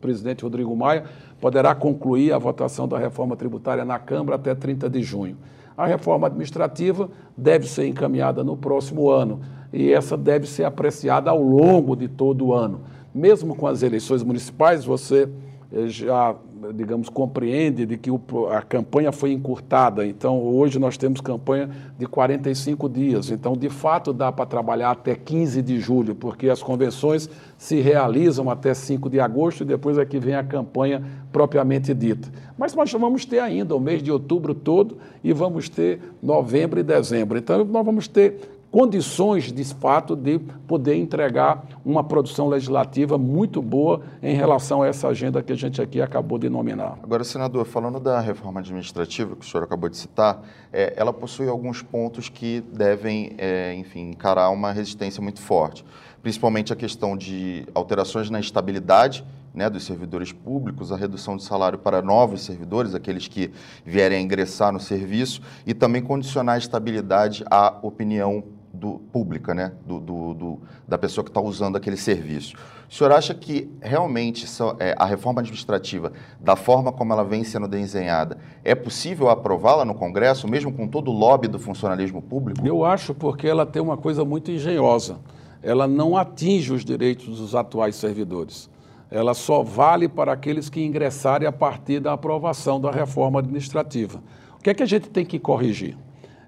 presidente 0.00 0.44
Rodrigo 0.44 0.74
Maia 0.74 1.04
poderá 1.38 1.74
concluir 1.74 2.32
a 2.32 2.38
votação 2.38 2.88
da 2.88 2.98
reforma 2.98 3.36
tributária 3.36 3.84
na 3.84 3.98
Câmara 3.98 4.36
até 4.36 4.54
30 4.54 4.88
de 4.88 5.02
junho. 5.02 5.36
A 5.76 5.84
reforma 5.84 6.26
administrativa 6.26 7.10
deve 7.36 7.68
ser 7.68 7.86
encaminhada 7.86 8.42
no 8.42 8.56
próximo 8.56 9.10
ano 9.10 9.42
e 9.70 9.92
essa 9.92 10.16
deve 10.16 10.46
ser 10.46 10.64
apreciada 10.64 11.30
ao 11.30 11.42
longo 11.42 11.94
de 11.94 12.08
todo 12.08 12.46
o 12.46 12.54
ano. 12.54 12.80
Mesmo 13.14 13.54
com 13.54 13.66
as 13.66 13.82
eleições 13.82 14.22
municipais, 14.22 14.86
você 14.86 15.28
eh, 15.70 15.86
já 15.86 16.34
digamos, 16.74 17.08
compreende 17.08 17.86
de 17.86 17.96
que 17.96 18.10
o, 18.10 18.20
a 18.50 18.62
campanha 18.62 19.10
foi 19.10 19.32
encurtada. 19.32 20.06
Então, 20.06 20.42
hoje 20.42 20.78
nós 20.78 20.96
temos 20.96 21.20
campanha 21.20 21.70
de 21.98 22.06
45 22.06 22.88
dias. 22.88 23.30
Então, 23.30 23.54
de 23.54 23.68
fato, 23.68 24.12
dá 24.12 24.30
para 24.30 24.46
trabalhar 24.46 24.90
até 24.90 25.14
15 25.14 25.62
de 25.62 25.80
julho, 25.80 26.14
porque 26.14 26.48
as 26.48 26.62
convenções 26.62 27.28
se 27.56 27.80
realizam 27.80 28.50
até 28.50 28.74
5 28.74 29.08
de 29.08 29.20
agosto 29.20 29.62
e 29.62 29.66
depois 29.66 29.98
é 29.98 30.04
que 30.04 30.18
vem 30.18 30.34
a 30.34 30.44
campanha 30.44 31.02
propriamente 31.32 31.94
dita. 31.94 32.28
Mas 32.58 32.74
nós 32.74 32.92
vamos 32.92 33.24
ter 33.24 33.38
ainda 33.38 33.74
o 33.74 33.80
mês 33.80 34.02
de 34.02 34.12
outubro 34.12 34.54
todo 34.54 34.98
e 35.24 35.32
vamos 35.32 35.68
ter 35.68 36.00
novembro 36.22 36.78
e 36.78 36.82
dezembro. 36.82 37.38
Então, 37.38 37.64
nós 37.64 37.84
vamos 37.84 38.06
ter 38.06 38.59
condições 38.70 39.52
de 39.52 39.64
fato 39.64 40.14
de 40.14 40.38
poder 40.38 40.94
entregar 40.94 41.64
uma 41.84 42.04
produção 42.04 42.48
legislativa 42.48 43.18
muito 43.18 43.60
boa 43.60 44.02
em 44.22 44.34
relação 44.34 44.82
a 44.82 44.86
essa 44.86 45.08
agenda 45.08 45.42
que 45.42 45.52
a 45.52 45.56
gente 45.56 45.82
aqui 45.82 46.00
acabou 46.00 46.38
de 46.38 46.48
nominar. 46.48 46.98
Agora, 47.02 47.24
senador, 47.24 47.66
falando 47.66 47.98
da 47.98 48.20
reforma 48.20 48.60
administrativa 48.60 49.34
que 49.34 49.44
o 49.44 49.48
senhor 49.48 49.64
acabou 49.64 49.88
de 49.88 49.96
citar, 49.96 50.42
é, 50.72 50.94
ela 50.96 51.12
possui 51.12 51.48
alguns 51.48 51.82
pontos 51.82 52.28
que 52.28 52.60
devem, 52.72 53.34
é, 53.38 53.74
enfim, 53.74 54.10
encarar 54.10 54.50
uma 54.50 54.70
resistência 54.70 55.20
muito 55.20 55.40
forte, 55.40 55.84
principalmente 56.22 56.72
a 56.72 56.76
questão 56.76 57.16
de 57.16 57.66
alterações 57.74 58.30
na 58.30 58.38
estabilidade 58.38 59.24
né, 59.52 59.68
dos 59.68 59.84
servidores 59.84 60.30
públicos, 60.30 60.92
a 60.92 60.96
redução 60.96 61.36
de 61.36 61.42
salário 61.42 61.76
para 61.76 62.00
novos 62.00 62.42
servidores, 62.42 62.94
aqueles 62.94 63.26
que 63.26 63.50
vierem 63.84 64.18
a 64.18 64.20
ingressar 64.20 64.72
no 64.72 64.78
serviço, 64.78 65.42
e 65.66 65.74
também 65.74 66.00
condicionar 66.00 66.54
a 66.54 66.58
estabilidade 66.58 67.44
à 67.50 67.76
opinião 67.82 68.44
do, 68.80 68.98
pública, 69.12 69.54
né? 69.54 69.72
Do, 69.86 70.00
do, 70.00 70.34
do 70.34 70.58
da 70.88 70.96
pessoa 70.96 71.22
que 71.22 71.30
está 71.30 71.40
usando 71.40 71.76
aquele 71.76 71.96
serviço. 71.96 72.56
O 72.88 72.92
senhor 72.92 73.12
acha 73.12 73.34
que 73.34 73.70
realmente 73.80 74.46
é, 74.78 74.94
a 74.98 75.04
reforma 75.04 75.40
administrativa, 75.40 76.12
da 76.40 76.56
forma 76.56 76.90
como 76.90 77.12
ela 77.12 77.22
vem 77.22 77.44
sendo 77.44 77.68
desenhada, 77.68 78.38
é 78.64 78.74
possível 78.74 79.28
aprová-la 79.28 79.84
no 79.84 79.94
Congresso, 79.94 80.48
mesmo 80.48 80.72
com 80.72 80.88
todo 80.88 81.10
o 81.10 81.14
lobby 81.14 81.46
do 81.46 81.58
funcionalismo 81.58 82.22
público? 82.22 82.66
Eu 82.66 82.84
acho 82.84 83.14
porque 83.14 83.46
ela 83.46 83.66
tem 83.66 83.82
uma 83.82 83.96
coisa 83.96 84.24
muito 84.24 84.50
engenhosa. 84.50 85.18
Ela 85.62 85.86
não 85.86 86.16
atinge 86.16 86.72
os 86.72 86.84
direitos 86.84 87.38
dos 87.38 87.54
atuais 87.54 87.94
servidores. 87.94 88.70
Ela 89.10 89.34
só 89.34 89.62
vale 89.62 90.08
para 90.08 90.32
aqueles 90.32 90.70
que 90.70 90.82
ingressarem 90.82 91.46
a 91.46 91.52
partir 91.52 92.00
da 92.00 92.14
aprovação 92.14 92.80
da 92.80 92.90
reforma 92.90 93.40
administrativa. 93.40 94.22
O 94.58 94.62
que 94.62 94.70
é 94.70 94.74
que 94.74 94.82
a 94.82 94.86
gente 94.86 95.10
tem 95.10 95.24
que 95.24 95.38
corrigir? 95.38 95.96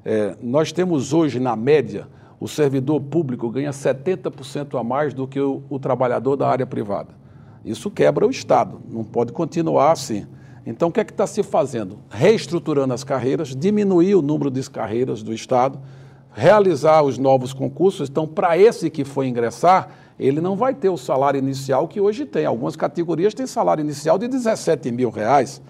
É, 0.05 0.37
nós 0.43 0.73
temos 0.73 1.13
hoje, 1.13 1.39
na 1.39 1.55
média, 1.55 2.09
o 2.43 2.49
servidor 2.49 3.01
público 3.01 3.49
ganha 3.49 3.71
70% 3.71 4.77
a 4.77 4.83
mais 4.83 5.15
do 5.15 5.29
que 5.29 5.39
o, 5.39 5.63
o 5.71 5.79
trabalhador 5.79 6.35
da 6.35 6.49
área 6.49 6.67
privada. 6.67 7.11
Isso 7.65 7.89
quebra 7.89 8.27
o 8.27 8.31
Estado, 8.31 8.81
não 8.91 9.05
pode 9.05 9.33
continuar 9.33 9.93
assim. 9.93 10.27
Então, 10.67 10.89
o 10.89 10.93
que 10.93 10.99
é 10.99 11.05
que 11.05 11.13
está 11.13 11.25
se 11.25 11.45
fazendo? 11.45 12.01
Reestruturando 12.11 12.93
as 12.93 13.05
carreiras, 13.05 13.55
diminuir 13.55 14.17
o 14.17 14.23
número 14.23 14.51
de 14.51 14.69
carreiras 14.69 15.23
do 15.23 15.33
Estado, 15.33 15.79
realizar 16.33 17.03
os 17.05 17.17
novos 17.17 17.53
concursos. 17.53 18.09
Então, 18.09 18.27
para 18.27 18.59
esse 18.59 18.91
que 18.91 19.05
for 19.05 19.23
ingressar, 19.23 19.91
ele 20.19 20.41
não 20.41 20.57
vai 20.57 20.75
ter 20.75 20.89
o 20.89 20.97
salário 20.97 21.39
inicial 21.39 21.87
que 21.87 22.01
hoje 22.01 22.27
tem. 22.27 22.45
Algumas 22.45 22.75
categorias 22.75 23.35
têm 23.35 23.47
salário 23.47 23.83
inicial 23.83 24.19
de 24.19 24.27
17 24.27 24.91
mil 24.91 25.11
reais. 25.11 25.63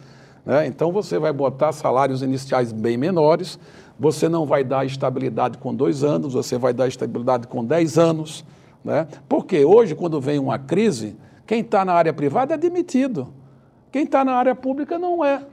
Né? 0.43 0.67
Então, 0.69 0.91
você 0.91 1.19
vai 1.19 1.35
botar 1.35 1.73
salários 1.73 2.23
iniciais 2.23 2.73
bem 2.73 2.97
menores, 2.97 3.59
você 3.99 4.29
não 4.29 4.47
vai 4.47 4.65
dar 4.65 4.85
estabilidade 4.85 5.59
com 5.59 5.75
dois 5.75 6.03
anos, 6.03 6.35
você 6.35 6.59
vai 6.59 6.73
dar 6.73 6.89
estabilidade 6.89 7.47
com 7.47 7.65
dez 7.65 7.99
anos. 7.99 8.45
Né? 8.85 9.07
Porque 9.29 9.65
hoje, 9.65 9.95
quando 9.95 10.21
vem 10.21 10.39
uma 10.39 10.59
crise, 10.59 11.17
quem 11.47 11.61
está 11.61 11.85
na 11.85 11.93
área 11.93 12.13
privada 12.13 12.55
é 12.55 12.57
demitido. 12.57 13.29
Quem 13.91 14.05
está 14.05 14.25
na 14.25 14.33
área 14.33 14.55
pública 14.55 14.99
não 14.99 15.25
é. 15.25 15.45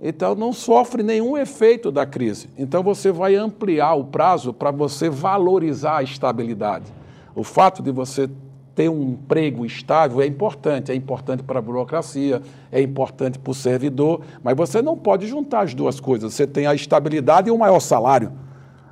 Então, 0.00 0.34
não 0.34 0.52
sofre 0.52 1.02
nenhum 1.02 1.38
efeito 1.38 1.90
da 1.90 2.04
crise. 2.04 2.50
Então, 2.58 2.82
você 2.82 3.10
vai 3.10 3.34
ampliar 3.34 3.94
o 3.94 4.04
prazo 4.04 4.52
para 4.52 4.70
você 4.70 5.08
valorizar 5.08 5.98
a 5.98 6.02
estabilidade. 6.02 6.92
O 7.34 7.42
fato 7.42 7.82
de 7.82 7.90
você 7.90 8.28
ter 8.76 8.90
um 8.90 9.12
emprego 9.12 9.64
estável 9.64 10.20
é 10.20 10.26
importante, 10.26 10.92
é 10.92 10.94
importante 10.94 11.42
para 11.42 11.58
a 11.58 11.62
burocracia, 11.62 12.42
é 12.70 12.80
importante 12.80 13.38
para 13.38 13.50
o 13.50 13.54
servidor, 13.54 14.20
mas 14.44 14.54
você 14.54 14.82
não 14.82 14.98
pode 14.98 15.26
juntar 15.26 15.62
as 15.62 15.74
duas 15.74 15.98
coisas. 15.98 16.34
Você 16.34 16.46
tem 16.46 16.66
a 16.66 16.74
estabilidade 16.74 17.48
e 17.48 17.50
o 17.50 17.56
maior 17.56 17.80
salário. 17.80 18.32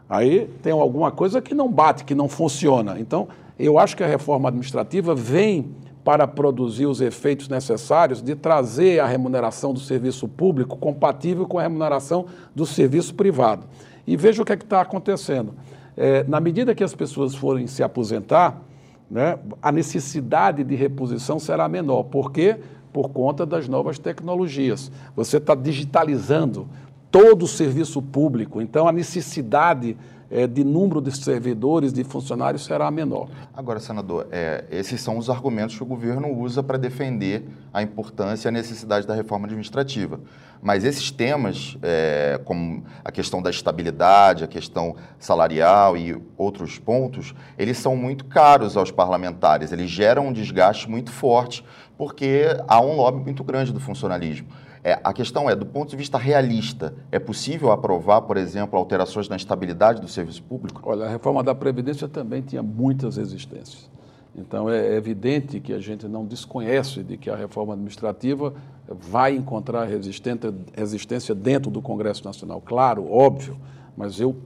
Aí 0.09 0.51
tem 0.63 0.73
alguma 0.73 1.11
coisa 1.11 1.43
que 1.43 1.55
não 1.55 1.71
bate, 1.71 2.03
que 2.05 2.15
não 2.15 2.29
funciona. 2.29 2.99
Então, 2.99 3.29
eu 3.59 3.79
acho 3.79 3.95
que 3.95 4.03
a 4.03 4.07
reforma 4.07 4.49
administrativa 4.49 5.15
vem 5.15 5.75
para 6.03 6.27
produzir 6.27 6.87
os 6.87 7.03
efeitos 7.03 7.49
necessários 7.49 8.23
de 8.23 8.35
trazer 8.35 9.01
a 9.01 9.07
remuneração 9.07 9.75
do 9.75 9.81
serviço 9.81 10.27
público 10.27 10.79
compatível 10.79 11.47
com 11.47 11.59
a 11.59 11.63
remuneração 11.63 12.25
do 12.55 12.65
serviço 12.65 13.15
privado. 13.15 13.67
E 14.07 14.17
veja 14.17 14.41
o 14.41 14.45
que 14.47 14.53
é 14.53 14.57
está 14.57 14.81
acontecendo. 14.81 15.55
É, 15.95 16.25
na 16.25 16.41
medida 16.41 16.75
que 16.75 16.83
as 16.83 16.95
pessoas 16.95 17.35
forem 17.35 17.67
se 17.67 17.83
aposentar, 17.83 18.63
né, 19.11 19.39
a 19.63 19.71
necessidade 19.71 20.65
de 20.65 20.75
reposição 20.75 21.39
será 21.39 21.69
menor. 21.69 22.05
Por 22.05 22.33
quê? 22.33 22.57
Por 22.93 23.11
conta 23.11 23.45
das 23.45 23.69
novas 23.69 23.99
tecnologias. 23.99 24.91
Você 25.15 25.37
está 25.37 25.55
digitalizando 25.55 26.69
todo 27.11 27.45
o 27.45 27.49
serviço 27.49 28.03
público, 28.03 28.61
então 28.61 28.89
a 28.89 28.93
necessidade 28.93 29.97
é, 30.31 30.47
de 30.47 30.65
número 30.65 31.01
de 31.01 31.17
servidores, 31.17 31.93
de 31.93 32.05
funcionários 32.05 32.65
será 32.65 32.91
menor. 32.91 33.29
Agora, 33.55 33.81
senador, 33.81 34.27
é, 34.31 34.65
esses 34.71 35.01
são 35.01 35.19
os 35.19 35.31
argumentos 35.31 35.77
que 35.77 35.83
o 35.83 35.87
governo 35.87 36.29
usa 36.29 36.63
para 36.63 36.79
defender 36.79 37.45
a 37.73 37.83
importância 37.83 38.49
e 38.49 38.51
a 38.51 38.53
necessidade 38.53 39.07
da 39.07 39.15
reforma 39.15 39.47
administrativa. 39.47 40.21
Mas 40.63 40.83
esses 40.83 41.11
temas, 41.11 41.77
é, 41.83 42.41
como 42.45 42.85
a 43.05 43.13
questão 43.13 43.43
da 43.43 43.51
estabilidade, 43.51 44.45
a 44.45 44.47
questão 44.47 44.97
salarial 45.19 45.95
e 45.95 46.21
outros 46.39 46.79
pontos, 46.79 47.35
eles 47.59 47.77
são 47.77 47.95
muito 47.95 48.25
caros 48.25 48.77
aos 48.77 48.91
parlamentares, 48.91 49.73
eles 49.73 49.91
geram 49.91 50.29
um 50.29 50.33
desgaste 50.33 50.89
muito 50.89 51.11
forte, 51.11 51.63
porque 51.99 52.47
há 52.67 52.81
um 52.81 52.97
lobby 52.97 53.23
muito 53.23 53.45
grande 53.45 53.73
do 53.73 53.81
funcionalismo. 53.81 54.49
É, 54.87 55.01
a 55.03 55.15
questão 55.15 55.49
é, 55.49 55.57
do 55.57 55.65
ponto 55.65 55.89
de 55.89 55.97
vista 55.97 56.19
realista, 56.19 56.95
é 57.11 57.19
possível 57.19 57.73
aprovar, 57.73 58.21
por 58.21 58.37
exemplo, 58.37 58.79
alterações 58.79 59.31
na 59.31 59.37
estabilidade 59.37 59.99
do 59.99 60.07
serviço 60.07 60.43
público? 60.43 60.83
Olha, 60.85 61.07
a 61.07 61.09
reforma 61.09 61.43
da 61.43 61.55
Previdência 61.55 62.07
também 62.07 62.43
tinha 62.43 62.63
muitas 62.63 63.17
resistências. 63.17 63.91
Então, 64.37 64.69
é 64.69 64.95
evidente 64.95 65.59
que 65.59 65.73
a 65.73 65.79
gente 65.79 66.07
não 66.07 66.27
desconhece 66.27 67.03
de 67.03 67.17
que 67.17 67.31
a 67.31 67.37
reforma 67.37 67.73
administrativa 67.73 68.53
vai 68.87 69.35
encontrar 69.35 69.89
resistência 69.89 71.35
dentro 71.35 71.71
do 71.71 71.81
Congresso 71.81 72.23
Nacional. 72.23 72.61
Claro, 72.61 73.11
óbvio, 73.11 73.57
mas 73.97 74.21
eu 74.21 74.37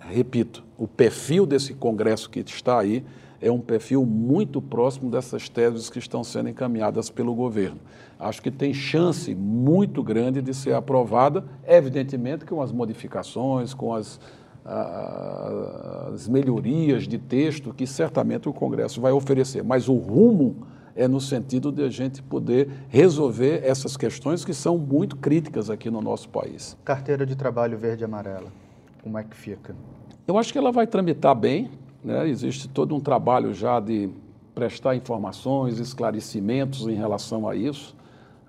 repito, 0.00 0.64
o 0.76 0.88
perfil 0.88 1.46
desse 1.46 1.74
Congresso 1.74 2.28
que 2.28 2.40
está 2.40 2.80
aí 2.80 3.04
é 3.40 3.50
um 3.50 3.60
perfil 3.60 4.04
muito 4.04 4.60
próximo 4.60 5.10
dessas 5.10 5.48
teses 5.48 5.90
que 5.90 5.98
estão 5.98 6.24
sendo 6.24 6.48
encaminhadas 6.48 7.10
pelo 7.10 7.34
governo. 7.34 7.78
Acho 8.18 8.40
que 8.40 8.50
tem 8.50 8.72
chance 8.72 9.34
muito 9.34 10.02
grande 10.02 10.40
de 10.40 10.54
ser 10.54 10.74
aprovada, 10.74 11.44
evidentemente 11.66 12.44
com 12.44 12.62
as 12.62 12.72
modificações, 12.72 13.74
com 13.74 13.94
as, 13.94 14.18
as 14.64 16.28
melhorias 16.28 17.06
de 17.06 17.18
texto 17.18 17.74
que 17.74 17.86
certamente 17.86 18.48
o 18.48 18.52
Congresso 18.52 19.00
vai 19.00 19.12
oferecer. 19.12 19.62
Mas 19.62 19.88
o 19.88 19.96
rumo 19.96 20.66
é 20.96 21.06
no 21.06 21.20
sentido 21.20 21.70
de 21.70 21.84
a 21.84 21.90
gente 21.90 22.22
poder 22.22 22.70
resolver 22.88 23.60
essas 23.62 23.96
questões 23.96 24.44
que 24.44 24.54
são 24.54 24.78
muito 24.78 25.16
críticas 25.16 25.68
aqui 25.68 25.90
no 25.90 26.00
nosso 26.00 26.28
país. 26.30 26.76
Carteira 26.84 27.26
de 27.26 27.36
trabalho 27.36 27.76
verde 27.76 28.02
e 28.02 28.06
amarela, 28.06 28.50
como 29.02 29.18
é 29.18 29.22
que 29.22 29.36
fica? 29.36 29.76
Eu 30.26 30.38
acho 30.38 30.52
que 30.52 30.58
ela 30.58 30.72
vai 30.72 30.86
tramitar 30.86 31.34
bem, 31.34 31.70
né? 32.04 32.28
existe 32.28 32.68
todo 32.68 32.94
um 32.94 33.00
trabalho 33.00 33.52
já 33.52 33.80
de 33.80 34.10
prestar 34.54 34.96
informações, 34.96 35.78
esclarecimentos 35.78 36.86
em 36.88 36.94
relação 36.94 37.48
a 37.48 37.54
isso. 37.54 37.94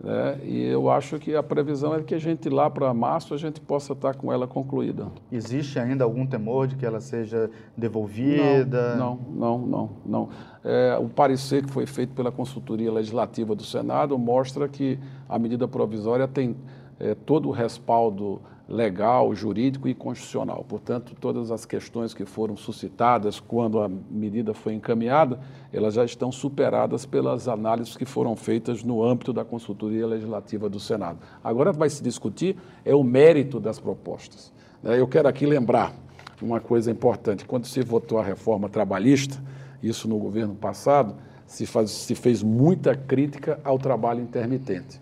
Né? 0.02 0.40
E 0.44 0.64
eu 0.64 0.90
acho 0.90 1.18
que 1.18 1.36
a 1.36 1.42
previsão 1.42 1.94
é 1.94 2.02
que 2.04 2.14
a 2.14 2.20
gente 2.20 2.50
lá 2.50 2.70
para 2.70 2.94
março 2.94 3.34
a 3.34 3.38
gente 3.38 3.60
possa 3.60 3.94
estar 3.94 4.16
com 4.16 4.32
ela 4.32 4.48
concluída. 4.48 5.08
Existe 5.32 5.80
ainda 5.80 6.04
algum 6.04 6.26
temor 6.26 6.68
de 6.68 6.76
que 6.76 6.86
ela 6.86 7.02
seja 7.02 7.50
devolvida? 7.76 8.96
Não, 8.96 9.20
não, 9.30 9.60
não, 9.60 9.90
não. 10.06 10.30
É, 10.64 10.98
o 11.00 11.10
parecer 11.10 11.66
que 11.66 11.72
foi 11.72 11.86
feito 11.86 12.14
pela 12.14 12.32
consultoria 12.32 12.92
legislativa 12.92 13.56
do 13.56 13.64
Senado 13.64 14.18
mostra 14.18 14.68
que 14.68 15.00
a 15.28 15.40
medida 15.40 15.68
provisória 15.68 16.28
tem 16.28 16.56
é, 17.00 17.16
todo 17.16 17.50
o 17.50 17.52
respaldo 17.52 18.42
legal, 18.68 19.34
jurídico 19.34 19.88
e 19.88 19.94
constitucional. 19.94 20.66
Portanto, 20.68 21.16
todas 21.20 21.52
as 21.52 21.66
questões 21.66 22.14
que 22.14 22.26
foram 22.26 22.58
suscitadas 22.58 23.40
quando 23.40 23.80
a 23.80 23.88
medida 23.88 24.54
foi 24.54 24.74
encaminhada, 24.74 25.40
elas 25.72 25.94
já 25.94 26.04
estão 26.04 26.32
superadas 26.32 27.06
pelas 27.06 27.48
análises 27.48 27.96
que 27.96 28.06
foram 28.06 28.36
feitas 28.36 28.84
no 28.84 29.04
âmbito 29.04 29.32
da 29.32 29.46
consultoria 29.46 30.06
legislativa 30.06 30.70
do 30.70 30.80
Senado. 30.80 31.20
Agora 31.44 31.72
vai 31.72 31.90
se 31.90 32.04
discutir 32.04 32.58
é 32.84 32.94
o 32.94 33.04
mérito 33.04 33.60
das 33.60 33.80
propostas. 33.80 34.52
Né? 34.84 35.00
Eu 35.00 35.08
quero 35.08 35.30
aqui 35.30 35.46
lembrar 35.46 35.94
uma 36.42 36.60
coisa 36.60 36.92
importante. 36.92 37.46
Quando 37.46 37.66
se 37.66 37.82
votou 37.82 38.20
a 38.20 38.24
reforma 38.24 38.68
trabalhista, 38.68 39.42
isso 39.82 40.10
no 40.10 40.18
governo 40.18 40.56
passado, 40.56 41.16
se, 41.46 41.66
faz, 41.66 41.90
se 41.90 42.16
fez 42.16 42.44
muita 42.44 42.94
crítica 42.96 43.60
ao 43.64 43.80
trabalho 43.80 44.22
intermitente. 44.22 45.00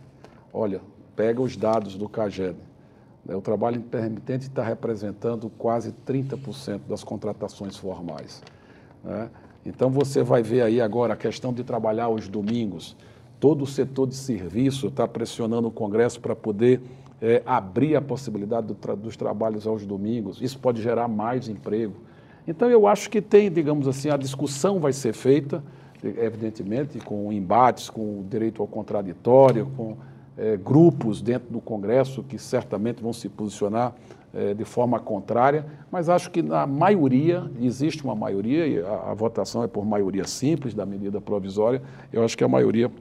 Olha, 0.53 0.82
pega 1.16 1.41
os 1.41 1.57
dados 1.57 1.95
do 1.95 2.07
CAGED 2.07 2.55
o 3.34 3.41
trabalho 3.41 3.78
intermitente 3.78 4.47
está 4.47 4.63
representando 4.63 5.49
quase 5.57 5.93
30% 6.05 6.82
das 6.88 7.03
contratações 7.03 7.76
formais. 7.76 8.43
Né? 9.03 9.30
Então 9.65 9.89
você 9.89 10.21
vai 10.21 10.43
ver 10.43 10.61
aí 10.61 10.80
agora 10.80 11.13
a 11.13 11.17
questão 11.17 11.51
de 11.51 11.63
trabalhar 11.63 12.09
os 12.09 12.28
domingos. 12.28 12.95
Todo 13.39 13.63
o 13.63 13.67
setor 13.67 14.07
de 14.07 14.15
serviço 14.15 14.88
está 14.88 15.07
pressionando 15.07 15.67
o 15.67 15.71
Congresso 15.71 16.19
para 16.19 16.36
poder 16.36 16.82
é, 17.21 17.41
abrir 17.45 17.95
a 17.95 18.01
possibilidade 18.01 18.67
do 18.67 18.76
tra 18.76 18.95
dos 18.95 19.17
trabalhos 19.17 19.65
aos 19.65 19.86
domingos. 19.86 20.39
Isso 20.39 20.59
pode 20.59 20.82
gerar 20.82 21.07
mais 21.07 21.47
emprego. 21.47 21.95
Então 22.47 22.69
eu 22.69 22.86
acho 22.86 23.09
que 23.09 23.21
tem, 23.21 23.51
digamos 23.51 23.88
assim, 23.88 24.09
a 24.09 24.17
discussão 24.17 24.80
vai 24.80 24.93
ser 24.93 25.13
feita, 25.13 25.63
evidentemente, 26.03 26.99
com 26.99 27.34
embates, 27.34 27.89
com 27.89 28.19
o 28.19 28.26
direito 28.30 28.61
ao 28.61 28.67
contraditório, 28.67 29.67
com 29.76 29.97
é, 30.38 30.58
grupos 30.58 31.22
dentro 31.22 31.52
do 31.52 31.60
Congresso 31.60 32.24
que 32.24 32.38
certamente 32.38 33.02
vão 33.02 33.14
se 33.14 33.30
posicionar 33.30 33.94
é, 34.34 34.54
de 34.54 34.66
forma 34.66 35.00
contrária, 35.00 35.66
mas 35.90 36.10
acho 36.10 36.30
que 36.30 36.42
na 36.42 36.68
maioria, 36.68 37.50
existe 37.62 38.04
uma 38.04 38.16
maioria, 38.16 38.68
e 38.68 38.82
a, 38.82 39.12
a, 39.12 39.14
votação 39.14 39.64
é 39.64 39.68
por 39.68 39.86
maioria 39.86 40.26
simples 40.26 40.74
da 40.74 40.86
medida 40.86 41.22
provisória, 41.22 41.82
eu 42.12 42.24
acho 42.24 42.38
que 42.38 42.44
a 42.44 42.48
maioria 42.48 42.92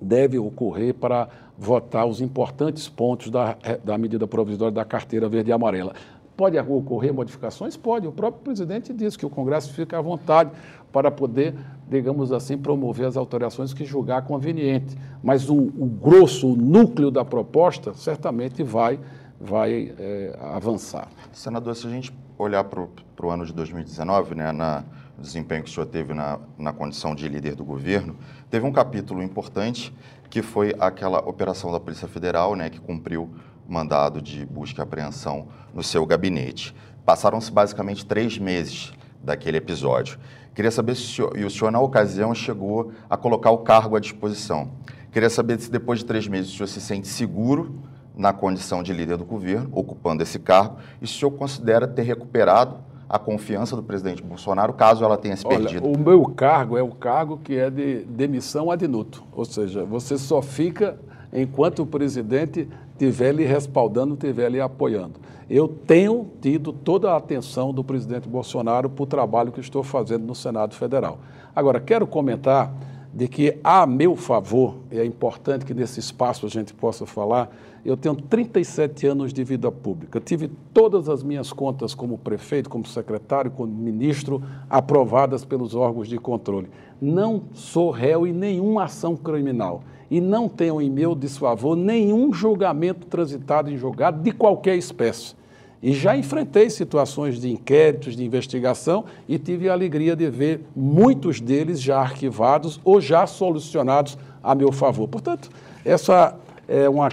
deve 0.00 0.36
ocorrer 0.36 0.92
para 0.92 1.28
votar 1.56 2.06
os 2.06 2.20
importantes 2.20 2.88
pontos 2.88 3.30
da, 3.30 3.56
da 3.84 3.96
medida 3.96 4.26
provisória 4.26 4.72
da 4.72 4.84
carteira 4.84 5.28
verde 5.28 5.50
e 5.50 5.52
amarela. 5.52 5.94
Pode 6.36 6.58
ocorrer 6.58 7.12
modificações? 7.12 7.76
Pode. 7.76 8.06
O 8.06 8.12
próprio 8.12 8.42
presidente 8.42 8.92
disse 8.92 9.16
que 9.16 9.24
o 9.24 9.30
Congresso 9.30 9.72
fica 9.72 9.98
à 9.98 10.00
vontade 10.00 10.50
para 10.92 11.10
poder, 11.10 11.54
digamos 11.88 12.32
assim, 12.32 12.58
promover 12.58 13.06
as 13.06 13.16
alterações 13.16 13.72
que 13.72 13.84
julgar 13.84 14.22
conveniente. 14.22 14.96
Mas 15.22 15.48
o, 15.48 15.56
o 15.56 15.86
grosso, 15.86 16.52
o 16.52 16.56
núcleo 16.56 17.10
da 17.10 17.24
proposta, 17.24 17.94
certamente 17.94 18.62
vai, 18.62 18.98
vai 19.40 19.94
é, 19.98 20.36
avançar. 20.40 21.08
Senador, 21.32 21.76
se 21.76 21.86
a 21.86 21.90
gente 21.90 22.12
olhar 22.36 22.64
para 22.64 23.26
o 23.26 23.30
ano 23.30 23.46
de 23.46 23.52
2019, 23.52 24.34
né, 24.34 24.50
na, 24.50 24.84
desempenho 25.18 25.62
que 25.62 25.70
o 25.70 25.72
senhor 25.72 25.86
teve 25.86 26.12
na, 26.12 26.38
na 26.58 26.72
condição 26.72 27.14
de 27.14 27.28
líder 27.28 27.54
do 27.54 27.64
governo, 27.64 28.16
teve 28.50 28.66
um 28.66 28.72
capítulo 28.72 29.22
importante 29.22 29.94
que 30.28 30.42
foi 30.42 30.74
aquela 30.78 31.18
operação 31.20 31.70
da 31.70 31.78
Polícia 31.78 32.08
Federal, 32.08 32.56
né, 32.56 32.68
que 32.68 32.80
cumpriu 32.80 33.30
mandado 33.68 34.20
de 34.20 34.44
busca 34.46 34.80
e 34.80 34.84
apreensão 34.84 35.48
no 35.72 35.82
seu 35.82 36.04
gabinete. 36.06 36.74
Passaram-se 37.04 37.50
basicamente 37.50 38.04
três 38.06 38.38
meses 38.38 38.92
daquele 39.22 39.58
episódio. 39.58 40.18
Queria 40.54 40.70
saber 40.70 40.94
se 40.94 41.02
o 41.02 41.06
senhor, 41.06 41.36
e 41.36 41.44
o 41.44 41.50
senhor, 41.50 41.70
na 41.70 41.80
ocasião, 41.80 42.34
chegou 42.34 42.92
a 43.10 43.16
colocar 43.16 43.50
o 43.50 43.58
cargo 43.58 43.96
à 43.96 44.00
disposição. 44.00 44.70
Queria 45.10 45.30
saber 45.30 45.60
se 45.60 45.70
depois 45.70 46.00
de 46.00 46.04
três 46.04 46.28
meses 46.28 46.52
o 46.52 46.56
senhor 46.56 46.68
se 46.68 46.80
sente 46.80 47.08
seguro 47.08 47.80
na 48.16 48.32
condição 48.32 48.82
de 48.82 48.92
líder 48.92 49.16
do 49.16 49.24
governo, 49.24 49.68
ocupando 49.72 50.22
esse 50.22 50.38
cargo, 50.38 50.76
e 51.02 51.06
se 51.06 51.14
o 51.14 51.18
senhor 51.18 51.32
considera 51.32 51.88
ter 51.88 52.02
recuperado 52.02 52.76
a 53.08 53.18
confiança 53.18 53.76
do 53.76 53.82
presidente 53.82 54.22
Bolsonaro, 54.22 54.72
caso 54.72 55.04
ela 55.04 55.16
tenha 55.16 55.36
se 55.36 55.46
Olha, 55.46 55.58
perdido. 55.58 55.86
O 55.86 55.98
meu 55.98 56.24
cargo 56.26 56.78
é 56.78 56.82
o 56.82 56.90
cargo 56.90 57.38
que 57.38 57.56
é 57.56 57.68
de 57.68 58.04
demissão 58.04 58.70
ad 58.70 58.86
nuto, 58.86 59.24
ou 59.32 59.44
seja, 59.44 59.84
você 59.84 60.16
só 60.16 60.40
fica 60.40 60.98
enquanto 61.34 61.82
o 61.82 61.86
presidente 61.86 62.68
estiver 62.92 63.34
lhe 63.34 63.44
respaldando, 63.44 64.14
estiver 64.14 64.50
lhe 64.50 64.60
apoiando. 64.60 65.14
Eu 65.50 65.68
tenho 65.68 66.30
tido 66.40 66.72
toda 66.72 67.12
a 67.12 67.16
atenção 67.16 67.72
do 67.72 67.82
presidente 67.82 68.28
Bolsonaro 68.28 68.88
para 68.88 69.02
o 69.02 69.06
trabalho 69.06 69.52
que 69.52 69.60
estou 69.60 69.82
fazendo 69.82 70.24
no 70.24 70.34
Senado 70.34 70.74
Federal. 70.74 71.18
Agora, 71.54 71.80
quero 71.80 72.06
comentar 72.06 72.72
de 73.12 73.28
que, 73.28 73.58
a 73.62 73.86
meu 73.86 74.16
favor, 74.16 74.76
e 74.90 74.98
é 74.98 75.04
importante 75.04 75.64
que 75.64 75.74
nesse 75.74 76.00
espaço 76.00 76.46
a 76.46 76.48
gente 76.48 76.72
possa 76.72 77.06
falar, 77.06 77.54
eu 77.84 77.96
tenho 77.96 78.16
37 78.16 79.06
anos 79.06 79.32
de 79.32 79.44
vida 79.44 79.70
pública. 79.70 80.18
tive 80.18 80.50
todas 80.72 81.08
as 81.08 81.22
minhas 81.22 81.52
contas 81.52 81.94
como 81.94 82.16
prefeito, 82.16 82.70
como 82.70 82.86
secretário, 82.86 83.50
como 83.50 83.70
ministro, 83.70 84.42
aprovadas 84.68 85.44
pelos 85.44 85.74
órgãos 85.74 86.08
de 86.08 86.18
controle. 86.18 86.68
Não 87.00 87.42
sou 87.52 87.90
réu 87.90 88.26
em 88.26 88.32
nenhuma 88.32 88.84
ação 88.84 89.14
criminal 89.14 89.82
e 90.14 90.20
não 90.20 90.48
tenho 90.48 90.80
em 90.80 90.88
meu 90.88 91.12
desfavor 91.12 91.74
nenhum 91.74 92.32
julgamento 92.32 93.04
transitado 93.08 93.68
em 93.68 93.76
julgado 93.76 94.22
de 94.22 94.30
qualquer 94.30 94.76
espécie. 94.76 95.34
E 95.82 95.92
já 95.92 96.16
enfrentei 96.16 96.70
situações 96.70 97.40
de 97.40 97.50
inquéritos, 97.50 98.14
de 98.14 98.24
investigação 98.24 99.06
e 99.28 99.40
tive 99.40 99.68
a 99.68 99.72
alegria 99.72 100.14
de 100.14 100.30
ver 100.30 100.60
muitos 100.76 101.40
deles 101.40 101.82
já 101.82 101.98
arquivados 101.98 102.80
ou 102.84 103.00
já 103.00 103.26
solucionados 103.26 104.16
a 104.40 104.54
meu 104.54 104.70
favor. 104.70 105.08
Portanto, 105.08 105.50
essa 105.84 106.36
é 106.68 106.88
uma, 106.88 107.08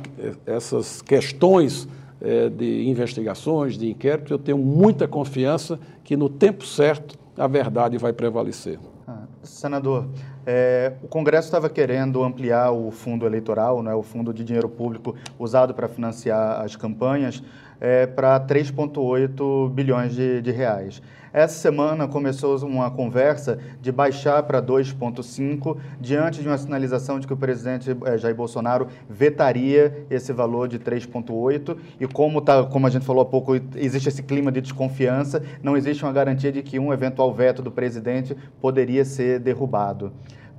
essas 0.46 1.02
questões 1.02 1.88
é, 2.22 2.50
de 2.50 2.88
investigações, 2.88 3.80
de 3.80 3.90
inquéritos, 3.90 4.30
eu 4.30 4.38
tenho 4.38 4.60
muita 4.60 5.08
confiança 5.08 5.80
que 6.04 6.16
no 6.16 6.30
tempo 6.30 6.68
certo 6.68 7.18
a 7.36 7.48
verdade 7.48 7.98
vai 7.98 8.14
prevalecer. 8.14 8.78
Ah, 9.08 9.24
senador, 9.42 10.06
é, 10.54 10.92
o 11.02 11.08
Congresso 11.08 11.48
estava 11.48 11.70
querendo 11.70 12.22
ampliar 12.22 12.72
o 12.72 12.92
fundo 12.92 13.26
eleitoral, 13.26 13.82
né, 13.82 13.94
o 13.94 14.04
fundo 14.04 14.34
de 14.34 14.44
dinheiro 14.44 14.68
público 14.68 15.16
usado 15.40 15.74
para 15.74 15.88
financiar 15.88 16.60
as 16.60 16.76
campanhas, 16.76 17.42
é, 17.80 18.06
para 18.06 18.38
3,8 18.38 19.70
bilhões 19.70 20.14
de, 20.14 20.42
de 20.42 20.52
reais. 20.52 21.02
Essa 21.34 21.58
semana 21.58 22.10
começou 22.10 22.58
uma 22.66 22.92
conversa 22.92 23.58
de 23.80 23.90
baixar 23.90 24.44
para 24.44 24.62
2,5 24.62 25.78
diante 26.00 26.42
de 26.42 26.48
uma 26.50 26.58
sinalização 26.58 27.18
de 27.22 27.26
que 27.26 27.32
o 27.32 27.38
presidente 27.38 27.96
é, 28.04 28.18
Jair 28.18 28.36
Bolsonaro 28.36 28.88
vetaria 29.10 30.06
esse 30.10 30.34
valor 30.34 30.68
de 30.68 30.78
3,8 30.78 31.78
e 31.98 32.06
como, 32.06 32.42
tá, 32.42 32.66
como 32.66 32.86
a 32.86 32.90
gente 32.90 33.06
falou 33.06 33.22
há 33.22 33.26
pouco, 33.26 33.56
existe 33.78 34.10
esse 34.10 34.22
clima 34.22 34.52
de 34.52 34.60
desconfiança, 34.60 35.42
não 35.64 35.78
existe 35.78 36.04
uma 36.04 36.12
garantia 36.12 36.52
de 36.52 36.62
que 36.62 36.78
um 36.78 36.92
eventual 36.92 37.34
veto 37.34 37.62
do 37.62 37.72
presidente 37.72 38.36
poderia 38.60 39.06
ser 39.06 39.40
derrubado. 39.40 40.12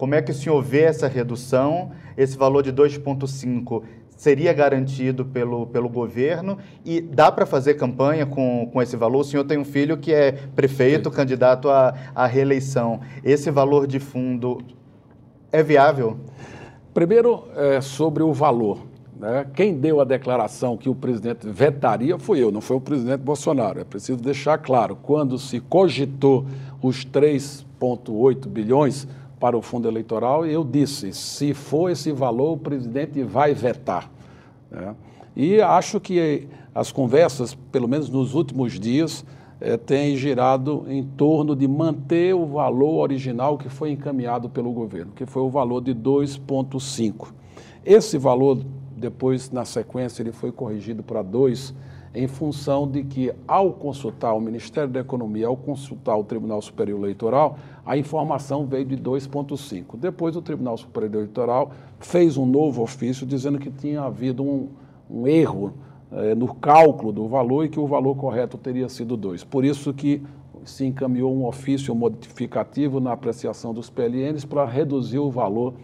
Como 0.02 0.16
é 0.16 0.20
que 0.20 0.32
o 0.32 0.34
senhor 0.34 0.60
vê 0.60 0.80
essa 0.80 1.06
redução? 1.06 1.92
Esse 2.16 2.36
valor 2.36 2.64
de 2.64 2.72
2,5 2.72 3.84
seria 4.16 4.52
garantido 4.52 5.24
pelo, 5.24 5.64
pelo 5.68 5.88
governo 5.88 6.58
e 6.84 7.00
dá 7.00 7.30
para 7.30 7.46
fazer 7.46 7.74
campanha 7.74 8.26
com, 8.26 8.68
com 8.72 8.82
esse 8.82 8.96
valor? 8.96 9.20
O 9.20 9.24
senhor 9.24 9.44
tem 9.44 9.58
um 9.58 9.64
filho 9.64 9.96
que 9.96 10.12
é 10.12 10.32
prefeito, 10.56 11.08
Sim. 11.08 11.14
candidato 11.14 11.70
à, 11.70 11.94
à 12.16 12.26
reeleição. 12.26 12.98
Esse 13.22 13.48
valor 13.52 13.86
de 13.86 14.00
fundo 14.00 14.58
é 15.52 15.62
viável? 15.62 16.18
Primeiro, 16.92 17.44
é, 17.54 17.80
sobre 17.80 18.24
o 18.24 18.32
valor. 18.32 18.80
Né? 19.16 19.46
Quem 19.54 19.72
deu 19.72 20.00
a 20.00 20.04
declaração 20.04 20.76
que 20.76 20.88
o 20.88 20.96
presidente 20.96 21.48
vetaria 21.48 22.18
foi 22.18 22.40
eu, 22.40 22.50
não 22.50 22.60
foi 22.60 22.76
o 22.76 22.80
presidente 22.80 23.20
Bolsonaro. 23.20 23.78
É 23.78 23.84
preciso 23.84 24.20
deixar 24.20 24.58
claro, 24.58 24.96
quando 24.96 25.38
se 25.38 25.60
cogitou 25.60 26.44
os 26.82 27.06
3,8 27.06 28.48
bilhões, 28.48 29.06
para 29.42 29.58
o 29.58 29.60
fundo 29.60 29.88
eleitoral 29.88 30.46
e 30.46 30.52
eu 30.52 30.62
disse: 30.62 31.12
se 31.12 31.52
for 31.52 31.90
esse 31.90 32.12
valor, 32.12 32.52
o 32.52 32.56
presidente 32.56 33.24
vai 33.24 33.52
vetar. 33.52 34.08
Né? 34.70 34.94
E 35.34 35.60
acho 35.60 35.98
que 35.98 36.46
as 36.72 36.92
conversas, 36.92 37.52
pelo 37.72 37.88
menos 37.88 38.08
nos 38.08 38.36
últimos 38.36 38.78
dias, 38.78 39.24
eh, 39.60 39.76
têm 39.76 40.16
girado 40.16 40.84
em 40.86 41.02
torno 41.02 41.56
de 41.56 41.66
manter 41.66 42.32
o 42.36 42.46
valor 42.46 43.00
original 43.00 43.58
que 43.58 43.68
foi 43.68 43.90
encaminhado 43.90 44.48
pelo 44.48 44.70
governo, 44.70 45.10
que 45.12 45.26
foi 45.26 45.42
o 45.42 45.50
valor 45.50 45.80
de 45.80 45.92
2,5. 45.92 47.32
Esse 47.84 48.16
valor, 48.18 48.60
depois, 48.96 49.50
na 49.50 49.64
sequência, 49.64 50.22
ele 50.22 50.30
foi 50.30 50.52
corrigido 50.52 51.02
para 51.02 51.20
2 51.20 51.74
em 52.14 52.26
função 52.26 52.86
de 52.86 53.02
que, 53.02 53.32
ao 53.48 53.72
consultar 53.72 54.34
o 54.34 54.40
Ministério 54.40 54.90
da 54.90 55.00
Economia, 55.00 55.46
ao 55.46 55.56
consultar 55.56 56.16
o 56.16 56.24
Tribunal 56.24 56.60
Superior 56.60 56.98
Eleitoral, 56.98 57.56
a 57.86 57.96
informação 57.96 58.66
veio 58.66 58.84
de 58.84 58.96
2,5. 58.96 59.96
Depois, 59.96 60.36
o 60.36 60.42
Tribunal 60.42 60.76
Superior 60.76 61.14
Eleitoral 61.14 61.70
fez 61.98 62.36
um 62.36 62.44
novo 62.44 62.82
ofício 62.82 63.26
dizendo 63.26 63.58
que 63.58 63.70
tinha 63.70 64.02
havido 64.02 64.42
um, 64.42 64.68
um 65.10 65.26
erro 65.26 65.72
eh, 66.10 66.34
no 66.34 66.54
cálculo 66.54 67.12
do 67.12 67.26
valor 67.26 67.64
e 67.64 67.70
que 67.70 67.80
o 67.80 67.86
valor 67.86 68.14
correto 68.14 68.58
teria 68.58 68.88
sido 68.90 69.16
2. 69.16 69.44
Por 69.44 69.64
isso 69.64 69.94
que 69.94 70.22
se 70.64 70.84
encaminhou 70.84 71.34
um 71.34 71.46
ofício 71.46 71.94
modificativo 71.94 73.00
na 73.00 73.12
apreciação 73.12 73.72
dos 73.72 73.88
PLNs 73.88 74.44
para 74.44 74.66
reduzir 74.66 75.18
o 75.18 75.30
valor 75.30 75.74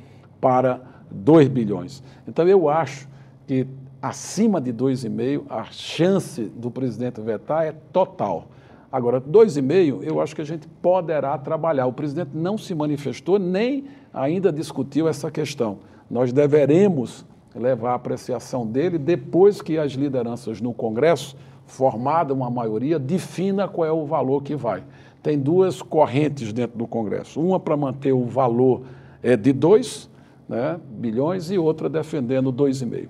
para 0.41 0.83
2 1.11 1.49
bilhões. 1.49 2.03
Então, 2.26 2.47
eu 2.47 2.68
acho 2.68 3.09
que 3.47 3.66
acima 4.01 4.61
de 4.61 4.72
2,5, 4.72 5.44
a 5.49 5.64
chance 5.64 6.44
do 6.44 6.70
presidente 6.70 7.20
vetar 7.20 7.66
é 7.66 7.72
total. 7.92 8.49
Agora, 8.90 9.20
2,5, 9.20 10.03
eu 10.03 10.20
acho 10.20 10.34
que 10.34 10.40
a 10.40 10.46
gente 10.46 10.66
poderá 10.80 11.36
trabalhar. 11.36 11.86
O 11.86 11.92
presidente 11.92 12.30
não 12.32 12.57
se 12.57 12.74
manifestou, 12.74 13.38
nem 13.38 13.84
ainda 14.12 14.51
discutiu 14.51 15.09
essa 15.09 15.30
questão. 15.30 15.78
Nós 16.11 16.32
deveremos 16.32 17.24
levar 17.55 17.92
a 17.92 17.94
apreciação 17.94 18.66
dele 18.66 18.96
depois 18.99 19.61
que 19.61 19.76
as 19.76 19.92
lideranças 19.92 20.61
no 20.61 20.72
Congresso, 20.72 21.36
formada 21.66 22.32
uma 22.32 22.49
maioria, 22.49 22.99
defina 22.99 23.68
qual 23.68 23.86
é 23.86 23.92
o 23.92 24.07
valor 24.07 24.42
que 24.42 24.57
vai. 24.57 24.82
Tem 25.22 25.38
duas 25.38 25.82
correntes 25.82 26.53
dentro 26.53 26.78
do 26.78 26.86
Congresso. 26.86 27.40
Uma 27.40 27.61
para 27.61 27.76
manter 27.76 28.12
o 28.12 28.24
valor 28.24 28.82
é, 29.22 29.36
de 29.36 29.53
2 29.53 30.09
né, 30.49 30.80
bilhões 30.88 31.51
e 31.51 31.59
outra 31.59 31.88
defendendo 31.88 32.51
2,5. 32.51 33.09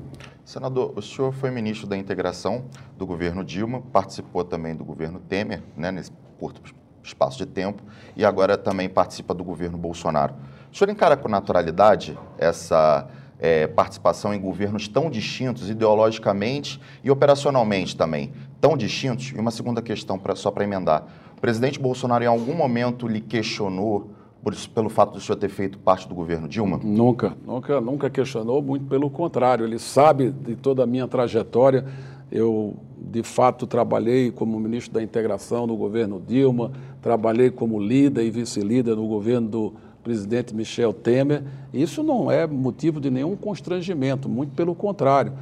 Senador, 0.49 0.95
o 0.97 1.03
senhor 1.03 1.31
foi 1.31 1.51
ministro 1.51 1.87
da 1.87 1.95
integração 1.95 2.65
do 2.97 3.05
governo 3.05 3.45
Dilma, 3.45 3.83
participou 3.93 4.43
também 4.43 4.75
do 4.75 4.83
governo 4.83 5.21
Temer, 5.21 5.63
né, 5.77 5.93
nesse 5.93 6.11
curto 6.41 6.63
espaço 7.03 7.37
de 7.37 7.45
tempo, 7.45 7.83
e 8.17 8.25
agora 8.25 8.57
também 8.57 8.89
participa 8.89 9.35
do 9.35 9.45
governo 9.45 9.77
Bolsonaro. 9.77 10.35
O 10.73 10.75
senhor 10.75 10.91
encara 10.91 11.19
com 11.19 11.29
naturalidade 11.29 12.19
essa 12.39 13.07
é, 13.39 13.67
participação 13.67 14.33
em 14.33 14.41
governos 14.41 14.89
tão 14.89 15.11
distintos, 15.11 15.69
ideologicamente 15.69 16.81
e 17.05 17.11
operacionalmente 17.11 17.95
também, 17.95 18.33
tão 18.59 18.75
distintos? 18.75 19.27
E 19.27 19.39
uma 19.39 19.51
segunda 19.51 19.83
questão, 19.83 20.19
pra, 20.19 20.35
só 20.35 20.51
para 20.51 20.65
emendar. 20.65 21.05
O 21.37 21.41
presidente 21.43 21.79
Bolsonaro, 21.79 22.25
em 22.25 22.27
algum 22.27 22.55
momento, 22.55 23.07
lhe 23.07 23.21
questionou 23.21 24.13
por 24.43 24.53
isso, 24.53 24.71
pelo 24.71 24.89
fato 24.89 25.13
do 25.13 25.21
senhor 25.21 25.37
ter 25.37 25.49
feito 25.49 25.79
parte 25.79 26.09
do 26.09 26.15
governo 26.15 26.49
Dilma? 26.49 26.81
Nunca, 26.83 27.37
nunca, 27.47 27.81
nunca 27.81 28.09
questionou, 28.09 28.63
muito 28.63 28.87
pelo 28.87 29.11
contrário. 29.11 29.65
Ele 29.65 29.79
sabe 29.79 30.31
de 30.31 30.55
toda 30.55 30.85
a 30.85 30.87
minha 30.87 31.09
trajetória. 31.09 31.85
Eu, 32.31 32.77
de 32.97 33.23
fato, 33.23 33.67
trabalhei 33.67 34.31
como 34.31 34.59
ministro 34.61 34.95
da 34.95 35.03
integração 35.03 35.67
no 35.67 35.77
governo 35.77 36.23
Dilma, 36.25 36.71
trabalhei 37.03 37.51
como 37.51 37.81
líder 37.81 38.25
e 38.25 38.31
vice-líder 38.31 38.95
no 38.95 39.09
governo 39.09 39.49
do 39.49 39.73
presidente 40.05 40.55
Michel 40.55 40.93
Temer. 40.93 41.43
Isso 41.73 42.03
não 42.03 42.31
é 42.31 42.47
motivo 42.47 43.01
de 43.01 43.11
nenhum 43.11 43.37
constrangimento, 43.37 44.29
muito 44.29 44.55
pelo 44.55 44.75
contrário. 44.75 45.33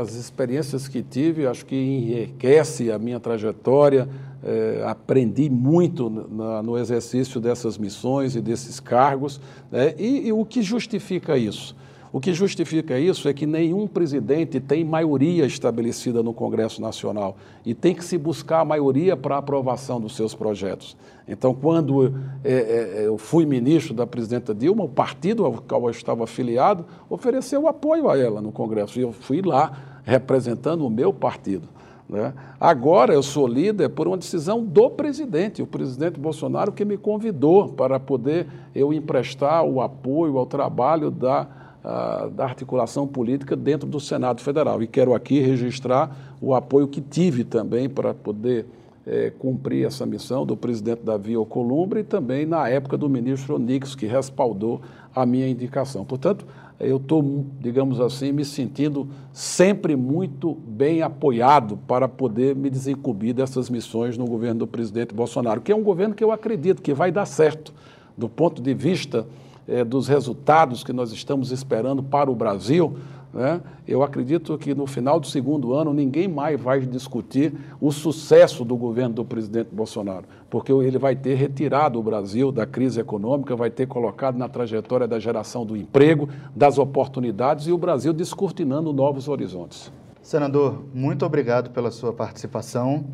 As 0.00 0.14
experiências 0.14 0.88
que 0.88 1.02
tive, 1.02 1.46
acho 1.46 1.66
que 1.66 1.76
enriquece 1.76 2.90
a 2.90 2.98
minha 2.98 3.20
trajetória, 3.20 4.08
é, 4.46 4.84
aprendi 4.86 5.50
muito 5.50 6.08
na, 6.08 6.62
no 6.62 6.78
exercício 6.78 7.40
dessas 7.40 7.76
missões 7.76 8.36
e 8.36 8.40
desses 8.40 8.78
cargos. 8.78 9.40
Né? 9.72 9.92
E, 9.98 10.28
e, 10.28 10.32
o 10.32 10.44
que 10.44 10.62
justifica 10.62 11.36
isso? 11.36 11.74
O 12.12 12.20
que 12.20 12.32
justifica 12.32 12.96
isso 12.96 13.28
é 13.28 13.34
que 13.34 13.44
nenhum 13.44 13.88
presidente 13.88 14.60
tem 14.60 14.84
maioria 14.84 15.44
estabelecida 15.44 16.22
no 16.22 16.32
Congresso 16.32 16.80
Nacional 16.80 17.36
e 17.64 17.74
tem 17.74 17.92
que 17.92 18.04
se 18.04 18.16
buscar 18.16 18.60
a 18.60 18.64
maioria 18.64 19.16
para 19.16 19.34
a 19.34 19.38
aprovação 19.38 20.00
dos 20.00 20.14
seus 20.14 20.32
projetos. 20.32 20.96
Então, 21.26 21.52
quando 21.52 22.14
é, 22.44 22.52
é, 22.52 23.02
eu 23.06 23.18
fui 23.18 23.44
ministro 23.44 23.92
da 23.92 24.06
presidenta 24.06 24.54
Dilma, 24.54 24.84
o 24.84 24.88
partido 24.88 25.44
ao 25.44 25.54
qual 25.54 25.82
eu 25.84 25.90
estava 25.90 26.22
afiliado 26.22 26.86
ofereceu 27.10 27.66
apoio 27.66 28.08
a 28.08 28.16
ela 28.16 28.40
no 28.40 28.52
Congresso 28.52 29.00
e 29.00 29.02
eu 29.02 29.12
fui 29.12 29.42
lá 29.42 30.00
representando 30.04 30.86
o 30.86 30.90
meu 30.90 31.12
partido. 31.12 31.68
Né? 32.08 32.32
Agora 32.60 33.12
eu 33.12 33.22
sou 33.22 33.46
líder 33.46 33.88
por 33.88 34.06
uma 34.06 34.16
decisão 34.16 34.64
do 34.64 34.88
presidente, 34.88 35.60
o 35.60 35.66
presidente 35.66 36.20
Bolsonaro 36.20 36.70
que 36.70 36.84
me 36.84 36.96
convidou 36.96 37.68
para 37.68 37.98
poder 37.98 38.46
eu 38.74 38.92
emprestar 38.92 39.64
o 39.64 39.80
apoio 39.80 40.38
ao 40.38 40.46
trabalho 40.46 41.10
da, 41.10 41.46
uh, 41.84 42.30
da 42.30 42.44
articulação 42.44 43.06
política 43.06 43.56
dentro 43.56 43.88
do 43.88 43.98
Senado 43.98 44.40
Federal. 44.40 44.80
E 44.82 44.86
quero 44.86 45.14
aqui 45.14 45.40
registrar 45.40 46.36
o 46.40 46.54
apoio 46.54 46.86
que 46.86 47.00
tive 47.00 47.42
também 47.42 47.88
para 47.88 48.14
poder 48.14 48.66
eh, 49.08 49.32
cumprir 49.38 49.86
essa 49.86 50.04
missão 50.04 50.44
do 50.44 50.56
presidente 50.56 51.02
Davi 51.04 51.34
Alcolumbre 51.34 52.00
e 52.00 52.02
também 52.02 52.44
na 52.44 52.68
época 52.68 52.98
do 52.98 53.08
ministro 53.08 53.54
Onix, 53.54 53.94
que 53.94 54.04
respaldou 54.04 54.80
a 55.14 55.24
minha 55.24 55.48
indicação. 55.48 56.04
Portanto, 56.04 56.44
eu 56.78 56.98
estou, 56.98 57.46
digamos 57.58 58.00
assim, 58.00 58.32
me 58.32 58.44
sentindo 58.44 59.08
sempre 59.32 59.96
muito 59.96 60.54
bem 60.54 61.00
apoiado 61.02 61.78
para 61.86 62.06
poder 62.06 62.54
me 62.54 62.68
desincumbir 62.68 63.34
dessas 63.34 63.70
missões 63.70 64.18
no 64.18 64.26
governo 64.26 64.60
do 64.60 64.66
presidente 64.66 65.14
Bolsonaro, 65.14 65.60
que 65.60 65.72
é 65.72 65.76
um 65.76 65.82
governo 65.82 66.14
que 66.14 66.22
eu 66.22 66.30
acredito 66.30 66.82
que 66.82 66.92
vai 66.92 67.10
dar 67.10 67.24
certo 67.24 67.72
do 68.16 68.28
ponto 68.28 68.60
de 68.60 68.74
vista 68.74 69.26
eh, 69.66 69.84
dos 69.84 70.06
resultados 70.06 70.84
que 70.84 70.92
nós 70.92 71.12
estamos 71.12 71.50
esperando 71.50 72.02
para 72.02 72.30
o 72.30 72.34
Brasil. 72.34 72.96
Né? 73.36 73.60
Eu 73.86 74.02
acredito 74.02 74.56
que 74.56 74.74
no 74.74 74.86
final 74.86 75.20
do 75.20 75.26
segundo 75.26 75.74
ano 75.74 75.92
ninguém 75.92 76.26
mais 76.26 76.58
vai 76.58 76.80
discutir 76.80 77.52
o 77.78 77.92
sucesso 77.92 78.64
do 78.64 78.74
governo 78.78 79.16
do 79.16 79.24
presidente 79.26 79.68
Bolsonaro, 79.70 80.24
porque 80.48 80.72
ele 80.72 80.96
vai 80.96 81.14
ter 81.14 81.34
retirado 81.34 82.00
o 82.00 82.02
Brasil 82.02 82.50
da 82.50 82.64
crise 82.64 82.98
econômica, 82.98 83.54
vai 83.54 83.68
ter 83.68 83.86
colocado 83.86 84.38
na 84.38 84.48
trajetória 84.48 85.06
da 85.06 85.18
geração 85.18 85.66
do 85.66 85.76
emprego, 85.76 86.30
das 86.54 86.78
oportunidades 86.78 87.66
e 87.66 87.72
o 87.72 87.76
Brasil 87.76 88.14
descortinando 88.14 88.90
novos 88.90 89.28
horizontes. 89.28 89.92
Senador, 90.22 90.86
muito 90.94 91.26
obrigado 91.26 91.68
pela 91.70 91.90
sua 91.90 92.14
participação 92.14 93.04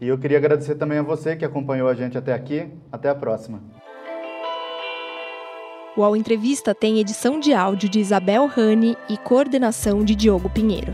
e 0.00 0.08
eu 0.08 0.16
queria 0.16 0.38
agradecer 0.38 0.76
também 0.76 0.96
a 0.96 1.02
você 1.02 1.36
que 1.36 1.44
acompanhou 1.44 1.86
a 1.86 1.94
gente 1.94 2.16
até 2.16 2.32
aqui. 2.32 2.66
Até 2.90 3.10
a 3.10 3.14
próxima. 3.14 3.60
O 5.96 6.04
Ao 6.04 6.14
Entrevista 6.14 6.74
tem 6.74 6.98
edição 6.98 7.40
de 7.40 7.54
áudio 7.54 7.88
de 7.88 7.98
Isabel 7.98 8.46
Rani 8.46 8.98
e 9.08 9.16
coordenação 9.16 10.04
de 10.04 10.14
Diogo 10.14 10.50
Pinheiro. 10.50 10.92